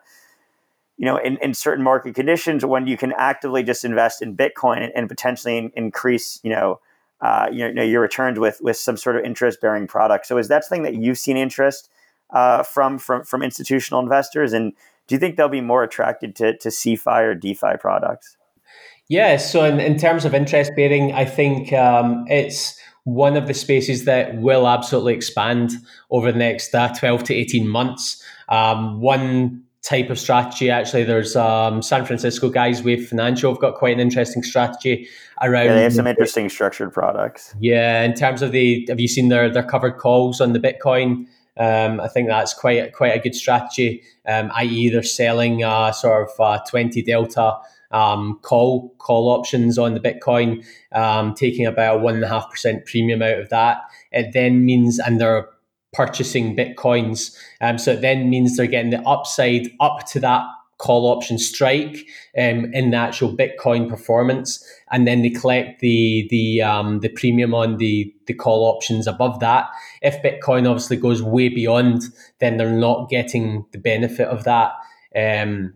you 0.98 1.06
know, 1.06 1.18
in, 1.18 1.38
in 1.38 1.52
certain 1.56 1.84
market 1.84 2.14
conditions 2.14 2.64
when 2.64 2.86
you 2.86 2.96
can 2.96 3.12
actively 3.18 3.64
just 3.64 3.84
invest 3.84 4.22
in 4.22 4.38
Bitcoin 4.38 4.84
and, 4.84 4.92
and 4.96 5.10
potentially 5.10 5.58
in, 5.58 5.72
increase, 5.76 6.40
you 6.44 6.52
know, 6.52 6.80
uh, 7.22 7.48
you 7.52 7.72
know, 7.72 7.84
your 7.84 8.02
returns 8.02 8.40
with 8.40 8.60
with 8.62 8.78
some 8.78 8.98
sort 8.98 9.16
of 9.16 9.24
interest 9.24 9.62
bearing 9.62 9.88
product. 9.88 10.26
So, 10.26 10.38
is 10.38 10.48
that 10.48 10.64
something 10.64 10.84
that 10.84 10.96
you've 10.96 11.20
seen 11.20 11.38
interest 11.38 11.90
uh, 12.32 12.64
from 12.64 12.98
from 12.98 13.24
from 13.24 13.44
institutional 13.44 14.02
investors, 14.02 14.54
and 14.54 14.74
do 15.08 15.16
you 15.16 15.20
think 15.20 15.36
they'll 15.36 15.50
be 15.50 15.62
more 15.62 15.84
attracted 15.84 16.36
to 16.38 16.58
to 16.58 16.70
CeFi 16.70 17.22
or 17.22 17.36
DeFi 17.36 17.78
products? 17.80 18.38
Yeah. 19.08 19.38
So, 19.38 19.66
in, 19.66 19.80
in 19.80 19.98
terms 19.98 20.26
of 20.26 20.34
interest 20.34 20.72
bearing, 20.76 21.14
I 21.14 21.26
think 21.26 21.74
um, 21.74 22.26
it's 22.28 22.80
one 23.04 23.36
of 23.36 23.48
the 23.48 23.54
spaces 23.54 24.06
that 24.06 24.38
will 24.38 24.68
absolutely 24.68 25.14
expand 25.14 25.74
over 26.12 26.32
the 26.32 26.38
next 26.38 26.74
uh, 26.74 26.94
12 26.94 27.24
to 27.26 27.34
18 27.34 27.68
months. 27.68 28.24
Um, 28.50 29.02
one 29.02 29.64
type 29.84 30.10
of 30.10 30.20
strategy, 30.20 30.70
actually, 30.70 31.04
there's 31.04 31.36
um, 31.36 31.82
San 31.82 32.06
Francisco 32.06 32.50
guys 32.50 32.84
with 32.84 33.10
Financial 33.10 33.52
have 33.52 33.62
got 33.62 33.76
quite 33.76 33.94
an 33.94 34.00
interesting 34.00 34.44
strategy 34.44 35.08
around. 35.42 35.66
Yeah, 35.66 35.76
they 35.76 35.84
have 35.84 35.94
some 35.94 36.08
interesting 36.08 36.50
structured 36.50 36.94
products. 36.94 37.56
Yeah, 37.60 38.04
in 38.04 38.14
terms 38.14 38.42
of 38.42 38.52
the, 38.52 38.86
have 38.90 39.00
you 39.00 39.08
seen 39.08 39.30
their, 39.30 39.50
their 39.50 39.64
covered 39.64 39.98
calls 39.98 40.40
on 40.40 40.54
the 40.54 40.60
Bitcoin? 40.60 41.26
Um, 41.58 42.00
I 42.00 42.08
think 42.08 42.28
that's 42.30 42.54
quite 42.54 42.94
quite 42.94 43.16
a 43.16 43.20
good 43.20 43.36
strategy. 43.36 44.04
Um, 44.26 44.52
i.e., 44.56 44.90
they're 44.90 45.04
selling 45.04 45.64
uh, 45.64 45.92
sort 45.92 46.30
of 46.30 46.40
uh, 46.40 46.64
20 46.70 47.02
delta 47.02 47.58
um, 47.92 48.40
call 48.42 48.90
call 48.98 49.30
options 49.30 49.78
on 49.78 49.94
the 49.94 50.00
Bitcoin, 50.00 50.66
um, 50.94 51.34
taking 51.34 51.66
about 51.66 52.02
one 52.02 52.16
and 52.16 52.24
a 52.24 52.28
half 52.28 52.50
percent 52.50 52.86
premium 52.86 53.22
out 53.22 53.40
of 53.40 53.50
that. 53.50 53.82
It 54.12 54.32
then 54.34 54.66
means, 54.66 55.00
and 55.00 55.20
they're 55.20 55.50
purchasing 55.94 56.56
bitcoins, 56.56 57.36
um, 57.60 57.78
so 57.78 57.92
it 57.92 58.02
then 58.02 58.30
means 58.30 58.58
they're 58.58 58.68
getting 58.68 58.92
the 58.92 59.02
upside 59.08 59.70
up 59.80 60.06
to 60.08 60.20
that 60.20 60.44
call 60.82 61.06
option 61.06 61.38
strike 61.38 62.08
um, 62.36 62.74
in 62.74 62.90
the 62.90 62.98
actual 62.98 63.30
Bitcoin 63.30 63.88
performance, 63.88 64.68
and 64.90 65.08
then 65.08 65.22
they 65.22 65.30
collect 65.30 65.80
the 65.80 66.28
the 66.32 66.62
um, 66.62 67.00
the 67.02 67.10
premium 67.10 67.54
on 67.54 67.78
the 67.78 68.14
the 68.26 68.34
call 68.34 68.66
options 68.66 69.06
above 69.06 69.40
that. 69.40 69.70
If 70.02 70.22
Bitcoin 70.24 70.68
obviously 70.68 70.98
goes 70.98 71.22
way 71.22 71.50
beyond, 71.50 72.06
then 72.40 72.58
they're 72.58 72.72
not 72.72 73.10
getting 73.10 73.66
the 73.72 73.78
benefit 73.78 74.28
of 74.28 74.44
that. 74.46 74.74
Um, 75.16 75.76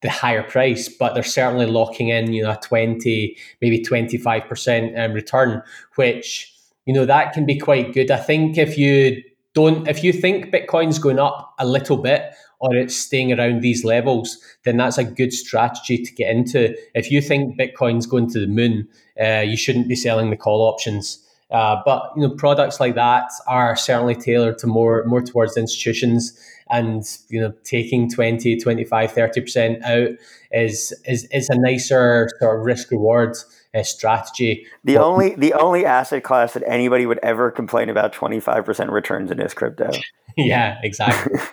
the 0.00 0.10
higher 0.10 0.44
price, 0.44 0.88
but 0.88 1.14
they're 1.14 1.24
certainly 1.24 1.66
locking 1.66 2.10
in, 2.10 2.32
you 2.32 2.44
know, 2.44 2.52
a 2.52 2.60
20, 2.62 3.36
maybe 3.60 3.82
25% 3.82 4.96
um, 4.96 5.12
return, 5.12 5.60
which, 5.96 6.54
you 6.86 6.94
know, 6.94 7.04
that 7.04 7.32
can 7.32 7.44
be 7.44 7.58
quite 7.58 7.92
good. 7.92 8.08
I 8.12 8.18
think 8.18 8.56
if 8.56 8.78
you 8.78 9.20
don't, 9.58 9.88
if 9.88 10.04
you 10.04 10.12
think 10.12 10.52
Bitcoin's 10.52 11.00
going 11.00 11.18
up 11.18 11.52
a 11.58 11.66
little 11.66 11.96
bit 11.96 12.32
or 12.60 12.76
it's 12.76 12.96
staying 12.96 13.32
around 13.32 13.60
these 13.60 13.84
levels, 13.84 14.38
then 14.64 14.76
that's 14.76 14.98
a 14.98 15.04
good 15.04 15.32
strategy 15.32 15.98
to 15.98 16.12
get 16.12 16.30
into. 16.30 16.76
If 16.94 17.10
you 17.10 17.20
think 17.20 17.58
Bitcoin's 17.58 18.06
going 18.06 18.30
to 18.30 18.40
the 18.40 18.46
moon, 18.46 18.88
uh, 19.20 19.40
you 19.40 19.56
shouldn't 19.56 19.88
be 19.88 19.96
selling 19.96 20.30
the 20.30 20.36
call 20.36 20.60
options. 20.62 21.24
Uh, 21.50 21.80
but 21.84 22.12
you 22.14 22.22
know, 22.22 22.34
products 22.34 22.78
like 22.78 22.94
that 22.94 23.30
are 23.48 23.74
certainly 23.74 24.14
tailored 24.14 24.58
to 24.58 24.66
more 24.66 25.02
more 25.06 25.22
towards 25.22 25.56
institutions 25.56 26.38
and 26.70 27.18
you 27.30 27.40
know 27.40 27.52
taking 27.64 28.10
20 28.10 28.60
25 28.60 29.12
30% 29.12 29.82
out 29.82 30.10
is 30.52 30.92
is 31.06 31.24
is 31.32 31.48
a 31.48 31.58
nicer 31.58 32.28
sort 32.38 32.58
of 32.58 32.66
risk 32.66 32.90
reward 32.90 33.34
uh, 33.78 33.82
strategy 33.82 34.66
the 34.84 34.94
but, 34.94 35.04
only 35.04 35.34
the 35.36 35.52
only 35.54 35.84
asset 35.84 36.22
class 36.22 36.54
that 36.54 36.62
anybody 36.66 37.06
would 37.06 37.18
ever 37.22 37.50
complain 37.50 37.88
about 37.88 38.12
25% 38.12 38.90
returns 38.90 39.30
in 39.30 39.40
is 39.40 39.54
crypto 39.54 39.90
yeah 40.36 40.78
exactly 40.82 41.38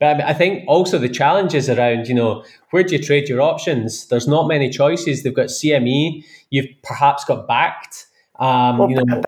but 0.00 0.20
I 0.20 0.34
think 0.34 0.64
also 0.66 0.98
the 0.98 1.08
challenges 1.08 1.68
around, 1.70 2.08
you 2.08 2.14
know, 2.14 2.44
where 2.70 2.82
do 2.82 2.96
you 2.96 3.02
trade 3.02 3.28
your 3.28 3.40
options? 3.40 4.06
There's 4.08 4.28
not 4.28 4.48
many 4.48 4.70
choices. 4.70 5.22
They've 5.22 5.34
got 5.34 5.46
CME. 5.46 6.24
You've 6.50 6.68
perhaps 6.82 7.24
got 7.24 7.48
Bakkt. 7.48 8.06
Um, 8.38 8.78
well, 8.78 8.90
you 8.90 8.96
know, 8.96 9.22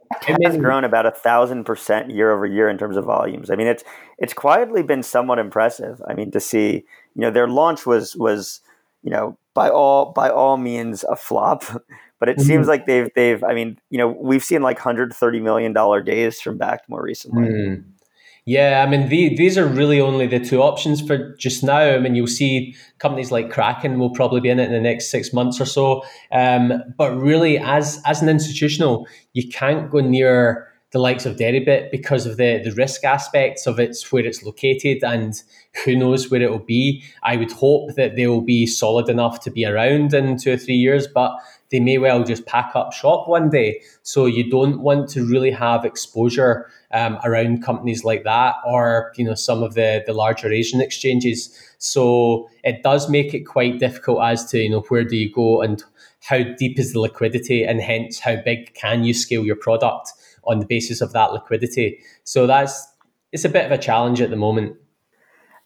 has 0.44 0.58
grown 0.58 0.84
about 0.84 1.06
a 1.06 1.10
thousand 1.10 1.64
percent 1.64 2.10
year 2.10 2.30
over 2.30 2.44
year 2.44 2.68
in 2.68 2.76
terms 2.76 2.96
of 2.96 3.04
volumes. 3.04 3.50
I 3.50 3.56
mean, 3.56 3.66
it's 3.66 3.82
it's 4.18 4.34
quietly 4.34 4.82
been 4.82 5.02
somewhat 5.02 5.38
impressive. 5.38 6.02
I 6.06 6.12
mean, 6.12 6.30
to 6.32 6.40
see 6.40 6.84
you 7.14 7.22
know 7.22 7.30
their 7.30 7.48
launch 7.48 7.86
was 7.86 8.14
was 8.16 8.60
you 9.02 9.10
know 9.10 9.38
by 9.54 9.68
all 9.68 10.12
by 10.12 10.30
all 10.30 10.56
means 10.56 11.04
a 11.04 11.16
flop, 11.16 11.64
but 12.20 12.28
it 12.28 12.36
mm-hmm. 12.36 12.46
seems 12.46 12.68
like 12.68 12.86
they've 12.86 13.10
they've 13.14 13.42
I 13.44 13.54
mean 13.54 13.78
you 13.90 13.98
know 13.98 14.08
we've 14.08 14.44
seen 14.44 14.62
like 14.62 14.78
hundred 14.78 15.12
thirty 15.12 15.40
million 15.40 15.72
dollar 15.72 16.02
days 16.02 16.40
from 16.40 16.58
Bakkt 16.58 16.88
more 16.88 17.02
recently. 17.02 17.48
Mm. 17.48 17.84
Yeah, 18.48 18.82
I 18.82 18.88
mean, 18.88 19.10
the, 19.10 19.36
these 19.36 19.58
are 19.58 19.66
really 19.66 20.00
only 20.00 20.26
the 20.26 20.40
two 20.40 20.62
options 20.62 21.02
for 21.02 21.36
just 21.36 21.62
now. 21.62 21.80
I 21.80 21.98
mean, 21.98 22.14
you'll 22.14 22.26
see 22.26 22.74
companies 22.98 23.30
like 23.30 23.50
Kraken 23.50 23.98
will 23.98 24.08
probably 24.08 24.40
be 24.40 24.48
in 24.48 24.58
it 24.58 24.68
in 24.68 24.72
the 24.72 24.80
next 24.80 25.10
six 25.10 25.34
months 25.34 25.60
or 25.60 25.66
so. 25.66 26.02
Um, 26.32 26.82
but 26.96 27.14
really, 27.14 27.58
as 27.58 28.00
as 28.06 28.22
an 28.22 28.30
institutional, 28.30 29.06
you 29.34 29.46
can't 29.50 29.90
go 29.90 30.00
near 30.00 30.66
the 30.90 30.98
likes 30.98 31.26
of 31.26 31.36
Deribit 31.36 31.90
because 31.90 32.24
of 32.24 32.38
the, 32.38 32.62
the 32.64 32.72
risk 32.72 33.04
aspects 33.04 33.66
of 33.66 33.78
it's 33.78 34.10
where 34.10 34.24
it's 34.24 34.42
located 34.42 35.04
and 35.04 35.42
who 35.84 35.94
knows 35.94 36.30
where 36.30 36.40
it 36.40 36.50
will 36.50 36.58
be. 36.58 37.04
I 37.22 37.36
would 37.36 37.52
hope 37.52 37.94
that 37.96 38.16
they 38.16 38.26
will 38.26 38.40
be 38.40 38.66
solid 38.66 39.08
enough 39.10 39.40
to 39.40 39.50
be 39.50 39.66
around 39.66 40.14
in 40.14 40.38
two 40.38 40.52
or 40.52 40.56
three 40.56 40.76
years, 40.76 41.06
but 41.06 41.32
they 41.70 41.80
may 41.80 41.98
well 41.98 42.24
just 42.24 42.46
pack 42.46 42.72
up 42.74 42.94
shop 42.94 43.28
one 43.28 43.50
day. 43.50 43.82
So 44.02 44.24
you 44.24 44.48
don't 44.48 44.80
want 44.80 45.10
to 45.10 45.26
really 45.26 45.50
have 45.50 45.84
exposure 45.84 46.70
um, 46.92 47.18
around 47.22 47.62
companies 47.62 48.02
like 48.02 48.24
that 48.24 48.54
or 48.66 49.12
you 49.16 49.24
know 49.24 49.34
some 49.34 49.62
of 49.62 49.74
the 49.74 50.02
the 50.06 50.14
larger 50.14 50.50
Asian 50.50 50.80
exchanges. 50.80 51.54
So 51.76 52.48
it 52.64 52.82
does 52.82 53.10
make 53.10 53.34
it 53.34 53.40
quite 53.40 53.78
difficult 53.78 54.22
as 54.22 54.46
to 54.50 54.58
you 54.58 54.70
know 54.70 54.80
where 54.88 55.04
do 55.04 55.16
you 55.16 55.30
go 55.30 55.60
and 55.60 55.84
how 56.22 56.42
deep 56.58 56.78
is 56.78 56.94
the 56.94 57.00
liquidity 57.00 57.64
and 57.64 57.80
hence 57.80 58.18
how 58.18 58.36
big 58.36 58.74
can 58.74 59.04
you 59.04 59.14
scale 59.14 59.44
your 59.44 59.56
product 59.56 60.12
on 60.48 60.58
the 60.58 60.66
basis 60.66 61.00
of 61.00 61.12
that 61.12 61.32
liquidity. 61.32 62.00
So 62.24 62.46
that's 62.46 62.86
it's 63.32 63.44
a 63.44 63.48
bit 63.48 63.66
of 63.66 63.72
a 63.72 63.78
challenge 63.78 64.20
at 64.20 64.30
the 64.30 64.36
moment. 64.36 64.76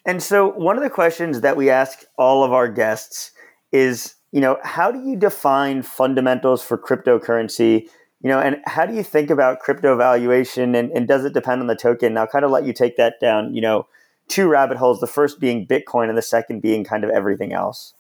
And 0.04 0.22
so 0.22 0.50
one 0.50 0.76
of 0.76 0.82
the 0.82 0.90
questions 0.90 1.42
that 1.42 1.56
we 1.56 1.70
ask 1.70 2.04
all 2.18 2.42
of 2.42 2.52
our 2.52 2.68
guests 2.68 3.30
is, 3.70 4.16
you 4.32 4.40
know, 4.40 4.58
how 4.64 4.90
do 4.90 5.00
you 5.00 5.16
define 5.16 5.82
fundamentals 5.82 6.62
for 6.62 6.76
cryptocurrency 6.76 7.88
you 8.20 8.28
know 8.28 8.38
and 8.38 8.58
how 8.66 8.86
do 8.86 8.94
you 8.94 9.02
think 9.02 9.30
about 9.30 9.58
crypto 9.58 9.96
valuation 9.96 10.76
and, 10.76 10.92
and 10.92 11.08
does 11.08 11.24
it 11.24 11.34
depend 11.34 11.60
on 11.60 11.66
the 11.66 11.74
token 11.74 12.14
now 12.14 12.24
kind 12.24 12.44
of 12.44 12.52
let 12.52 12.64
you 12.64 12.72
take 12.72 12.96
that 12.96 13.14
down 13.20 13.52
you 13.52 13.60
know 13.60 13.84
two 14.28 14.46
rabbit 14.46 14.76
holes 14.76 15.00
the 15.00 15.08
first 15.08 15.40
being 15.40 15.66
bitcoin 15.66 16.08
and 16.08 16.16
the 16.16 16.22
second 16.22 16.62
being 16.62 16.84
kind 16.84 17.02
of 17.02 17.10
everything 17.10 17.52
else 17.52 17.94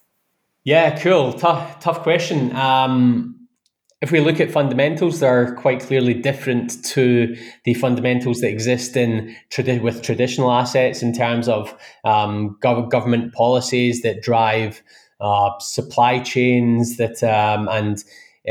Yeah, 0.64 0.98
cool. 1.00 1.32
Tough, 1.32 1.80
tough 1.80 2.02
question. 2.02 2.54
Um, 2.54 3.41
if 4.02 4.10
we 4.10 4.20
look 4.20 4.40
at 4.40 4.50
fundamentals, 4.50 5.20
they're 5.20 5.54
quite 5.54 5.80
clearly 5.80 6.12
different 6.12 6.84
to 6.86 7.36
the 7.64 7.74
fundamentals 7.74 8.40
that 8.40 8.48
exist 8.48 8.96
in 8.96 9.34
with 9.80 10.02
traditional 10.02 10.50
assets 10.50 11.02
in 11.02 11.12
terms 11.12 11.48
of 11.48 11.72
um, 12.04 12.58
gov- 12.60 12.90
government 12.90 13.32
policies 13.32 14.02
that 14.02 14.20
drive 14.20 14.82
uh, 15.20 15.56
supply 15.60 16.18
chains 16.18 16.96
that 16.96 17.22
um, 17.22 17.68
and 17.68 18.02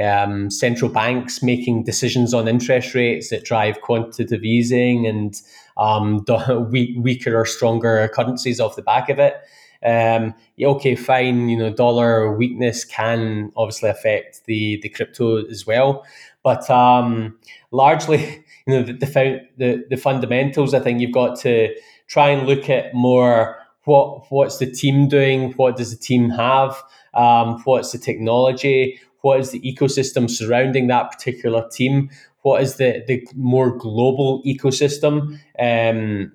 um, 0.02 0.50
central 0.50 0.90
banks 0.90 1.44
making 1.44 1.84
decisions 1.84 2.34
on 2.34 2.48
interest 2.48 2.96
rates 2.96 3.30
that 3.30 3.44
drive 3.44 3.82
quantitative 3.82 4.46
easing 4.46 5.06
and 5.06 5.42
um, 5.76 6.24
weaker 6.72 7.38
or 7.38 7.46
stronger 7.46 8.10
currencies 8.14 8.62
off 8.62 8.78
the 8.78 8.82
back 8.82 9.10
of 9.10 9.20
it 9.20 9.36
um, 9.84 10.36
yeah, 10.58 10.68
okay, 10.70 10.96
fine, 10.96 11.50
you 11.50 11.58
know, 11.58 11.74
dollar 11.74 12.36
weakness 12.36 12.86
can 12.86 13.52
obviously 13.56 13.90
affect 13.90 14.46
the 14.46 14.80
the 14.82 14.90
crypto 14.90 15.44
as 15.46 15.66
well, 15.66 16.06
but 16.44 16.70
um, 16.70 17.38
largely, 17.72 18.44
you 18.68 18.74
know, 18.74 18.84
the, 18.84 18.94
the 18.94 19.42
the 19.58 19.86
the 19.90 19.98
fundamentals. 19.98 20.74
I 20.74 20.80
think 20.80 21.02
you've 21.02 21.14
got 21.14 21.40
to 21.40 21.74
try 22.08 22.30
and 22.30 22.48
look 22.48 22.70
at 22.70 22.94
more 22.94 23.58
what 23.86 24.32
what's 24.32 24.60
the 24.60 24.72
team 24.72 25.08
doing, 25.08 25.54
what 25.54 25.78
does 25.78 25.92
the 25.92 25.98
team 25.98 26.30
have, 26.30 26.82
um, 27.14 27.62
what's 27.64 27.92
the 27.92 27.98
technology, 27.98 29.00
what 29.22 29.40
is 29.40 29.52
the 29.52 29.62
ecosystem 29.62 30.30
surrounding 30.30 30.88
that 30.88 31.12
particular 31.12 31.68
team, 31.72 32.10
what 32.44 32.62
is 32.62 32.76
the 32.76 33.04
the 33.08 33.28
more 33.36 33.76
global 33.76 34.44
ecosystem. 34.44 35.40
Um, 35.60 36.34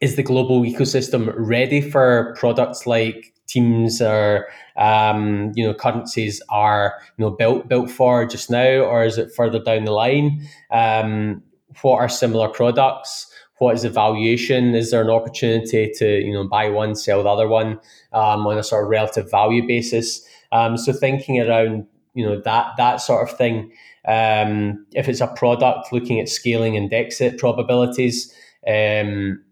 is 0.00 0.16
the 0.16 0.22
global 0.22 0.62
ecosystem 0.62 1.32
ready 1.36 1.80
for 1.80 2.34
products 2.38 2.86
like 2.86 3.34
teams 3.46 4.00
or 4.00 4.46
um, 4.76 5.52
you 5.54 5.66
know 5.66 5.74
currencies 5.74 6.40
are 6.48 6.94
you 7.18 7.24
know 7.24 7.30
built 7.30 7.68
built 7.68 7.90
for 7.90 8.24
just 8.24 8.50
now, 8.50 8.80
or 8.80 9.04
is 9.04 9.18
it 9.18 9.32
further 9.34 9.58
down 9.58 9.84
the 9.84 9.92
line? 9.92 10.46
Um, 10.70 11.42
what 11.82 11.98
are 11.98 12.08
similar 12.08 12.48
products? 12.48 13.26
What 13.58 13.74
is 13.74 13.82
the 13.82 13.90
valuation? 13.90 14.74
Is 14.74 14.90
there 14.90 15.02
an 15.02 15.10
opportunity 15.10 15.92
to 15.96 16.06
you 16.06 16.32
know 16.32 16.48
buy 16.48 16.70
one, 16.70 16.94
sell 16.94 17.22
the 17.22 17.28
other 17.28 17.48
one 17.48 17.78
um, 18.12 18.46
on 18.46 18.56
a 18.56 18.62
sort 18.62 18.84
of 18.84 18.90
relative 18.90 19.30
value 19.30 19.66
basis? 19.66 20.26
Um, 20.52 20.76
so 20.76 20.92
thinking 20.92 21.40
around 21.40 21.86
you 22.14 22.24
know 22.24 22.40
that 22.40 22.72
that 22.78 22.96
sort 22.96 23.28
of 23.28 23.36
thing. 23.36 23.72
Um, 24.08 24.86
if 24.94 25.10
it's 25.10 25.20
a 25.20 25.26
product, 25.26 25.92
looking 25.92 26.20
at 26.20 26.28
scaling 26.28 26.74
and 26.74 26.90
exit 26.92 27.36
probabilities. 27.36 28.34
Um, 28.66 29.42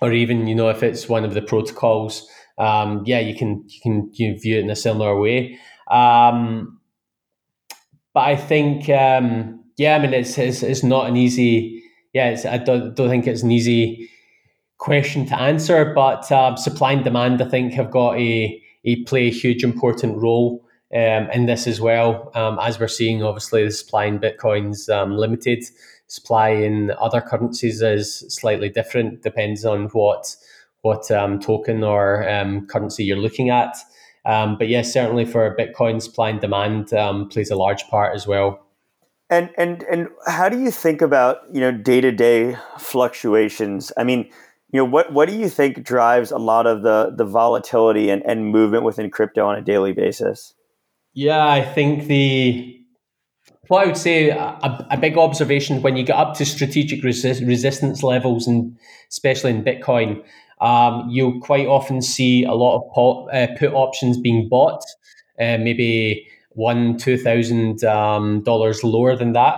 or 0.00 0.12
even 0.12 0.46
you 0.46 0.54
know 0.54 0.68
if 0.68 0.82
it's 0.82 1.08
one 1.08 1.24
of 1.24 1.34
the 1.34 1.42
protocols, 1.42 2.26
um, 2.58 3.02
yeah, 3.06 3.20
you 3.20 3.34
can 3.34 3.64
you 3.68 3.80
can 3.82 4.10
you 4.14 4.38
view 4.38 4.58
it 4.58 4.64
in 4.64 4.70
a 4.70 4.76
similar 4.76 5.18
way. 5.18 5.58
Um, 5.90 6.80
but 8.14 8.20
I 8.20 8.36
think 8.36 8.88
um, 8.88 9.64
yeah, 9.76 9.96
I 9.96 9.98
mean 9.98 10.12
it's, 10.14 10.36
it's 10.38 10.62
it's 10.62 10.82
not 10.82 11.08
an 11.08 11.16
easy 11.16 11.82
yeah, 12.12 12.36
I 12.48 12.58
don't 12.58 12.94
don't 12.94 13.08
think 13.08 13.26
it's 13.26 13.42
an 13.42 13.50
easy 13.50 14.10
question 14.78 15.26
to 15.26 15.40
answer. 15.40 15.92
But 15.94 16.30
uh, 16.30 16.56
supply 16.56 16.92
and 16.92 17.04
demand, 17.04 17.40
I 17.40 17.48
think, 17.48 17.72
have 17.74 17.90
got 17.90 18.18
a 18.18 18.60
a 18.84 19.02
play 19.04 19.28
a 19.28 19.30
huge 19.30 19.64
important 19.64 20.18
role 20.18 20.64
um, 20.94 21.30
in 21.30 21.46
this 21.46 21.66
as 21.66 21.80
well. 21.80 22.30
Um, 22.34 22.58
as 22.60 22.78
we're 22.78 22.88
seeing, 22.88 23.22
obviously, 23.22 23.64
the 23.64 23.70
supply 23.70 24.04
in 24.04 24.18
Bitcoin's 24.18 24.88
um, 24.88 25.16
limited 25.16 25.64
supply 26.12 26.50
in 26.50 26.92
other 27.00 27.22
currencies 27.22 27.80
is 27.80 28.18
slightly 28.28 28.68
different. 28.68 29.22
Depends 29.22 29.64
on 29.64 29.86
what 29.88 30.36
what 30.82 31.10
um, 31.10 31.40
token 31.40 31.82
or 31.82 32.28
um, 32.28 32.66
currency 32.66 33.04
you're 33.04 33.16
looking 33.16 33.48
at. 33.48 33.78
Um, 34.26 34.58
but 34.58 34.68
yes, 34.68 34.92
certainly 34.92 35.24
for 35.24 35.56
Bitcoin, 35.56 36.02
supply 36.02 36.28
and 36.28 36.40
demand 36.40 36.92
um, 36.92 37.28
plays 37.28 37.50
a 37.50 37.56
large 37.56 37.88
part 37.88 38.14
as 38.14 38.26
well. 38.26 38.62
And 39.30 39.48
and 39.56 39.84
and 39.84 40.08
how 40.26 40.50
do 40.50 40.60
you 40.60 40.70
think 40.70 41.00
about 41.00 41.38
you 41.50 41.60
know 41.60 41.72
day 41.72 42.02
to 42.02 42.12
day 42.12 42.58
fluctuations? 42.78 43.90
I 43.96 44.04
mean, 44.04 44.28
you 44.70 44.80
know 44.80 44.84
what 44.84 45.14
what 45.14 45.30
do 45.30 45.34
you 45.34 45.48
think 45.48 45.82
drives 45.82 46.30
a 46.30 46.36
lot 46.36 46.66
of 46.66 46.82
the 46.82 47.14
the 47.16 47.24
volatility 47.24 48.10
and, 48.10 48.22
and 48.26 48.48
movement 48.48 48.84
within 48.84 49.10
crypto 49.10 49.46
on 49.46 49.56
a 49.56 49.62
daily 49.62 49.92
basis? 49.92 50.52
Yeah, 51.14 51.46
I 51.46 51.62
think 51.62 52.04
the 52.04 52.81
what 53.68 53.84
I 53.84 53.86
would 53.86 53.96
say 53.96 54.30
a, 54.30 54.86
a, 54.90 54.98
big 54.98 55.16
observation 55.16 55.82
when 55.82 55.96
you 55.96 56.02
get 56.02 56.16
up 56.16 56.34
to 56.34 56.44
strategic 56.44 57.04
resist, 57.04 57.42
resistance 57.42 58.02
levels, 58.02 58.46
and 58.46 58.76
especially 59.08 59.50
in 59.50 59.62
Bitcoin, 59.62 60.22
um, 60.60 61.08
you'll 61.08 61.40
quite 61.40 61.66
often 61.66 62.02
see 62.02 62.44
a 62.44 62.52
lot 62.54 62.82
of 62.94 63.28
uh, 63.32 63.46
put 63.58 63.72
options 63.72 64.18
being 64.18 64.48
bought, 64.48 64.82
uh, 65.40 65.58
maybe 65.58 66.26
one, 66.50 66.96
two 66.96 67.16
thousand 67.16 67.84
um, 67.84 68.42
dollars 68.42 68.82
lower 68.82 69.16
than 69.16 69.32
that, 69.32 69.56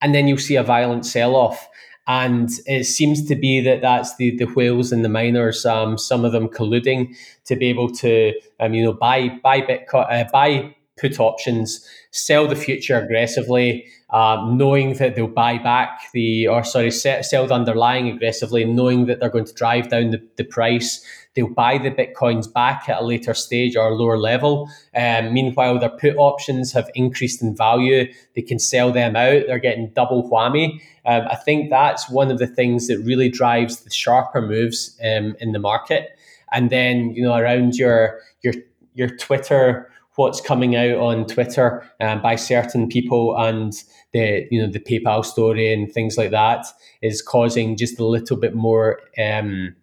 and 0.00 0.14
then 0.14 0.28
you'll 0.28 0.38
see 0.38 0.56
a 0.56 0.62
violent 0.62 1.04
sell 1.04 1.34
off. 1.34 1.68
And 2.06 2.50
it 2.66 2.84
seems 2.84 3.26
to 3.28 3.36
be 3.36 3.60
that 3.60 3.82
that's 3.82 4.16
the, 4.16 4.36
the 4.36 4.46
whales 4.46 4.90
and 4.90 5.04
the 5.04 5.08
miners, 5.08 5.64
um, 5.64 5.96
some 5.96 6.24
of 6.24 6.32
them 6.32 6.48
colluding 6.48 7.14
to 7.44 7.54
be 7.54 7.66
able 7.66 7.88
to, 7.92 8.32
um, 8.58 8.74
you 8.74 8.82
know, 8.82 8.92
buy 8.92 9.28
buy 9.42 9.60
Bitcoin, 9.60 10.06
uh, 10.10 10.28
buy 10.32 10.74
put 11.00 11.18
options, 11.18 11.86
sell 12.10 12.46
the 12.46 12.56
future 12.56 12.98
aggressively, 12.98 13.86
um, 14.10 14.56
knowing 14.56 14.94
that 14.94 15.14
they'll 15.14 15.28
buy 15.28 15.56
back 15.58 16.02
the, 16.12 16.46
or 16.48 16.64
sorry, 16.64 16.90
sell 16.90 17.46
the 17.46 17.54
underlying 17.54 18.08
aggressively, 18.08 18.64
knowing 18.64 19.06
that 19.06 19.20
they're 19.20 19.30
going 19.30 19.44
to 19.44 19.54
drive 19.54 19.88
down 19.88 20.10
the, 20.10 20.22
the 20.36 20.44
price. 20.44 21.04
They'll 21.34 21.48
buy 21.48 21.78
the 21.78 21.92
bitcoins 21.92 22.52
back 22.52 22.88
at 22.88 23.00
a 23.00 23.04
later 23.04 23.34
stage 23.34 23.76
or 23.76 23.94
lower 23.94 24.18
level. 24.18 24.68
Um, 24.96 25.32
meanwhile, 25.32 25.78
their 25.78 25.88
put 25.88 26.16
options 26.16 26.72
have 26.72 26.90
increased 26.96 27.40
in 27.40 27.56
value. 27.56 28.12
They 28.34 28.42
can 28.42 28.58
sell 28.58 28.90
them 28.90 29.14
out. 29.14 29.44
They're 29.46 29.60
getting 29.60 29.92
double 29.94 30.28
whammy. 30.28 30.80
Um, 31.06 31.22
I 31.30 31.36
think 31.36 31.70
that's 31.70 32.10
one 32.10 32.32
of 32.32 32.38
the 32.38 32.48
things 32.48 32.88
that 32.88 32.98
really 32.98 33.28
drives 33.28 33.80
the 33.80 33.90
sharper 33.90 34.42
moves 34.42 34.98
um, 35.04 35.36
in 35.38 35.52
the 35.52 35.60
market. 35.60 36.10
And 36.52 36.68
then, 36.68 37.10
you 37.14 37.22
know, 37.22 37.36
around 37.36 37.76
your 37.76 38.18
your 38.42 38.54
your 38.94 39.08
Twitter 39.16 39.88
what's 40.16 40.40
coming 40.40 40.76
out 40.76 40.96
on 40.96 41.26
Twitter 41.26 41.88
um, 42.00 42.20
by 42.20 42.36
certain 42.36 42.88
people 42.88 43.36
and 43.36 43.72
the 44.12 44.46
you 44.50 44.60
know 44.60 44.70
the 44.70 44.80
PayPal 44.80 45.24
story 45.24 45.72
and 45.72 45.92
things 45.92 46.18
like 46.18 46.30
that 46.30 46.66
is 47.00 47.22
causing 47.22 47.76
just 47.76 47.98
a 47.98 48.04
little 48.04 48.36
bit 48.36 48.54
more 48.54 49.00
um, 49.18 49.74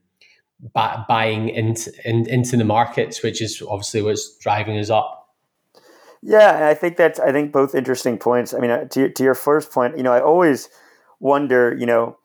buying 1.07 1.49
into 1.49 1.91
in, 2.05 2.28
into 2.30 2.57
the 2.57 2.65
markets, 2.65 3.23
which 3.23 3.41
is 3.41 3.61
obviously 3.67 4.01
what's 4.01 4.38
driving 4.38 4.78
us 4.78 4.89
up. 4.89 5.30
Yeah, 6.21 6.67
I 6.67 6.73
think 6.73 6.97
that's 6.97 7.19
I 7.19 7.32
think 7.32 7.51
both 7.51 7.75
interesting 7.75 8.17
points. 8.17 8.53
I 8.53 8.59
mean, 8.59 8.71
uh, 8.71 8.86
to 8.86 9.09
to 9.09 9.23
your 9.23 9.36
first 9.36 9.71
point, 9.71 9.97
you 9.97 10.03
know, 10.03 10.13
I 10.13 10.21
always 10.21 10.69
wonder, 11.19 11.75
you 11.78 11.86
know, 11.86 12.17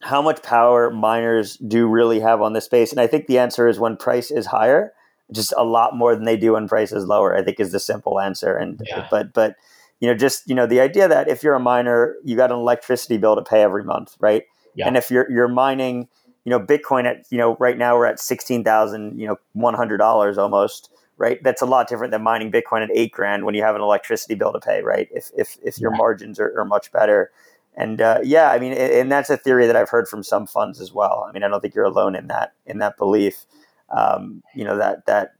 how 0.00 0.22
much 0.22 0.42
power 0.42 0.90
miners 0.90 1.56
do 1.56 1.86
really 1.86 2.20
have 2.20 2.40
on 2.40 2.52
this 2.52 2.64
space, 2.64 2.92
and 2.92 3.00
I 3.00 3.06
think 3.06 3.26
the 3.26 3.38
answer 3.38 3.68
is 3.68 3.78
when 3.78 3.96
price 3.96 4.30
is 4.30 4.46
higher 4.46 4.92
just 5.32 5.52
a 5.56 5.64
lot 5.64 5.96
more 5.96 6.14
than 6.14 6.24
they 6.24 6.36
do 6.36 6.52
when 6.52 6.68
prices 6.68 7.06
lower. 7.06 7.36
I 7.36 7.42
think 7.42 7.60
is 7.60 7.72
the 7.72 7.80
simple 7.80 8.20
answer. 8.20 8.56
And 8.56 8.80
yeah. 8.86 9.06
but 9.10 9.32
but 9.32 9.56
you 10.00 10.08
know 10.08 10.14
just 10.14 10.48
you 10.48 10.54
know 10.54 10.66
the 10.66 10.80
idea 10.80 11.08
that 11.08 11.28
if 11.28 11.42
you're 11.42 11.54
a 11.54 11.60
miner, 11.60 12.16
you 12.24 12.36
got 12.36 12.50
an 12.50 12.58
electricity 12.58 13.16
bill 13.16 13.36
to 13.36 13.42
pay 13.42 13.62
every 13.62 13.84
month, 13.84 14.16
right? 14.20 14.44
Yeah. 14.74 14.86
And 14.86 14.96
if 14.96 15.10
you're 15.10 15.30
you're 15.30 15.48
mining, 15.48 16.08
you 16.44 16.50
know, 16.50 16.60
Bitcoin 16.60 17.04
at 17.04 17.26
you 17.30 17.38
know 17.38 17.56
right 17.58 17.78
now 17.78 17.96
we're 17.96 18.06
at 18.06 18.20
sixteen 18.20 18.64
thousand 18.64 19.18
you 19.18 19.26
know 19.26 19.36
one 19.52 19.74
hundred 19.74 19.98
dollars 19.98 20.38
almost. 20.38 20.90
Right, 21.18 21.42
that's 21.42 21.62
a 21.62 21.64
lot 21.64 21.88
different 21.88 22.10
than 22.10 22.22
mining 22.22 22.52
Bitcoin 22.52 22.82
at 22.82 22.90
eight 22.92 23.10
grand 23.10 23.46
when 23.46 23.54
you 23.54 23.62
have 23.62 23.74
an 23.74 23.80
electricity 23.80 24.34
bill 24.34 24.52
to 24.52 24.60
pay. 24.60 24.82
Right, 24.82 25.08
if 25.10 25.30
if 25.34 25.56
if 25.62 25.78
your 25.78 25.90
yeah. 25.90 25.96
margins 25.96 26.38
are, 26.38 26.52
are 26.60 26.66
much 26.66 26.92
better, 26.92 27.30
and 27.74 28.02
uh, 28.02 28.18
yeah, 28.22 28.50
I 28.50 28.58
mean, 28.58 28.74
and 28.74 29.10
that's 29.10 29.30
a 29.30 29.38
theory 29.38 29.66
that 29.66 29.76
I've 29.76 29.88
heard 29.88 30.08
from 30.08 30.22
some 30.22 30.46
funds 30.46 30.78
as 30.78 30.92
well. 30.92 31.26
I 31.26 31.32
mean, 31.32 31.42
I 31.42 31.48
don't 31.48 31.62
think 31.62 31.74
you're 31.74 31.86
alone 31.86 32.16
in 32.16 32.26
that 32.26 32.52
in 32.66 32.80
that 32.80 32.98
belief 32.98 33.46
um, 33.90 34.42
you 34.54 34.64
know 34.64 34.76
that 34.78 35.06
that 35.06 35.32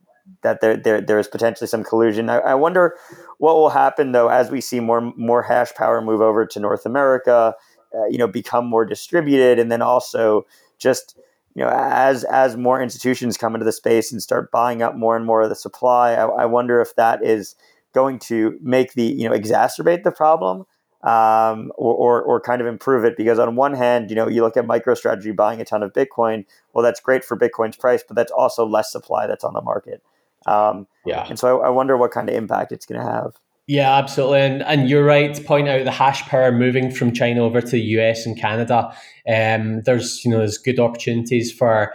that 0.42 0.60
there 0.60 0.76
there 0.76 1.00
there 1.00 1.18
is 1.18 1.28
potentially 1.28 1.68
some 1.68 1.84
collusion. 1.84 2.28
I, 2.28 2.38
I, 2.38 2.54
wonder 2.54 2.96
what 3.38 3.54
will 3.54 3.70
happen 3.70 4.12
though 4.12 4.28
as 4.28 4.50
we 4.50 4.60
see 4.60 4.80
more 4.80 5.12
more 5.16 5.42
hash 5.42 5.72
power 5.74 6.00
move 6.00 6.20
over 6.20 6.46
to 6.46 6.60
North 6.60 6.86
America, 6.86 7.54
uh, 7.94 8.06
you 8.06 8.18
know, 8.18 8.26
become 8.26 8.66
more 8.66 8.84
distributed, 8.84 9.58
and 9.58 9.70
then 9.70 9.82
also 9.82 10.46
just 10.78 11.18
you 11.54 11.62
know 11.62 11.70
as 11.70 12.24
as 12.24 12.56
more 12.56 12.82
institutions 12.82 13.36
come 13.36 13.54
into 13.54 13.64
the 13.64 13.72
space 13.72 14.12
and 14.12 14.22
start 14.22 14.50
buying 14.50 14.82
up 14.82 14.96
more 14.96 15.16
and 15.16 15.26
more 15.26 15.42
of 15.42 15.48
the 15.48 15.56
supply. 15.56 16.12
I, 16.12 16.26
I 16.26 16.44
wonder 16.46 16.80
if 16.80 16.94
that 16.96 17.24
is 17.24 17.54
going 17.92 18.18
to 18.18 18.58
make 18.60 18.94
the 18.94 19.04
you 19.04 19.28
know 19.28 19.34
exacerbate 19.34 20.02
the 20.02 20.12
problem 20.12 20.66
um, 21.06 21.70
or, 21.76 21.94
or, 21.94 22.22
or, 22.22 22.40
kind 22.40 22.60
of 22.60 22.66
improve 22.66 23.04
it. 23.04 23.16
Because 23.16 23.38
on 23.38 23.54
one 23.54 23.74
hand, 23.74 24.10
you 24.10 24.16
know, 24.16 24.28
you 24.28 24.42
look 24.42 24.56
at 24.56 24.66
MicroStrategy 24.66 25.36
buying 25.36 25.60
a 25.60 25.64
ton 25.64 25.84
of 25.84 25.92
Bitcoin. 25.92 26.44
Well, 26.72 26.82
that's 26.82 26.98
great 26.98 27.24
for 27.24 27.38
Bitcoin's 27.38 27.76
price, 27.76 28.02
but 28.06 28.16
that's 28.16 28.32
also 28.32 28.66
less 28.66 28.90
supply 28.90 29.28
that's 29.28 29.44
on 29.44 29.54
the 29.54 29.62
market. 29.62 30.02
Um, 30.46 30.88
yeah. 31.04 31.24
And 31.28 31.38
so 31.38 31.60
I, 31.60 31.68
I 31.68 31.70
wonder 31.70 31.96
what 31.96 32.10
kind 32.10 32.28
of 32.28 32.34
impact 32.34 32.72
it's 32.72 32.86
going 32.86 33.00
to 33.00 33.06
have. 33.06 33.38
Yeah, 33.68 33.96
absolutely. 33.96 34.40
And, 34.40 34.62
and 34.62 34.88
you're 34.88 35.04
right 35.04 35.32
to 35.34 35.42
point 35.42 35.68
out 35.68 35.84
the 35.84 35.90
hash 35.92 36.22
power 36.22 36.50
moving 36.52 36.90
from 36.90 37.12
China 37.12 37.42
over 37.42 37.60
to 37.60 37.70
the 37.70 37.80
US 37.80 38.26
and 38.26 38.38
Canada. 38.38 38.92
Um, 39.28 39.82
there's, 39.82 40.24
you 40.24 40.30
know, 40.30 40.38
there's 40.38 40.58
good 40.58 40.80
opportunities 40.80 41.52
for 41.52 41.92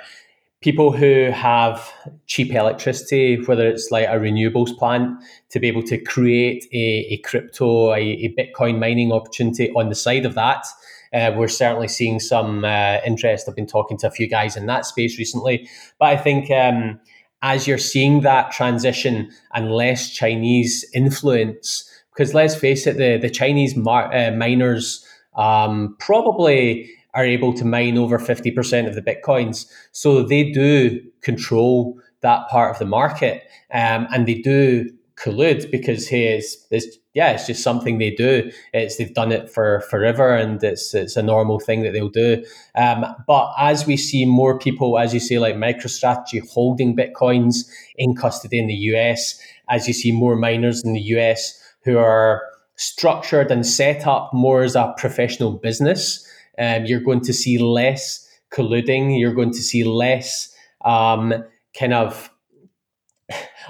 people 0.62 0.92
who 0.92 1.32
have 1.32 1.92
cheap 2.28 2.54
electricity, 2.54 3.44
whether 3.46 3.68
it's 3.68 3.90
like 3.90 4.08
a 4.08 4.20
renewables 4.20 4.78
plant, 4.78 5.22
to 5.50 5.60
be 5.60 5.68
able 5.68 5.84
to 5.84 5.98
create 5.98 6.66
a, 6.72 7.08
a 7.14 7.18
crypto, 7.18 7.94
a, 7.94 8.00
a, 8.00 8.36
Bitcoin 8.38 8.80
mining 8.80 9.12
opportunity 9.12 9.72
on 9.72 9.90
the 9.90 9.96
side 9.96 10.26
of 10.26 10.36
that. 10.36 10.66
Uh, 11.14 11.34
we're 11.36 11.48
certainly 11.48 11.88
seeing 11.88 12.20
some 12.20 12.64
uh, 12.64 13.00
interest. 13.06 13.50
I've 13.50 13.56
been 13.56 13.68
talking 13.68 13.98
to 13.98 14.08
a 14.08 14.12
few 14.12 14.30
guys 14.30 14.56
in 14.56 14.68
that 14.68 14.86
space 14.86 15.18
recently, 15.18 15.68
but 16.00 16.06
I 16.06 16.16
think 16.16 16.50
um, 16.52 17.00
as 17.42 17.68
you're 17.68 17.78
seeing 17.78 18.22
that 18.22 18.52
transition 18.52 19.32
and 19.54 19.72
less 19.72 20.12
Chinese 20.12 20.86
influence, 20.94 21.90
because 22.14 22.34
let's 22.34 22.56
face 22.56 22.88
it, 22.88 22.98
the 22.98 23.18
the 23.18 23.30
Chinese 23.30 23.76
mar- 23.76 24.14
uh, 24.14 24.32
miners 24.32 25.06
um, 25.36 25.96
probably 26.00 26.90
are 27.14 27.26
able 27.26 27.54
to 27.54 27.66
mine 27.66 27.98
over 27.98 28.18
50% 28.18 28.88
of 28.88 28.96
the 28.96 29.02
bitcoins. 29.02 29.70
So 29.92 30.24
they 30.24 30.52
do 30.52 31.02
control 31.22 32.00
that 32.22 32.48
part 32.50 32.72
of 32.72 32.80
the 32.80 32.86
market 32.86 33.44
um, 33.74 34.08
and 34.12 34.28
they 34.28 34.36
do 34.36 34.90
collude 35.22 35.70
because 35.72 36.08
hey, 36.08 36.38
it's, 36.38 36.98
yeah, 37.14 37.32
it's 37.32 37.48
just 37.48 37.64
something 37.64 37.98
they 37.98 38.12
do. 38.12 38.52
It's 38.74 38.98
they've 38.98 39.14
done 39.14 39.32
it 39.32 39.50
for 39.50 39.82
forever, 39.82 40.34
and 40.36 40.64
it's 40.64 40.94
it's 40.94 41.16
a 41.16 41.24
normal 41.24 41.60
thing 41.60 41.84
that 41.84 41.92
they'll 41.92 42.10
do. 42.10 42.44
Um, 42.76 43.06
but 43.28 43.54
as 43.60 43.86
we 43.86 43.98
see 43.98 44.26
more 44.26 44.58
people, 44.58 44.98
as 44.98 45.14
you 45.14 45.20
say, 45.20 45.38
like 45.38 45.56
MicroStrategy 45.56 46.48
holding 46.50 46.96
bitcoins 46.96 47.70
in 47.98 48.16
custody 48.16 48.60
in 48.60 48.68
the 48.68 48.74
US, 48.74 49.40
as 49.70 49.88
you 49.88 49.94
see 49.94 50.12
more 50.12 50.36
miners 50.36 50.84
in 50.84 50.94
the 50.94 51.02
US 51.18 51.60
who 51.84 51.98
are 51.98 52.42
structured 52.78 53.52
and 53.52 53.66
set 53.66 54.08
up 54.08 54.32
more 54.34 54.64
as 54.64 54.76
a 54.76 54.94
professional 54.98 55.52
business, 55.52 56.26
um, 56.62 56.86
you're 56.86 57.02
going 57.02 57.22
to 57.22 57.34
see 57.34 57.58
less 57.58 58.28
colluding. 58.54 59.20
You're 59.20 59.34
going 59.34 59.52
to 59.52 59.62
see 59.62 59.84
less 59.84 60.54
um, 60.86 61.34
kind 61.78 61.94
of 61.94 62.30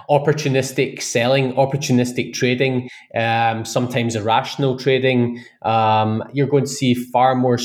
opportunistic 0.09 1.01
selling, 1.01 1.53
opportunistic 1.53 2.33
trading, 2.33 2.89
um, 3.15 3.63
sometimes 3.63 4.15
irrational 4.15 4.77
trading. 4.77 5.43
Um, 5.61 6.23
you're 6.33 6.47
going 6.47 6.65
to 6.65 6.71
see 6.71 6.93
far 6.93 7.35
more, 7.35 7.59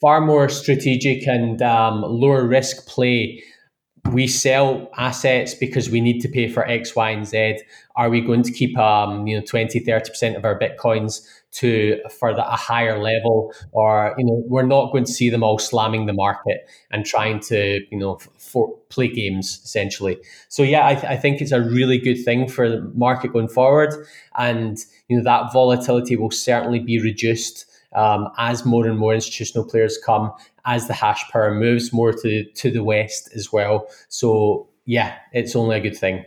far 0.00 0.20
more 0.20 0.48
strategic 0.48 1.26
and 1.26 1.60
um, 1.62 2.02
lower 2.02 2.46
risk 2.46 2.86
play 2.86 3.42
we 4.12 4.26
sell 4.26 4.88
assets 4.96 5.54
because 5.54 5.90
we 5.90 6.00
need 6.00 6.20
to 6.20 6.28
pay 6.28 6.48
for 6.48 6.66
X, 6.66 6.96
Y, 6.96 7.10
and 7.10 7.26
Z. 7.26 7.60
Are 7.96 8.08
we 8.08 8.20
going 8.20 8.42
to 8.42 8.52
keep 8.52 8.76
um, 8.78 9.26
you 9.26 9.36
know 9.36 9.44
20, 9.44 9.80
30% 9.80 10.36
of 10.36 10.44
our 10.44 10.58
bitcoins 10.58 11.26
to 11.52 12.00
for 12.18 12.34
the, 12.34 12.46
a 12.46 12.56
higher 12.56 12.98
level? 12.98 13.52
Or, 13.72 14.14
you 14.18 14.24
know, 14.24 14.42
we're 14.46 14.66
not 14.66 14.92
going 14.92 15.04
to 15.04 15.12
see 15.12 15.30
them 15.30 15.42
all 15.42 15.58
slamming 15.58 16.06
the 16.06 16.12
market 16.12 16.68
and 16.90 17.04
trying 17.04 17.40
to, 17.40 17.80
you 17.90 17.98
know, 17.98 18.18
for 18.38 18.76
play 18.88 19.08
games 19.08 19.60
essentially. 19.64 20.18
So 20.48 20.62
yeah, 20.62 20.86
I, 20.86 20.94
th- 20.94 21.06
I 21.06 21.16
think 21.16 21.40
it's 21.40 21.52
a 21.52 21.60
really 21.60 21.98
good 21.98 22.22
thing 22.24 22.48
for 22.48 22.68
the 22.68 22.80
market 22.94 23.32
going 23.32 23.48
forward. 23.48 23.94
And 24.36 24.78
you 25.08 25.16
know, 25.16 25.24
that 25.24 25.52
volatility 25.52 26.16
will 26.16 26.30
certainly 26.30 26.80
be 26.80 27.00
reduced 27.00 27.66
um, 27.94 28.28
as 28.38 28.64
more 28.64 28.86
and 28.86 28.98
more 28.98 29.14
institutional 29.14 29.66
players 29.66 29.98
come, 30.04 30.32
as 30.66 30.86
the 30.86 30.94
hash 30.94 31.28
power 31.30 31.54
moves 31.54 31.92
more 31.92 32.12
to 32.12 32.44
to 32.44 32.70
the 32.70 32.84
west 32.84 33.30
as 33.34 33.52
well. 33.52 33.88
So 34.08 34.68
yeah, 34.84 35.16
it's 35.32 35.56
only 35.56 35.76
a 35.76 35.80
good 35.80 35.96
thing. 35.96 36.24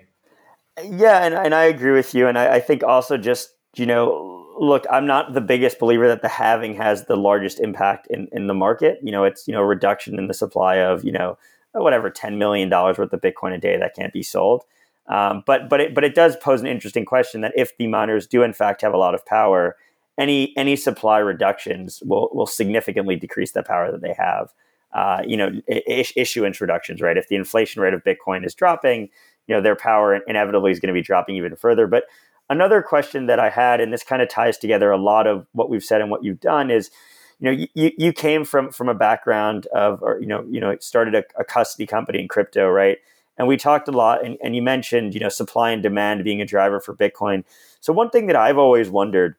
Yeah, 0.84 1.24
and, 1.24 1.36
and 1.36 1.54
I 1.54 1.66
agree 1.66 1.92
with 1.92 2.14
you. 2.14 2.28
And 2.28 2.38
I, 2.38 2.56
I 2.56 2.60
think 2.60 2.84
also 2.84 3.18
just, 3.18 3.50
you 3.76 3.86
know, 3.86 4.41
look, 4.62 4.86
I'm 4.92 5.08
not 5.08 5.34
the 5.34 5.42
biggest 5.42 5.80
believer 5.80 6.08
that 6.08 6.22
the 6.22 6.28
halving 6.28 6.76
has 6.76 7.06
the 7.06 7.16
largest 7.16 7.60
impact 7.60 8.06
in, 8.12 8.30
in 8.32 8.46
the 8.46 8.54
market. 8.54 9.00
You 9.02 9.12
know, 9.12 9.24
it's, 9.24 9.48
you 9.48 9.54
know, 9.54 9.62
reduction 9.62 10.20
in 10.20 10.28
the 10.28 10.36
supply 10.36 10.76
of, 10.76 11.04
you 11.04 11.12
know, 11.12 11.36
whatever, 11.74 12.12
$10 12.12 12.38
million 12.38 12.70
worth 12.70 13.00
of 13.00 13.10
Bitcoin 13.22 13.56
a 13.56 13.58
day 13.58 13.76
that 13.78 13.96
can't 13.96 14.14
be 14.14 14.22
sold. 14.22 14.64
Um, 15.08 15.44
but 15.48 15.68
but 15.68 15.82
it, 15.82 15.96
but 15.96 16.04
it 16.04 16.14
does 16.14 16.38
pose 16.38 16.62
an 16.62 16.68
interesting 16.68 17.06
question 17.06 17.42
that 17.42 17.54
if 17.56 17.76
the 17.78 17.88
miners 17.88 18.28
do 18.28 18.44
in 18.44 18.54
fact 18.54 18.82
have 18.82 18.94
a 18.94 18.98
lot 18.98 19.16
of 19.16 19.26
power, 19.26 19.76
any 20.18 20.56
any 20.56 20.76
supply 20.76 21.18
reductions 21.18 22.04
will 22.06 22.30
will 22.32 22.46
significantly 22.46 23.16
decrease 23.16 23.52
the 23.52 23.64
power 23.64 23.92
that 23.92 24.02
they 24.02 24.14
have. 24.14 24.54
Uh, 24.94 25.24
you 25.26 25.36
know, 25.36 25.52
is, 25.68 26.14
issuance 26.16 26.62
reductions, 26.62 27.02
right? 27.02 27.18
If 27.18 27.30
the 27.30 27.36
inflation 27.36 27.82
rate 27.82 27.96
of 27.96 28.04
Bitcoin 28.04 28.46
is 28.46 28.54
dropping, 28.54 29.10
you 29.48 29.56
know, 29.56 29.62
their 29.62 29.76
power 29.76 30.20
inevitably 30.28 30.72
is 30.72 30.80
going 30.80 30.94
to 30.94 30.94
be 30.94 31.02
dropping 31.02 31.36
even 31.36 31.56
further. 31.56 31.88
But 31.88 32.04
another 32.52 32.82
question 32.82 33.26
that 33.28 33.40
I 33.40 33.50
had, 33.50 33.80
and 33.82 33.92
this 33.92 34.04
kind 34.04 34.22
of 34.22 34.30
ties 34.30 34.58
together 34.58 34.92
a 34.92 34.98
lot 34.98 35.26
of 35.26 35.48
what 35.54 35.70
we've 35.70 35.84
said 35.84 36.02
and 36.02 36.12
what 36.12 36.24
you've 36.24 36.42
done, 36.42 36.70
is, 36.70 36.92
you 37.40 37.46
know, 37.46 37.66
you, 37.74 37.92
you 37.98 38.14
came 38.14 38.46
from 38.46 38.72
from 38.72 38.90
a 38.90 38.94
background 38.94 39.66
of, 39.68 40.04
or 40.04 40.20
you 40.20 40.28
know, 40.28 40.46
you 40.50 40.60
know, 40.60 40.76
started 40.80 41.16
a, 41.16 41.24
a 41.40 41.44
custody 41.44 41.88
company 41.88 42.20
in 42.20 42.28
crypto, 42.28 42.70
right? 42.70 42.98
And 43.38 43.48
we 43.48 43.58
talked 43.58 43.88
a 43.88 43.92
lot, 43.92 44.24
and, 44.24 44.38
and 44.44 44.56
you 44.56 44.62
mentioned, 44.62 45.14
you 45.16 45.20
know, 45.20 45.30
supply 45.30 45.72
and 45.72 45.82
demand 45.82 46.24
being 46.24 46.42
a 46.42 46.46
driver 46.46 46.80
for 46.80 46.94
Bitcoin. 46.94 47.44
So 47.80 47.94
one 47.94 48.10
thing 48.10 48.28
that 48.28 48.36
I've 48.36 48.58
always 48.58 48.90
wondered 48.90 49.36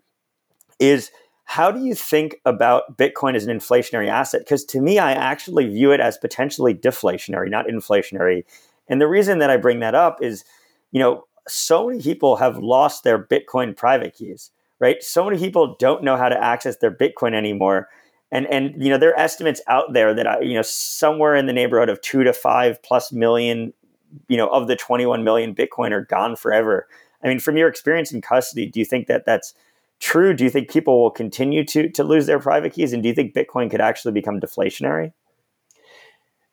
is 0.80 1.10
how 1.44 1.70
do 1.70 1.84
you 1.84 1.94
think 1.94 2.36
about 2.44 2.96
Bitcoin 2.96 3.36
as 3.36 3.46
an 3.46 3.56
inflationary 3.56 4.08
asset? 4.08 4.40
Because 4.40 4.64
to 4.64 4.80
me, 4.80 4.98
I 4.98 5.12
actually 5.12 5.68
view 5.68 5.92
it 5.92 6.00
as 6.00 6.16
potentially 6.16 6.74
deflationary, 6.74 7.50
not 7.50 7.66
inflationary. 7.66 8.44
And 8.88 9.00
the 9.00 9.06
reason 9.06 9.38
that 9.38 9.50
I 9.50 9.58
bring 9.58 9.80
that 9.80 9.94
up 9.94 10.22
is, 10.22 10.44
you 10.92 10.98
know, 10.98 11.24
so 11.48 11.88
many 11.88 12.00
people 12.00 12.36
have 12.36 12.58
lost 12.58 13.04
their 13.04 13.18
Bitcoin 13.22 13.76
private 13.76 14.14
keys, 14.14 14.50
right? 14.78 15.02
So 15.02 15.24
many 15.24 15.38
people 15.38 15.76
don't 15.78 16.02
know 16.02 16.16
how 16.16 16.28
to 16.28 16.42
access 16.42 16.76
their 16.76 16.90
Bitcoin 16.90 17.34
anymore. 17.34 17.88
And, 18.30 18.46
and 18.46 18.82
you 18.82 18.88
know, 18.88 18.98
there 18.98 19.10
are 19.10 19.18
estimates 19.18 19.60
out 19.66 19.92
there 19.92 20.14
that, 20.14 20.26
I, 20.26 20.40
you 20.40 20.54
know, 20.54 20.62
somewhere 20.62 21.34
in 21.34 21.46
the 21.46 21.52
neighborhood 21.52 21.88
of 21.88 22.00
two 22.00 22.24
to 22.24 22.32
five 22.32 22.82
plus 22.82 23.12
million, 23.12 23.74
you 24.28 24.36
know, 24.36 24.48
of 24.48 24.68
the 24.68 24.76
21 24.76 25.24
million 25.24 25.54
Bitcoin 25.54 25.90
are 25.92 26.04
gone 26.04 26.36
forever. 26.36 26.86
I 27.22 27.28
mean, 27.28 27.40
from 27.40 27.56
your 27.56 27.68
experience 27.68 28.12
in 28.12 28.20
custody, 28.20 28.66
do 28.66 28.80
you 28.80 28.86
think 28.86 29.06
that 29.06 29.24
that's 29.26 29.54
true? 30.00 30.34
Do 30.34 30.44
you 30.44 30.50
think 30.50 30.70
people 30.70 31.00
will 31.00 31.10
continue 31.10 31.64
to 31.66 31.88
to 31.90 32.04
lose 32.04 32.26
their 32.26 32.40
private 32.40 32.72
keys, 32.72 32.92
and 32.92 33.02
do 33.02 33.08
you 33.08 33.14
think 33.14 33.34
Bitcoin 33.34 33.70
could 33.70 33.80
actually 33.80 34.12
become 34.12 34.40
deflationary? 34.40 35.12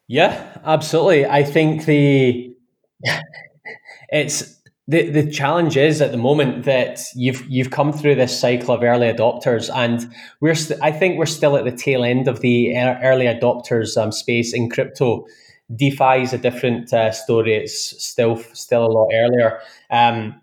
Yeah, 0.07 0.57
absolutely. 0.63 1.25
I 1.25 1.43
think 1.43 1.85
the 1.85 2.55
it's 4.09 4.58
the 4.89 5.07
the 5.09 5.29
challenge 5.29 5.77
is 5.77 6.01
at 6.01 6.11
the 6.11 6.17
moment 6.17 6.65
that 6.65 6.99
you've 7.15 7.45
you've 7.47 7.69
come 7.69 7.93
through 7.93 8.15
this 8.15 8.37
cycle 8.37 8.73
of 8.73 8.81
early 8.81 9.05
adopters, 9.07 9.69
and 9.73 10.11
we're 10.41 10.55
st- 10.55 10.81
I 10.81 10.91
think 10.91 11.19
we're 11.19 11.27
still 11.27 11.55
at 11.57 11.63
the 11.63 11.71
tail 11.71 12.03
end 12.03 12.27
of 12.27 12.39
the 12.41 12.75
early 12.75 13.25
adopters 13.25 14.01
um, 14.01 14.11
space 14.11 14.51
in 14.51 14.67
crypto. 14.67 15.27
DeFi 15.75 16.23
is 16.23 16.33
a 16.33 16.39
different 16.39 16.91
uh, 16.91 17.11
story. 17.11 17.53
It's 17.53 18.03
still 18.03 18.37
still 18.53 18.85
a 18.85 18.91
lot 18.91 19.09
earlier. 19.13 19.59
Um, 19.91 20.41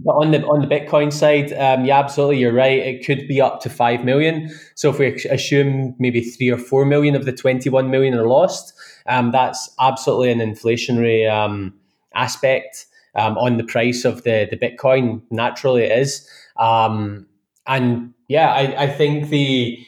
but 0.00 0.14
on 0.14 0.32
the 0.32 0.44
on 0.46 0.60
the 0.60 0.66
Bitcoin 0.66 1.12
side, 1.12 1.52
um, 1.52 1.84
yeah, 1.84 2.00
absolutely, 2.00 2.38
you're 2.38 2.52
right. 2.52 2.80
It 2.80 3.06
could 3.06 3.28
be 3.28 3.40
up 3.40 3.60
to 3.60 3.70
five 3.70 4.04
million. 4.04 4.50
So 4.74 4.90
if 4.90 4.98
we 4.98 5.14
assume 5.30 5.94
maybe 6.00 6.20
three 6.20 6.50
or 6.50 6.58
four 6.58 6.84
million 6.84 7.14
of 7.14 7.26
the 7.26 7.32
twenty-one 7.32 7.90
million 7.90 8.14
are 8.14 8.26
lost, 8.26 8.74
um, 9.06 9.30
that's 9.30 9.70
absolutely 9.78 10.32
an 10.32 10.40
inflationary 10.40 11.30
um, 11.30 11.74
aspect 12.16 12.86
um, 13.18 13.36
on 13.38 13.56
the 13.56 13.64
price 13.64 14.04
of 14.04 14.22
the 14.22 14.46
the 14.50 14.56
Bitcoin. 14.56 15.20
Naturally, 15.30 15.82
it 15.82 15.98
is. 15.98 16.28
Um, 16.56 17.26
and 17.66 18.14
yeah, 18.28 18.52
I, 18.52 18.84
I 18.84 18.86
think 18.88 19.28
the 19.28 19.78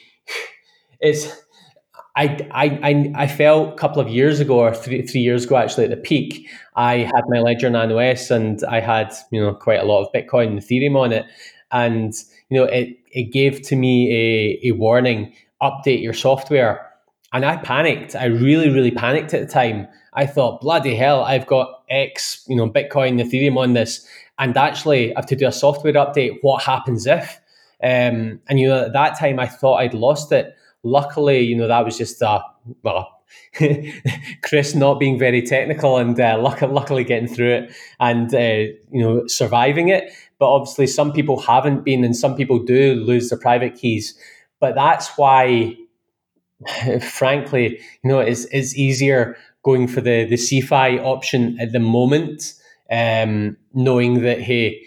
it's 0.99 1.41
I, 2.15 2.47
I, 2.51 3.11
I 3.15 3.27
felt 3.27 3.73
a 3.73 3.75
couple 3.77 4.01
of 4.01 4.09
years 4.09 4.39
ago 4.41 4.59
or 4.59 4.73
three, 4.73 5.05
three 5.07 5.21
years 5.21 5.45
ago 5.45 5.55
actually 5.55 5.85
at 5.85 5.91
the 5.91 5.97
peak, 5.97 6.49
I 6.75 6.97
had 6.97 7.23
my 7.29 7.39
Ledger 7.39 7.69
Nano 7.69 7.97
S 7.97 8.29
and 8.29 8.61
I 8.65 8.81
had, 8.81 9.13
you 9.31 9.41
know, 9.41 9.53
quite 9.53 9.79
a 9.79 9.85
lot 9.85 10.03
of 10.03 10.11
Bitcoin 10.11 10.47
and 10.47 10.59
Ethereum 10.59 10.97
on 10.99 11.13
it. 11.13 11.25
And, 11.71 12.13
you 12.49 12.57
know, 12.57 12.65
it, 12.65 12.97
it 13.11 13.31
gave 13.31 13.61
to 13.63 13.77
me 13.77 14.11
a, 14.11 14.67
a 14.67 14.71
warning, 14.73 15.33
update 15.61 16.03
your 16.03 16.13
software. 16.13 16.85
And 17.31 17.45
I 17.45 17.55
panicked. 17.57 18.13
I 18.13 18.25
really, 18.25 18.69
really 18.69 18.91
panicked 18.91 19.33
at 19.33 19.47
the 19.47 19.51
time. 19.51 19.87
I 20.13 20.25
thought, 20.25 20.61
bloody 20.61 20.95
hell, 20.95 21.23
I've 21.23 21.47
got 21.47 21.83
X, 21.89 22.45
you 22.47 22.55
know, 22.55 22.69
Bitcoin, 22.69 23.21
Ethereum 23.21 23.57
on 23.57 23.73
this. 23.73 24.05
And 24.39 24.57
actually 24.57 25.15
I 25.15 25.19
have 25.19 25.27
to 25.27 25.35
do 25.35 25.47
a 25.47 25.51
software 25.51 25.93
update. 25.93 26.39
What 26.41 26.63
happens 26.63 27.05
if? 27.05 27.39
Um, 27.83 28.39
and, 28.47 28.59
you 28.59 28.67
know, 28.67 28.85
at 28.85 28.93
that 28.93 29.17
time 29.17 29.39
I 29.39 29.47
thought 29.47 29.77
I'd 29.77 29.93
lost 29.93 30.31
it 30.31 30.55
luckily, 30.83 31.41
you 31.41 31.55
know, 31.55 31.67
that 31.67 31.85
was 31.85 31.97
just 31.97 32.21
a 32.21 32.43
well, 32.83 33.21
Chris 34.43 34.75
not 34.75 34.99
being 34.99 35.17
very 35.17 35.41
technical 35.41 35.97
and 35.97 36.19
uh, 36.19 36.37
luck- 36.39 36.61
luckily 36.61 37.03
getting 37.03 37.27
through 37.27 37.53
it 37.53 37.75
and 37.99 38.33
uh, 38.33 38.73
you 38.91 39.01
know 39.01 39.27
surviving 39.27 39.89
it. 39.89 40.11
But 40.39 40.51
obviously, 40.51 40.87
some 40.87 41.11
people 41.13 41.39
haven't 41.39 41.83
been, 41.83 42.03
and 42.03 42.15
some 42.15 42.35
people 42.35 42.59
do 42.59 42.95
lose 42.95 43.29
their 43.29 43.39
private 43.39 43.75
keys. 43.75 44.15
But 44.59 44.75
that's 44.75 45.15
why, 45.17 45.75
frankly, 47.01 47.79
you 48.03 48.09
know, 48.09 48.19
it's, 48.19 48.45
it's 48.45 48.75
easier 48.75 49.37
going 49.63 49.87
for 49.87 50.01
the 50.01 50.25
the 50.25 50.35
CeFi 50.35 50.99
option 51.03 51.57
at 51.59 51.71
the 51.71 51.79
moment, 51.79 52.53
um, 52.91 53.57
knowing 53.73 54.21
that 54.21 54.41
hey, 54.41 54.81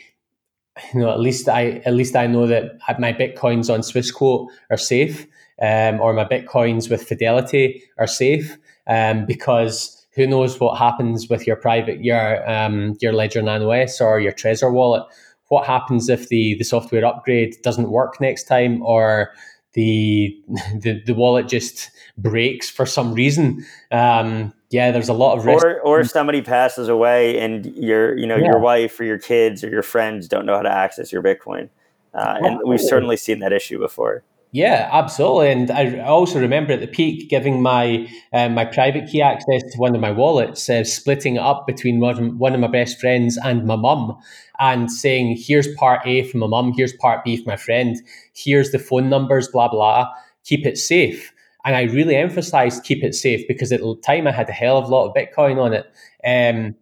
you 0.92 1.00
know, 1.00 1.10
at 1.10 1.20
least 1.20 1.48
I 1.48 1.82
at 1.84 1.94
least 1.94 2.16
I 2.16 2.26
know 2.26 2.46
that 2.46 2.78
my 2.98 3.12
bitcoins 3.12 3.72
on 3.72 3.80
Swissquote 3.80 4.48
are 4.70 4.76
safe 4.76 5.26
um, 5.60 6.00
or 6.00 6.12
my 6.12 6.24
bitcoins 6.24 6.90
with 6.90 7.06
Fidelity 7.06 7.82
are 7.98 8.06
safe 8.06 8.58
um, 8.86 9.24
because 9.26 10.06
who 10.14 10.26
knows 10.26 10.60
what 10.60 10.78
happens 10.78 11.28
with 11.28 11.46
your 11.46 11.56
private 11.56 12.02
your 12.02 12.48
um, 12.50 12.96
your 13.00 13.12
Ledger 13.12 13.42
Nano 13.42 13.70
S 13.70 14.00
or 14.00 14.20
your 14.20 14.32
Trezor 14.32 14.72
wallet? 14.72 15.04
What 15.48 15.66
happens 15.66 16.08
if 16.08 16.28
the 16.28 16.56
the 16.56 16.64
software 16.64 17.04
upgrade 17.04 17.56
doesn't 17.62 17.90
work 17.90 18.20
next 18.20 18.44
time, 18.44 18.82
or 18.82 19.32
the 19.74 20.36
the, 20.80 21.02
the 21.04 21.14
wallet 21.14 21.48
just 21.48 21.90
breaks 22.16 22.68
for 22.68 22.86
some 22.86 23.12
reason? 23.12 23.64
Um, 23.90 24.52
yeah, 24.74 24.90
there's 24.90 25.08
a 25.08 25.14
lot 25.14 25.38
of 25.38 25.46
risk. 25.46 25.64
Or 25.64 25.80
or 25.80 26.02
somebody 26.02 26.42
passes 26.42 26.88
away 26.88 27.38
and 27.38 27.64
your 27.76 28.18
you 28.18 28.26
know 28.26 28.36
yeah. 28.36 28.46
your 28.46 28.58
wife 28.58 28.98
or 28.98 29.04
your 29.04 29.18
kids 29.18 29.62
or 29.62 29.68
your 29.68 29.84
friends 29.84 30.26
don't 30.26 30.46
know 30.46 30.56
how 30.56 30.62
to 30.62 30.72
access 30.72 31.12
your 31.12 31.22
Bitcoin, 31.22 31.68
uh, 32.12 32.38
and 32.40 32.58
we've 32.66 32.80
certainly 32.80 33.16
seen 33.16 33.38
that 33.38 33.52
issue 33.52 33.78
before. 33.78 34.24
Yeah, 34.50 34.88
absolutely. 34.92 35.50
And 35.50 35.70
I 35.70 36.00
also 36.00 36.40
remember 36.40 36.72
at 36.72 36.80
the 36.80 36.88
peak 36.88 37.30
giving 37.30 37.62
my 37.62 38.08
um, 38.32 38.54
my 38.54 38.64
private 38.64 39.08
key 39.08 39.22
access 39.22 39.62
to 39.62 39.78
one 39.78 39.94
of 39.94 40.00
my 40.00 40.10
wallets, 40.10 40.68
uh, 40.68 40.82
splitting 40.82 41.36
it 41.36 41.42
up 41.42 41.68
between 41.68 42.00
one, 42.00 42.38
one 42.38 42.54
of 42.54 42.60
my 42.60 42.66
best 42.66 43.00
friends 43.00 43.38
and 43.44 43.64
my 43.66 43.76
mum, 43.76 44.16
and 44.58 44.90
saying, 44.90 45.36
"Here's 45.38 45.72
part 45.74 46.00
A 46.04 46.24
from 46.24 46.40
my 46.40 46.48
mum, 46.48 46.72
here's 46.76 46.92
part 46.94 47.24
B 47.24 47.36
from 47.36 47.46
my 47.46 47.56
friend, 47.56 47.96
here's 48.32 48.72
the 48.72 48.80
phone 48.80 49.08
numbers, 49.08 49.46
blah 49.46 49.68
blah. 49.68 50.08
Keep 50.44 50.66
it 50.66 50.78
safe." 50.78 51.33
And 51.64 51.74
I 51.74 51.82
really 51.82 52.16
emphasized 52.16 52.84
keep 52.84 53.02
it 53.02 53.14
safe 53.14 53.46
because 53.48 53.72
at 53.72 53.80
the 53.80 53.96
time 54.04 54.26
I 54.26 54.32
had 54.32 54.48
a 54.48 54.52
hell 54.52 54.78
of 54.78 54.84
a 54.84 54.88
lot 54.88 55.08
of 55.08 55.14
Bitcoin 55.14 55.58
on 55.58 55.72
it. 55.72 55.86
Um, 56.24 56.74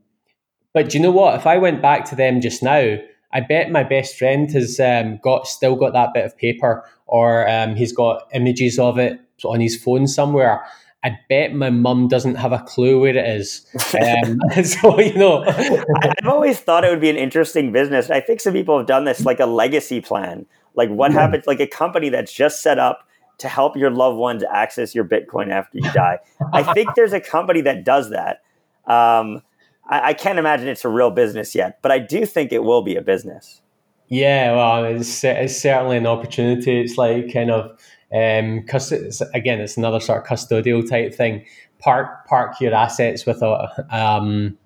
but 0.75 0.91
do 0.91 0.99
you 0.99 1.03
know 1.03 1.11
what? 1.11 1.37
If 1.37 1.47
I 1.47 1.59
went 1.59 1.83
back 1.83 2.05
to 2.07 2.17
them 2.17 2.41
just 2.41 2.63
now, 2.63 2.97
I 3.33 3.41
bet 3.41 3.71
my 3.71 3.83
best 3.83 4.19
friend 4.19 4.51
has 4.53 4.79
um, 4.81 5.19
got 5.23 5.47
still 5.47 5.77
got 5.77 5.93
that 5.93 6.13
bit 6.13 6.25
of 6.25 6.37
paper, 6.37 6.85
or 7.07 7.49
um, 7.49 7.77
he's 7.77 7.93
got 7.93 8.29
images 8.35 8.79
of 8.79 8.99
it 8.99 9.21
on 9.45 9.61
his 9.61 9.77
phone 9.77 10.07
somewhere. 10.07 10.63
I 11.05 11.19
bet 11.29 11.53
my 11.53 11.71
mum 11.71 12.07
doesn't 12.09 12.37
have 12.37 12.53
a 12.53 12.61
clue 12.61 13.01
where 13.01 13.17
it 13.17 13.17
is. 13.17 13.67
Um, 13.95 14.41
so 14.65 15.01
you 15.01 15.15
know, 15.15 15.45
I've 15.45 16.27
always 16.27 16.61
thought 16.61 16.85
it 16.85 16.91
would 16.91 17.01
be 17.01 17.11
an 17.11 17.17
interesting 17.17 17.73
business. 17.73 18.11
I 18.11 18.21
think 18.21 18.41
some 18.41 18.53
people 18.53 18.79
have 18.79 18.87
done 18.87 19.05
this, 19.05 19.25
like 19.25 19.41
a 19.41 19.47
legacy 19.47 20.01
plan. 20.01 20.47
Like 20.75 20.91
what 20.91 21.13
yeah. 21.13 21.21
happens, 21.21 21.47
like 21.47 21.61
a 21.61 21.67
company 21.67 22.09
that's 22.09 22.33
just 22.33 22.63
set 22.63 22.79
up 22.79 23.09
to 23.39 23.49
help 23.49 23.77
your 23.77 23.91
loved 23.91 24.17
ones 24.17 24.45
access 24.51 24.95
your 24.95 25.05
Bitcoin 25.05 25.51
after 25.51 25.79
you 25.79 25.91
die. 25.93 26.19
I 26.53 26.63
think 26.75 26.91
there's 26.97 27.13
a 27.13 27.21
company 27.21 27.61
that 27.63 27.85
does 27.85 28.11
that. 28.11 28.43
Um, 28.87 29.43
I, 29.89 30.09
I, 30.09 30.15
can't 30.15 30.39
imagine 30.39 30.69
it's 30.69 30.85
a 30.85 30.89
real 30.89 31.11
business 31.11 31.55
yet, 31.55 31.79
but 31.83 31.93
I 31.93 31.99
do 31.99 32.27
think 32.27 32.53
it 32.53 32.65
will 32.65 32.83
be 32.83 32.97
a 32.97 33.03
business. 33.03 33.63
Yeah, 34.09 34.57
well, 34.57 34.85
it's, 34.85 35.23
it's 35.25 35.57
certainly 35.57 35.97
an 35.97 36.07
opportunity. 36.07 36.81
It's 36.81 36.99
like 36.99 37.33
kind 37.33 37.51
of 37.51 37.79
um, 38.13 38.67
cause 38.67 38.93
it's, 38.93 39.23
again, 39.33 39.61
it's 39.61 39.77
another 39.77 40.01
sort 40.01 40.21
of 40.21 40.27
custodial 40.27 40.89
type 40.89 41.15
thing. 41.15 41.47
Park 41.79 42.27
park 42.27 42.61
your 42.61 42.75
assets 42.75 43.25
with 43.25 43.41
a 43.43 43.87
um, 43.91 44.59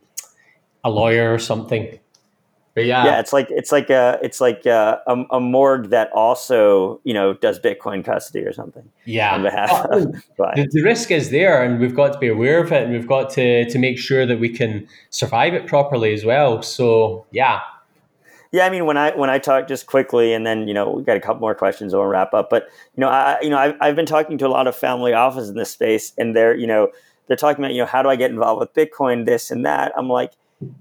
a 0.83 0.91
lawyer 0.91 1.33
or 1.33 1.39
something. 1.39 1.99
But 2.77 2.85
yeah, 2.85 3.07
yeah, 3.07 3.21
it's 3.21 3.33
like 3.33 3.51
it's 3.51 3.73
like 3.73 3.89
a 3.89 4.19
it's 4.23 4.39
like 4.39 4.67
a, 4.67 5.01
a, 5.07 5.37
a, 5.37 5.41
morgue 5.41 5.89
that 5.89 6.11
also 6.13 7.01
you 7.05 7.15
know 7.15 7.33
does 7.33 7.59
Bitcoin 7.59 8.05
custody 8.05 8.45
or 8.45 8.53
something. 8.53 8.87
Yeah, 9.07 9.35
on 9.35 9.43
behalf 9.43 9.71
oh, 9.73 10.03
of 10.03 10.13
the, 10.13 10.69
the, 10.71 10.83
risk 10.83 11.11
is 11.11 11.31
there, 11.31 11.65
and 11.65 11.81
we've 11.81 11.95
got 11.95 12.13
to 12.13 12.19
be 12.19 12.29
aware 12.29 12.63
of 12.63 12.71
it, 12.73 12.83
and 12.83 12.93
we've 12.93 13.07
got 13.07 13.31
to 13.31 13.65
to 13.65 13.79
make 13.79 13.99
sure 13.99 14.27
that 14.27 14.41
we 14.41 14.51
can 14.51 14.87
survive 15.09 15.55
it 15.55 15.67
properly 15.67 16.13
as 16.13 16.27
well. 16.27 16.61
So 16.61 17.25
yeah, 17.31 17.63
yeah. 18.53 18.67
I 18.67 18.69
mean, 18.69 18.85
when 18.85 18.99
I 18.99 19.17
when 19.17 19.31
I 19.31 19.39
talk 19.39 19.69
just 19.69 19.87
quickly, 19.87 20.35
and 20.35 20.47
then 20.47 20.69
you 20.69 20.75
know 20.75 20.91
we 20.91 21.03
got 21.03 21.17
a 21.17 21.21
couple 21.21 21.41
more 21.41 21.55
questions, 21.55 21.95
and 21.95 22.01
we'll 22.03 22.11
wrap 22.11 22.35
up. 22.35 22.51
But 22.51 22.65
you 22.95 23.01
know, 23.01 23.09
I 23.09 23.41
you 23.41 23.49
know 23.49 23.57
I've 23.57 23.77
I've 23.81 23.97
been 23.97 24.05
talking 24.05 24.37
to 24.37 24.47
a 24.47 24.49
lot 24.53 24.67
of 24.67 24.77
family 24.77 25.15
offices 25.15 25.49
in 25.49 25.57
this 25.57 25.71
space, 25.71 26.13
and 26.19 26.37
they're 26.37 26.55
you 26.55 26.67
know 26.67 26.91
they're 27.27 27.39
talking 27.39 27.65
about 27.65 27.73
you 27.73 27.81
know 27.81 27.87
how 27.87 28.03
do 28.03 28.11
I 28.11 28.17
get 28.17 28.31
involved 28.31 28.61
with 28.61 28.75
Bitcoin, 28.75 29.25
this 29.25 29.51
and 29.51 29.65
that. 29.65 29.93
I'm 29.97 30.11
like 30.11 30.33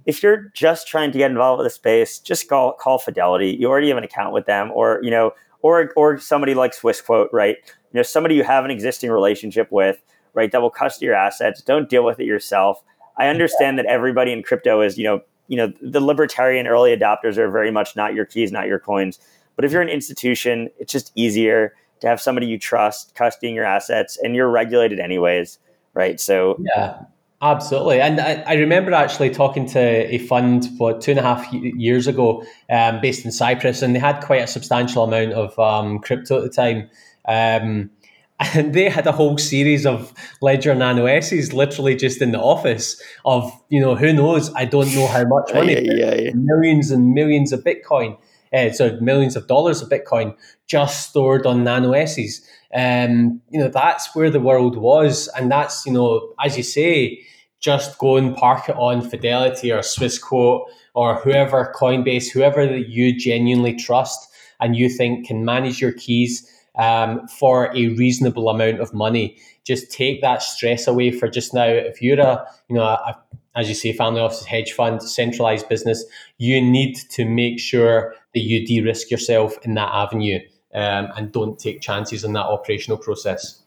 if 0.06 0.24
you're 0.24 0.52
just 0.54 0.88
trying 0.88 1.12
to 1.12 1.18
get 1.18 1.32
involved 1.32 1.60
with 1.60 1.66
the 1.66 1.76
space, 1.76 2.20
just 2.20 2.48
call 2.48 2.74
call 2.74 2.98
Fidelity. 2.98 3.56
You 3.60 3.68
already 3.68 3.90
have 3.90 3.98
an 3.98 4.04
account 4.04 4.34
with 4.34 4.46
them, 4.46 4.72
or 4.74 5.00
you 5.04 5.12
know, 5.12 5.34
or 5.62 5.92
or 5.96 6.18
somebody 6.18 6.54
like 6.54 6.74
Swissquote, 6.74 7.28
right? 7.34 7.58
You 7.66 8.00
know, 8.00 8.04
somebody 8.04 8.36
you 8.36 8.44
have 8.44 8.66
an 8.66 8.72
existing 8.72 9.12
relationship 9.12 9.72
with, 9.72 10.02
right? 10.34 10.52
That 10.52 10.62
will 10.62 10.70
custody 10.70 11.08
your 11.08 11.16
assets. 11.16 11.62
Don't 11.62 11.90
deal 11.90 12.06
with 12.06 12.20
it 12.20 12.26
yourself. 12.26 12.82
I 13.18 13.28
understand 13.28 13.80
that 13.80 13.86
everybody 13.86 14.32
in 14.32 14.44
crypto 14.44 14.82
is, 14.82 14.98
you 14.98 15.06
know, 15.06 15.22
you 15.48 15.58
know, 15.58 15.72
the 15.82 16.02
libertarian 16.02 16.68
early 16.68 16.96
adopters 16.96 17.38
are 17.38 17.50
very 17.50 17.72
much 17.72 17.96
not 17.96 18.14
your 18.14 18.26
keys, 18.26 18.52
not 18.52 18.68
your 18.68 18.80
coins. 18.80 19.20
But 19.56 19.64
if 19.64 19.72
you're 19.72 19.82
an 19.82 19.90
institution, 19.90 20.70
it's 20.80 20.92
just 20.92 21.12
easier 21.16 21.74
to 22.02 22.08
have 22.08 22.20
somebody 22.20 22.48
you 22.48 22.60
trust 22.60 23.16
custodying 23.16 23.56
your 23.56 23.64
assets, 23.64 24.18
and 24.22 24.36
you're 24.36 24.50
regulated 24.50 25.00
anyways, 25.00 25.60
right? 25.94 26.20
So 26.20 26.62
yeah, 26.76 27.04
Absolutely, 27.42 28.00
and 28.00 28.20
I, 28.20 28.44
I, 28.48 28.54
remember 28.54 28.94
actually 28.94 29.30
talking 29.30 29.66
to 29.68 29.80
a 29.80 30.20
fund 30.20 30.70
what 30.78 31.02
two 31.02 31.12
and 31.12 31.20
a 31.20 31.24
half 31.24 31.52
years 31.52 32.08
ago, 32.08 32.46
um, 32.70 33.02
based 33.02 33.26
in 33.26 33.32
Cyprus, 33.32 33.82
and 33.82 33.94
they 33.94 34.00
had 34.00 34.22
quite 34.22 34.42
a 34.42 34.48
substantial 34.48 35.04
amount 35.04 35.34
of 35.34 35.60
um, 35.60 36.00
crypto 36.00 36.38
at 36.38 36.44
the 36.44 36.50
time. 36.50 36.90
Um, 37.28 37.92
and 38.54 38.74
they 38.74 38.90
had 38.90 39.08
a 39.08 39.12
whole 39.12 39.38
series 39.38 39.86
of 39.86 40.14
Ledger 40.42 40.76
Nano 40.76 41.06
S's 41.06 41.54
literally 41.54 41.96
just 41.96 42.22
in 42.22 42.32
the 42.32 42.40
office 42.40 43.02
of 43.24 43.52
you 43.70 43.80
know 43.80 43.96
who 43.96 44.12
knows 44.12 44.54
I 44.56 44.66
don't 44.66 44.94
know 44.94 45.08
how 45.08 45.24
much 45.26 45.50
money 45.54 45.74
yeah, 45.74 45.94
yeah, 45.94 46.16
yeah. 46.16 46.32
millions 46.34 46.92
and 46.92 47.14
millions 47.14 47.54
of 47.54 47.64
Bitcoin 47.64 48.18
uh, 48.54 48.72
so 48.72 48.98
millions 49.00 49.38
of 49.38 49.48
dollars 49.48 49.82
of 49.82 49.90
Bitcoin 49.90 50.36
just 50.68 51.10
stored 51.10 51.46
on 51.46 51.64
Nano 51.64 51.94
S's 51.94 52.46
um, 52.76 53.42
you 53.50 53.60
know 53.60 53.70
that's 53.70 54.16
where 54.16 54.30
the 54.30 54.40
world 54.40 54.78
was 54.78 55.28
and 55.30 55.52
that's 55.52 55.86
you 55.86 55.94
know 55.94 56.34
as 56.44 56.58
you 56.58 56.64
say 56.64 57.26
just 57.66 57.98
go 57.98 58.16
and 58.16 58.36
park 58.36 58.70
it 58.70 58.76
on 58.76 59.02
Fidelity 59.02 59.72
or 59.72 59.80
Swissquote 59.80 60.66
or 60.94 61.16
whoever, 61.16 61.74
Coinbase, 61.76 62.32
whoever 62.32 62.68
that 62.68 62.90
you 62.90 63.18
genuinely 63.18 63.74
trust 63.74 64.30
and 64.60 64.76
you 64.76 64.88
think 64.88 65.26
can 65.26 65.44
manage 65.44 65.82
your 65.82 65.94
keys 65.94 66.48
um, 66.78 67.28
for 67.28 67.76
a 67.76 67.88
reasonable 67.96 68.50
amount 68.50 68.82
of 68.82 68.94
money. 68.94 69.38
Just 69.64 69.92
take 69.92 70.22
that 70.22 70.44
stress 70.44 70.86
away 70.86 71.10
for 71.12 71.28
just 71.28 71.56
now. 71.56 71.66
If 71.66 72.04
you're 72.04 72.20
a, 72.20 72.46
you 72.70 72.76
know, 72.76 72.84
a, 72.84 73.18
as 73.56 73.68
you 73.68 73.74
say, 73.74 73.94
family 73.94 74.22
office, 74.22 74.46
hedge 74.46 74.74
fund, 74.74 75.02
centralized 75.02 75.68
business, 75.68 76.06
you 76.38 76.62
need 76.62 76.98
to 77.12 77.26
make 77.26 77.60
sure 77.60 78.14
that 78.36 78.42
you 78.42 78.64
de-risk 78.64 79.10
yourself 79.10 79.58
in 79.64 79.74
that 79.74 79.90
avenue 79.92 80.40
um, 80.76 81.08
and 81.16 81.32
don't 81.32 81.58
take 81.58 81.82
chances 81.82 82.24
in 82.24 82.34
that 82.34 82.46
operational 82.46 82.98
process. 82.98 83.64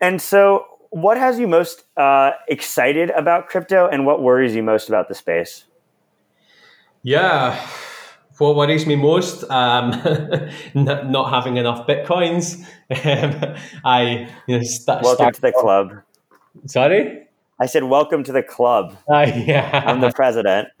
And 0.00 0.22
so, 0.22 0.66
what 0.90 1.16
has 1.16 1.38
you 1.38 1.48
most 1.48 1.84
uh, 1.96 2.32
excited 2.46 3.10
about 3.10 3.48
crypto 3.48 3.88
and 3.88 4.06
what 4.06 4.22
worries 4.22 4.54
you 4.54 4.62
most 4.62 4.88
about 4.88 5.08
the 5.08 5.14
space? 5.14 5.64
Yeah, 7.02 7.58
what 8.38 8.54
worries 8.54 8.86
me 8.86 8.94
most, 8.94 9.42
um, 9.50 9.90
not 10.74 11.30
having 11.30 11.56
enough 11.56 11.86
bitcoins. 11.86 12.64
Um, 12.90 13.54
I 13.84 14.30
you 14.46 14.56
know, 14.56 14.62
st- 14.62 15.02
welcome 15.02 15.30
to 15.30 15.40
the 15.42 15.52
club. 15.52 15.92
Sorry. 16.64 17.27
I 17.60 17.66
said, 17.66 17.84
"Welcome 17.84 18.22
to 18.24 18.32
the 18.32 18.42
club." 18.42 18.96
Uh, 19.08 19.30
yeah, 19.46 19.82
I'm 19.86 20.00
the 20.00 20.12
president. 20.12 20.68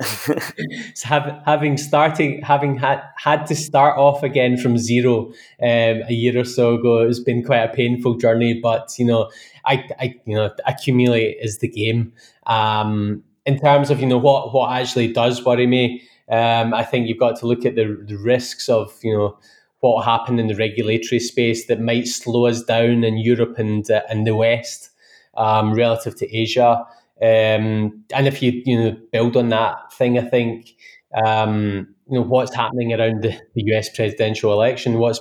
so 0.94 1.08
have, 1.08 1.42
having 1.44 1.76
starting, 1.76 2.40
having 2.42 2.76
had 2.76 3.02
had 3.16 3.46
to 3.46 3.56
start 3.56 3.98
off 3.98 4.22
again 4.22 4.56
from 4.56 4.76
zero 4.78 5.26
um, 5.62 6.02
a 6.08 6.12
year 6.12 6.38
or 6.38 6.44
so 6.44 6.74
ago, 6.74 6.98
it's 7.00 7.18
been 7.18 7.42
quite 7.42 7.62
a 7.62 7.72
painful 7.72 8.16
journey. 8.16 8.60
But 8.60 8.94
you 8.98 9.06
know, 9.06 9.30
I, 9.64 9.88
I 9.98 10.14
you 10.26 10.36
know, 10.36 10.50
accumulate 10.66 11.38
is 11.40 11.58
the 11.58 11.68
game. 11.68 12.12
Um, 12.46 13.24
in 13.46 13.58
terms 13.58 13.90
of 13.90 14.00
you 14.00 14.06
know 14.06 14.18
what 14.18 14.52
what 14.52 14.70
actually 14.70 15.12
does 15.12 15.44
worry 15.44 15.66
me, 15.66 16.02
um, 16.30 16.74
I 16.74 16.84
think 16.84 17.08
you've 17.08 17.18
got 17.18 17.38
to 17.40 17.46
look 17.46 17.64
at 17.64 17.74
the, 17.74 18.04
the 18.06 18.18
risks 18.18 18.68
of 18.68 18.92
you 19.02 19.16
know 19.16 19.38
what 19.80 20.04
happened 20.04 20.38
in 20.38 20.48
the 20.48 20.54
regulatory 20.54 21.20
space 21.20 21.66
that 21.66 21.80
might 21.80 22.06
slow 22.06 22.46
us 22.46 22.62
down 22.62 23.04
in 23.04 23.16
Europe 23.16 23.58
and 23.58 23.90
uh, 23.90 24.02
and 24.10 24.26
the 24.26 24.36
West 24.36 24.90
um, 25.38 25.72
relative 25.72 26.16
to 26.16 26.36
Asia. 26.36 26.84
Um, 27.22 28.04
and 28.14 28.26
if 28.26 28.42
you 28.42 28.62
you 28.64 28.78
know 28.78 28.96
build 29.12 29.36
on 29.36 29.48
that 29.48 29.92
thing, 29.92 30.18
I 30.18 30.22
think 30.22 30.74
um, 31.24 31.88
you 32.10 32.18
know 32.18 32.24
what's 32.24 32.54
happening 32.54 32.92
around 32.92 33.22
the, 33.22 33.40
the, 33.54 33.62
US 33.74 33.88
presidential 33.88 34.52
election, 34.52 34.98
what's 34.98 35.20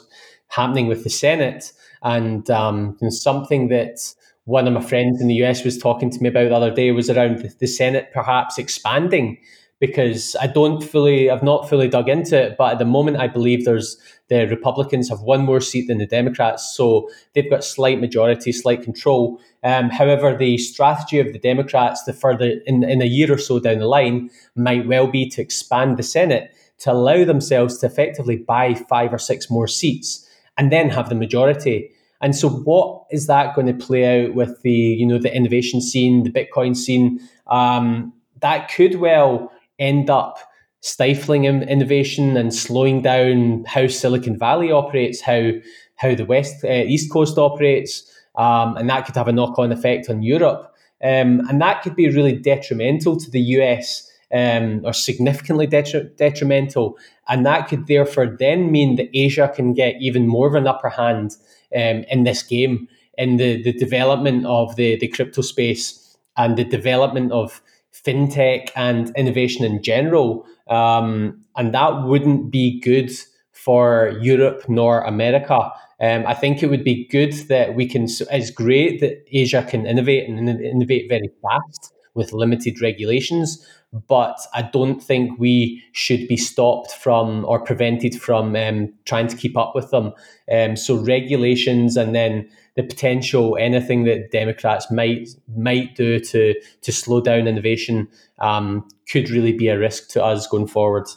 happening 0.50 0.88
with 0.88 1.04
the 1.04 1.10
Senate, 1.10 1.72
and 2.04 2.50
um, 2.50 2.98
you 3.02 3.06
know, 3.06 3.10
something 3.10 3.70
that 3.70 4.14
one 4.44 4.68
of 4.68 4.74
my 4.74 4.82
friends 4.82 5.22
in 5.22 5.28
the 5.28 5.44
US 5.46 5.64
was 5.64 5.78
talking 5.78 6.10
to 6.10 6.20
me 6.20 6.30
about 6.30 6.50
the 6.50 6.56
other 6.56 6.74
day 6.74 6.92
was 6.92 7.10
around 7.10 7.40
the, 7.40 7.54
the 7.60 7.68
Senate 7.68 8.10
perhaps 8.14 8.58
expanding 8.58 9.38
because 9.80 10.36
I 10.42 10.48
don't 10.48 10.84
fully, 10.84 11.30
I've 11.30 11.44
not 11.44 11.70
fully 11.70 11.88
dug 11.88 12.10
into 12.10 12.42
it, 12.42 12.58
but 12.58 12.74
at 12.74 12.80
the 12.80 12.86
moment 12.86 13.18
I 13.18 13.28
believe 13.28 13.66
there's 13.66 13.98
the 14.30 14.46
Republicans 14.48 15.10
have 15.10 15.22
one 15.22 15.46
more 15.46 15.62
seat 15.62 15.88
than 15.88 16.00
the 16.00 16.06
Democrats, 16.06 16.76
so 16.76 17.10
they've 17.34 17.50
got 17.50 17.64
slight 17.64 18.02
majority, 18.02 18.52
slight 18.52 18.82
control. 18.82 19.40
Um, 19.64 19.90
however, 19.90 20.36
the 20.36 20.58
strategy 20.58 21.20
of 21.20 21.32
the 21.32 21.40
Democrats, 21.40 22.04
the 22.04 22.14
further 22.14 22.60
in, 22.66 22.84
in 22.84 23.02
a 23.02 23.06
year 23.06 23.32
or 23.32 23.38
so 23.38 23.60
down 23.60 23.80
the 23.80 23.88
line, 23.88 24.30
might 24.56 24.88
well 24.88 25.08
be 25.08 25.30
to 25.30 25.42
expand 25.42 25.98
the 25.98 26.04
Senate 26.04 26.54
to 26.80 26.92
allow 26.92 27.24
themselves 27.24 27.78
to 27.78 27.86
effectively 27.86 28.38
buy 28.38 28.74
five 28.74 29.14
or 29.14 29.18
six 29.18 29.50
more 29.50 29.68
seats 29.68 30.28
and 30.58 30.72
then 30.72 30.90
have 30.90 31.10
the 31.10 31.16
majority. 31.16 31.92
And 32.20 32.36
so, 32.36 32.50
what 32.50 33.06
is 33.12 33.28
that 33.28 33.56
going 33.56 33.68
to 33.68 33.86
play 33.86 34.26
out 34.26 34.34
with 34.34 34.62
the 34.64 34.72
you 34.72 35.06
know 35.06 35.20
the 35.20 35.34
innovation 35.34 35.82
scene, 35.82 36.24
the 36.24 36.32
Bitcoin 36.32 36.76
scene? 36.76 37.20
Um, 37.48 38.14
that 38.42 38.70
could 38.70 38.96
well 38.96 39.52
end 39.80 40.10
up 40.10 40.40
stifling 40.82 41.46
innovation 41.46 42.38
and 42.38 42.54
slowing 42.54 43.02
down 43.02 43.66
how 43.66 43.88
Silicon 43.88 44.38
Valley 44.38 44.72
operates, 44.72 45.22
how 45.22 45.52
how 45.96 46.14
the 46.14 46.26
West 46.26 46.64
uh, 46.64 46.68
East 46.68 47.12
Coast 47.12 47.38
operates, 47.38 48.10
um, 48.36 48.78
and 48.78 48.90
that 48.90 49.06
could 49.06 49.16
have 49.16 49.28
a 49.28 49.34
knock 49.34 49.58
on 49.58 49.72
effect 49.72 50.10
on 50.10 50.22
Europe, 50.22 50.74
um, 51.04 51.42
and 51.50 51.62
that 51.62 51.82
could 51.82 51.96
be 51.96 52.10
really 52.10 52.34
detrimental 52.34 53.18
to 53.18 53.32
the 53.32 53.42
US 53.42 54.10
um, 54.32 54.82
or 54.86 54.94
significantly 54.94 55.68
detri- 55.68 56.16
detrimental, 56.18 56.98
and 57.28 57.46
that 57.46 57.68
could 57.68 57.88
therefore 57.88 58.36
then 58.40 58.72
mean 58.72 58.96
that 58.98 59.10
Asia 59.14 59.52
can 59.54 59.74
get 59.74 59.96
even 60.00 60.28
more 60.28 60.48
of 60.48 60.56
an 60.56 60.68
upper 60.68 60.90
hand 60.90 61.36
um, 61.76 62.04
in 62.10 62.24
this 62.24 62.44
game 62.44 62.88
in 63.18 63.38
the 63.38 63.62
the 63.64 63.74
development 63.74 64.46
of 64.46 64.76
the 64.76 64.98
the 64.98 65.08
crypto 65.08 65.42
space 65.42 66.18
and 66.38 66.56
the 66.56 66.64
development 66.64 67.32
of 67.32 67.62
fintech 68.06 68.70
and 68.76 69.12
innovation 69.16 69.66
in 69.66 69.82
general. 69.82 70.46
Um, 70.70 71.42
and 71.56 71.74
that 71.74 72.04
wouldn't 72.04 72.52
be 72.52 72.80
good 72.82 73.12
for 73.52 74.18
Europe 74.22 74.64
nor 74.68 75.02
America. 75.02 75.72
Um, 76.00 76.26
I 76.28 76.34
think 76.34 76.62
it 76.62 76.70
would 76.70 76.84
be 76.84 77.08
good 77.08 77.34
that 77.50 77.76
we 77.76 77.88
can, 77.88 78.04
it's 78.04 78.52
great 78.52 79.00
that 79.00 79.26
Asia 79.32 79.66
can 79.68 79.86
innovate 79.86 80.30
and 80.30 80.48
innovate 80.50 81.10
very 81.10 81.30
fast 81.42 81.94
with 82.14 82.34
limited 82.34 82.82
regulations, 82.82 83.66
but 83.94 84.38
I 84.54 84.64
don't 84.64 85.02
think 85.02 85.40
we 85.40 85.84
should 85.94 86.28
be 86.28 86.38
stopped 86.38 86.92
from 86.92 87.46
or 87.46 87.60
prevented 87.60 88.16
from 88.16 88.56
um, 88.56 88.94
trying 89.06 89.28
to 89.28 89.38
keep 89.38 89.58
up 89.58 89.74
with 89.76 89.92
them. 89.92 90.14
Um, 90.52 90.76
so 90.76 90.96
regulations 90.96 91.96
and 91.96 92.14
then 92.14 92.50
the 92.76 92.84
potential 92.84 93.58
anything 93.60 94.04
that 94.04 94.32
Democrats 94.32 94.92
might 94.92 95.30
might 95.56 95.96
do 95.96 96.20
to 96.20 96.54
to 96.82 96.92
slow 96.92 97.22
down 97.22 97.48
innovation 97.48 98.08
um, 98.40 98.88
could 99.12 99.30
really 99.30 99.54
be 99.54 99.68
a 99.68 99.80
risk 99.80 100.10
to 100.10 100.24
us 100.24 100.48
going 100.48 100.68
forward. 100.68 101.08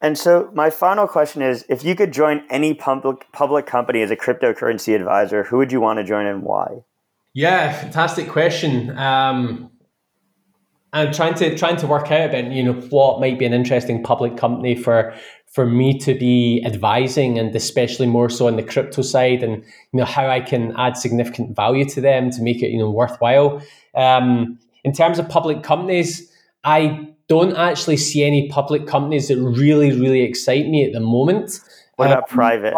And 0.00 0.16
so, 0.16 0.48
my 0.54 0.70
final 0.70 1.08
question 1.08 1.42
is: 1.42 1.64
If 1.68 1.84
you 1.84 1.94
could 1.94 2.12
join 2.12 2.42
any 2.48 2.72
public 2.72 3.26
public 3.32 3.66
company 3.66 4.00
as 4.02 4.10
a 4.10 4.16
cryptocurrency 4.16 4.94
advisor, 4.94 5.44
who 5.44 5.58
would 5.58 5.72
you 5.72 5.80
want 5.80 5.98
to 5.98 6.04
join 6.04 6.26
and 6.26 6.42
why? 6.42 6.84
Yeah, 7.34 7.72
fantastic 7.72 8.28
question. 8.28 8.96
Um, 8.96 9.70
I'm 10.92 11.12
trying 11.12 11.34
to 11.34 11.56
trying 11.56 11.76
to 11.78 11.86
work 11.86 12.10
out 12.10 12.30
about 12.30 12.50
you 12.50 12.62
know 12.62 12.72
what 12.72 13.20
might 13.20 13.38
be 13.38 13.44
an 13.44 13.52
interesting 13.52 14.02
public 14.02 14.36
company 14.36 14.74
for 14.74 15.14
for 15.46 15.66
me 15.66 15.98
to 15.98 16.14
be 16.14 16.62
advising 16.64 17.38
and 17.38 17.54
especially 17.54 18.06
more 18.06 18.30
so 18.30 18.46
on 18.46 18.56
the 18.56 18.62
crypto 18.62 19.02
side 19.02 19.42
and 19.42 19.56
you 19.92 19.98
know 19.98 20.04
how 20.04 20.28
I 20.28 20.40
can 20.40 20.74
add 20.76 20.96
significant 20.96 21.56
value 21.56 21.84
to 21.90 22.00
them 22.00 22.30
to 22.30 22.42
make 22.42 22.62
it 22.62 22.70
you 22.70 22.78
know 22.78 22.90
worthwhile. 22.90 23.62
Um, 23.94 24.58
in 24.84 24.92
terms 24.92 25.18
of 25.18 25.28
public 25.28 25.62
companies, 25.62 26.30
I 26.64 27.08
don't 27.28 27.56
actually 27.56 27.98
see 27.98 28.24
any 28.24 28.48
public 28.48 28.86
companies 28.86 29.28
that 29.28 29.38
really 29.38 29.92
really 29.92 30.22
excite 30.22 30.68
me 30.68 30.84
at 30.86 30.92
the 30.92 31.00
moment. 31.00 31.60
What 31.96 32.06
about 32.06 32.30
um, 32.30 32.36
private? 32.36 32.74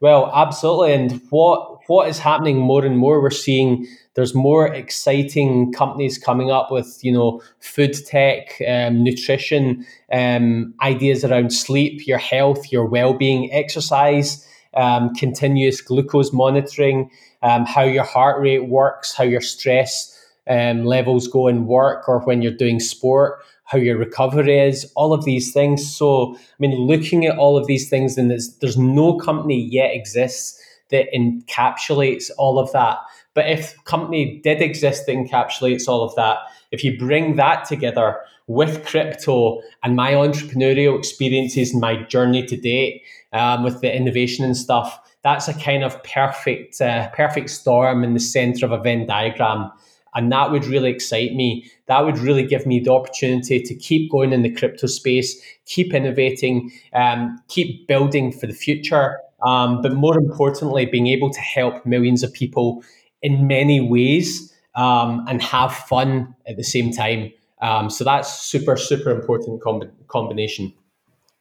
Well, 0.00 0.30
absolutely. 0.34 0.92
And 0.92 1.22
what 1.30 1.73
what 1.86 2.08
is 2.08 2.18
happening 2.18 2.58
more 2.58 2.84
and 2.84 2.98
more, 2.98 3.20
we're 3.20 3.30
seeing 3.30 3.86
there's 4.14 4.34
more 4.34 4.72
exciting 4.72 5.72
companies 5.72 6.18
coming 6.18 6.50
up 6.50 6.70
with 6.70 6.98
you 7.02 7.12
know 7.12 7.42
food 7.60 7.94
tech 8.06 8.60
um, 8.66 9.02
nutrition 9.02 9.84
um, 10.12 10.74
ideas 10.82 11.24
around 11.24 11.52
sleep 11.52 12.06
your 12.06 12.18
health 12.18 12.72
your 12.72 12.86
well-being 12.86 13.52
exercise 13.52 14.46
um, 14.74 15.14
continuous 15.14 15.80
glucose 15.80 16.32
monitoring 16.32 17.10
um, 17.42 17.64
how 17.64 17.82
your 17.82 18.04
heart 18.04 18.40
rate 18.40 18.68
works 18.68 19.14
how 19.14 19.24
your 19.24 19.40
stress 19.40 20.10
um, 20.48 20.84
levels 20.84 21.26
go 21.28 21.48
in 21.48 21.66
work 21.66 22.08
or 22.08 22.20
when 22.20 22.42
you're 22.42 22.52
doing 22.52 22.80
sport 22.80 23.40
how 23.64 23.78
your 23.78 23.96
recovery 23.96 24.58
is 24.60 24.92
all 24.94 25.14
of 25.14 25.24
these 25.24 25.52
things. 25.52 25.96
So 25.96 26.36
i 26.36 26.56
mean 26.58 26.72
looking 26.72 27.26
at 27.26 27.38
all 27.38 27.56
of 27.56 27.66
these 27.66 27.88
things 27.88 28.16
and 28.16 28.30
there's, 28.30 28.56
there's 28.58 28.76
no 28.78 29.16
company 29.18 29.60
yet 29.60 29.94
exists 29.94 30.60
that 30.90 31.06
encapsulates 31.14 32.30
all 32.38 32.58
of 32.58 32.70
that 32.72 32.98
but 33.34 33.50
if 33.50 33.82
company 33.84 34.40
did 34.42 34.62
exist 34.62 35.06
that 35.06 35.16
encapsulates 35.16 35.88
all 35.88 36.02
of 36.02 36.14
that, 36.14 36.38
if 36.70 36.82
you 36.82 36.96
bring 36.96 37.36
that 37.36 37.64
together 37.66 38.20
with 38.46 38.86
crypto 38.86 39.60
and 39.82 39.96
my 39.96 40.12
entrepreneurial 40.12 40.96
experiences 40.96 41.72
and 41.72 41.80
my 41.80 42.02
journey 42.04 42.46
to 42.46 42.56
date 42.56 43.02
um, 43.32 43.64
with 43.64 43.80
the 43.80 43.94
innovation 43.94 44.44
and 44.44 44.56
stuff, 44.56 44.98
that's 45.22 45.48
a 45.48 45.54
kind 45.54 45.82
of 45.82 46.02
perfect, 46.04 46.80
uh, 46.80 47.10
perfect 47.10 47.50
storm 47.50 48.04
in 48.04 48.14
the 48.14 48.20
center 48.20 48.66
of 48.66 48.72
a 48.72 48.78
Venn 48.78 49.06
diagram. 49.06 49.70
And 50.14 50.30
that 50.30 50.52
would 50.52 50.64
really 50.66 50.90
excite 50.90 51.34
me. 51.34 51.68
That 51.86 52.04
would 52.04 52.18
really 52.18 52.46
give 52.46 52.66
me 52.66 52.78
the 52.78 52.92
opportunity 52.92 53.60
to 53.60 53.74
keep 53.74 54.12
going 54.12 54.32
in 54.32 54.42
the 54.42 54.54
crypto 54.54 54.86
space, 54.86 55.42
keep 55.66 55.92
innovating, 55.92 56.70
um, 56.92 57.42
keep 57.48 57.88
building 57.88 58.30
for 58.30 58.46
the 58.46 58.52
future. 58.52 59.18
Um, 59.46 59.82
but 59.82 59.92
more 59.94 60.18
importantly, 60.18 60.86
being 60.86 61.06
able 61.08 61.30
to 61.30 61.40
help 61.40 61.84
millions 61.84 62.22
of 62.22 62.32
people 62.32 62.82
in 63.22 63.46
many 63.46 63.80
ways 63.80 64.52
um, 64.74 65.24
and 65.28 65.42
have 65.42 65.72
fun 65.72 66.34
at 66.46 66.56
the 66.56 66.64
same 66.64 66.92
time. 66.92 67.32
Um, 67.60 67.90
so 67.90 68.04
that's 68.04 68.42
super, 68.42 68.76
super 68.76 69.10
important 69.10 69.62
comb- 69.62 69.92
combination. 70.08 70.72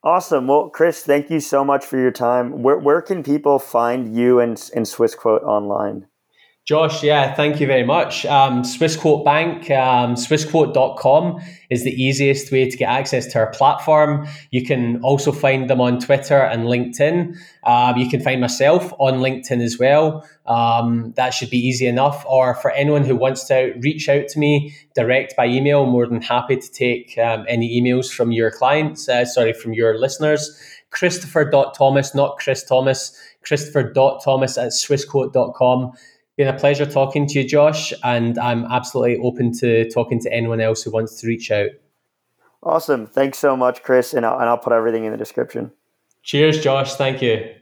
Awesome. 0.03 0.47
Well, 0.47 0.69
Chris, 0.69 1.03
thank 1.03 1.29
you 1.29 1.39
so 1.39 1.63
much 1.63 1.85
for 1.85 1.97
your 1.97 2.11
time. 2.11 2.61
Where, 2.61 2.77
where 2.77 3.01
can 3.01 3.23
people 3.23 3.57
find 3.57 4.13
you 4.13 4.39
and, 4.39 4.51
and 4.75 4.85
Swissquote 4.85 5.43
online? 5.43 6.07
Josh, 6.65 7.03
yeah, 7.03 7.35
thank 7.35 7.59
you 7.59 7.67
very 7.67 7.83
much. 7.83 8.25
Um, 8.25 8.61
Swissquote 8.63 9.25
Bank, 9.25 9.69
um, 9.69 10.15
swissquote.com 10.15 11.41
is 11.69 11.83
the 11.83 11.91
easiest 11.91 12.53
way 12.53 12.69
to 12.69 12.77
get 12.77 12.87
access 12.87 13.25
to 13.33 13.39
our 13.39 13.51
platform. 13.51 14.25
You 14.51 14.63
can 14.65 15.01
also 15.01 15.33
find 15.33 15.69
them 15.69 15.81
on 15.81 15.99
Twitter 15.99 16.39
and 16.39 16.63
LinkedIn. 16.63 17.35
Um, 17.65 17.97
you 17.97 18.09
can 18.09 18.21
find 18.21 18.39
myself 18.39 18.93
on 18.97 19.15
LinkedIn 19.15 19.61
as 19.61 19.77
well. 19.77 20.25
Um, 20.45 21.11
that 21.17 21.31
should 21.33 21.49
be 21.49 21.57
easy 21.57 21.85
enough. 21.85 22.23
Or 22.29 22.55
for 22.55 22.71
anyone 22.71 23.03
who 23.03 23.17
wants 23.17 23.43
to 23.49 23.73
reach 23.81 24.07
out 24.07 24.29
to 24.29 24.39
me 24.39 24.73
direct 24.95 25.35
by 25.35 25.47
email, 25.47 25.85
more 25.85 26.07
than 26.07 26.21
happy 26.21 26.55
to 26.55 26.71
take 26.71 27.17
um, 27.17 27.43
any 27.49 27.77
emails 27.77 28.09
from 28.09 28.31
your 28.31 28.51
clients, 28.51 29.09
uh, 29.09 29.25
sorry, 29.25 29.51
from 29.51 29.73
your 29.73 29.99
listeners. 29.99 30.57
Christopher.thomas, 30.91 32.15
not 32.15 32.37
Chris 32.37 32.63
Thomas, 32.63 33.19
Christopher.thomas 33.41 34.57
at 34.57 34.69
swissquote.com 34.69 35.91
been 36.37 36.47
a 36.47 36.57
pleasure 36.57 36.85
talking 36.85 37.27
to 37.27 37.41
you, 37.41 37.47
Josh, 37.47 37.93
and 38.03 38.39
I'm 38.39 38.65
absolutely 38.65 39.17
open 39.17 39.51
to 39.59 39.89
talking 39.89 40.19
to 40.21 40.33
anyone 40.33 40.61
else 40.61 40.83
who 40.83 40.91
wants 40.91 41.19
to 41.21 41.27
reach 41.27 41.51
out. 41.51 41.69
Awesome. 42.63 43.05
Thanks 43.05 43.37
so 43.37 43.55
much, 43.55 43.83
Chris, 43.83 44.13
and 44.13 44.25
I'll, 44.25 44.39
and 44.39 44.49
I'll 44.49 44.57
put 44.57 44.73
everything 44.73 45.05
in 45.05 45.11
the 45.11 45.17
description. 45.17 45.71
Cheers, 46.23 46.61
Josh. 46.61 46.95
Thank 46.95 47.21
you. 47.21 47.53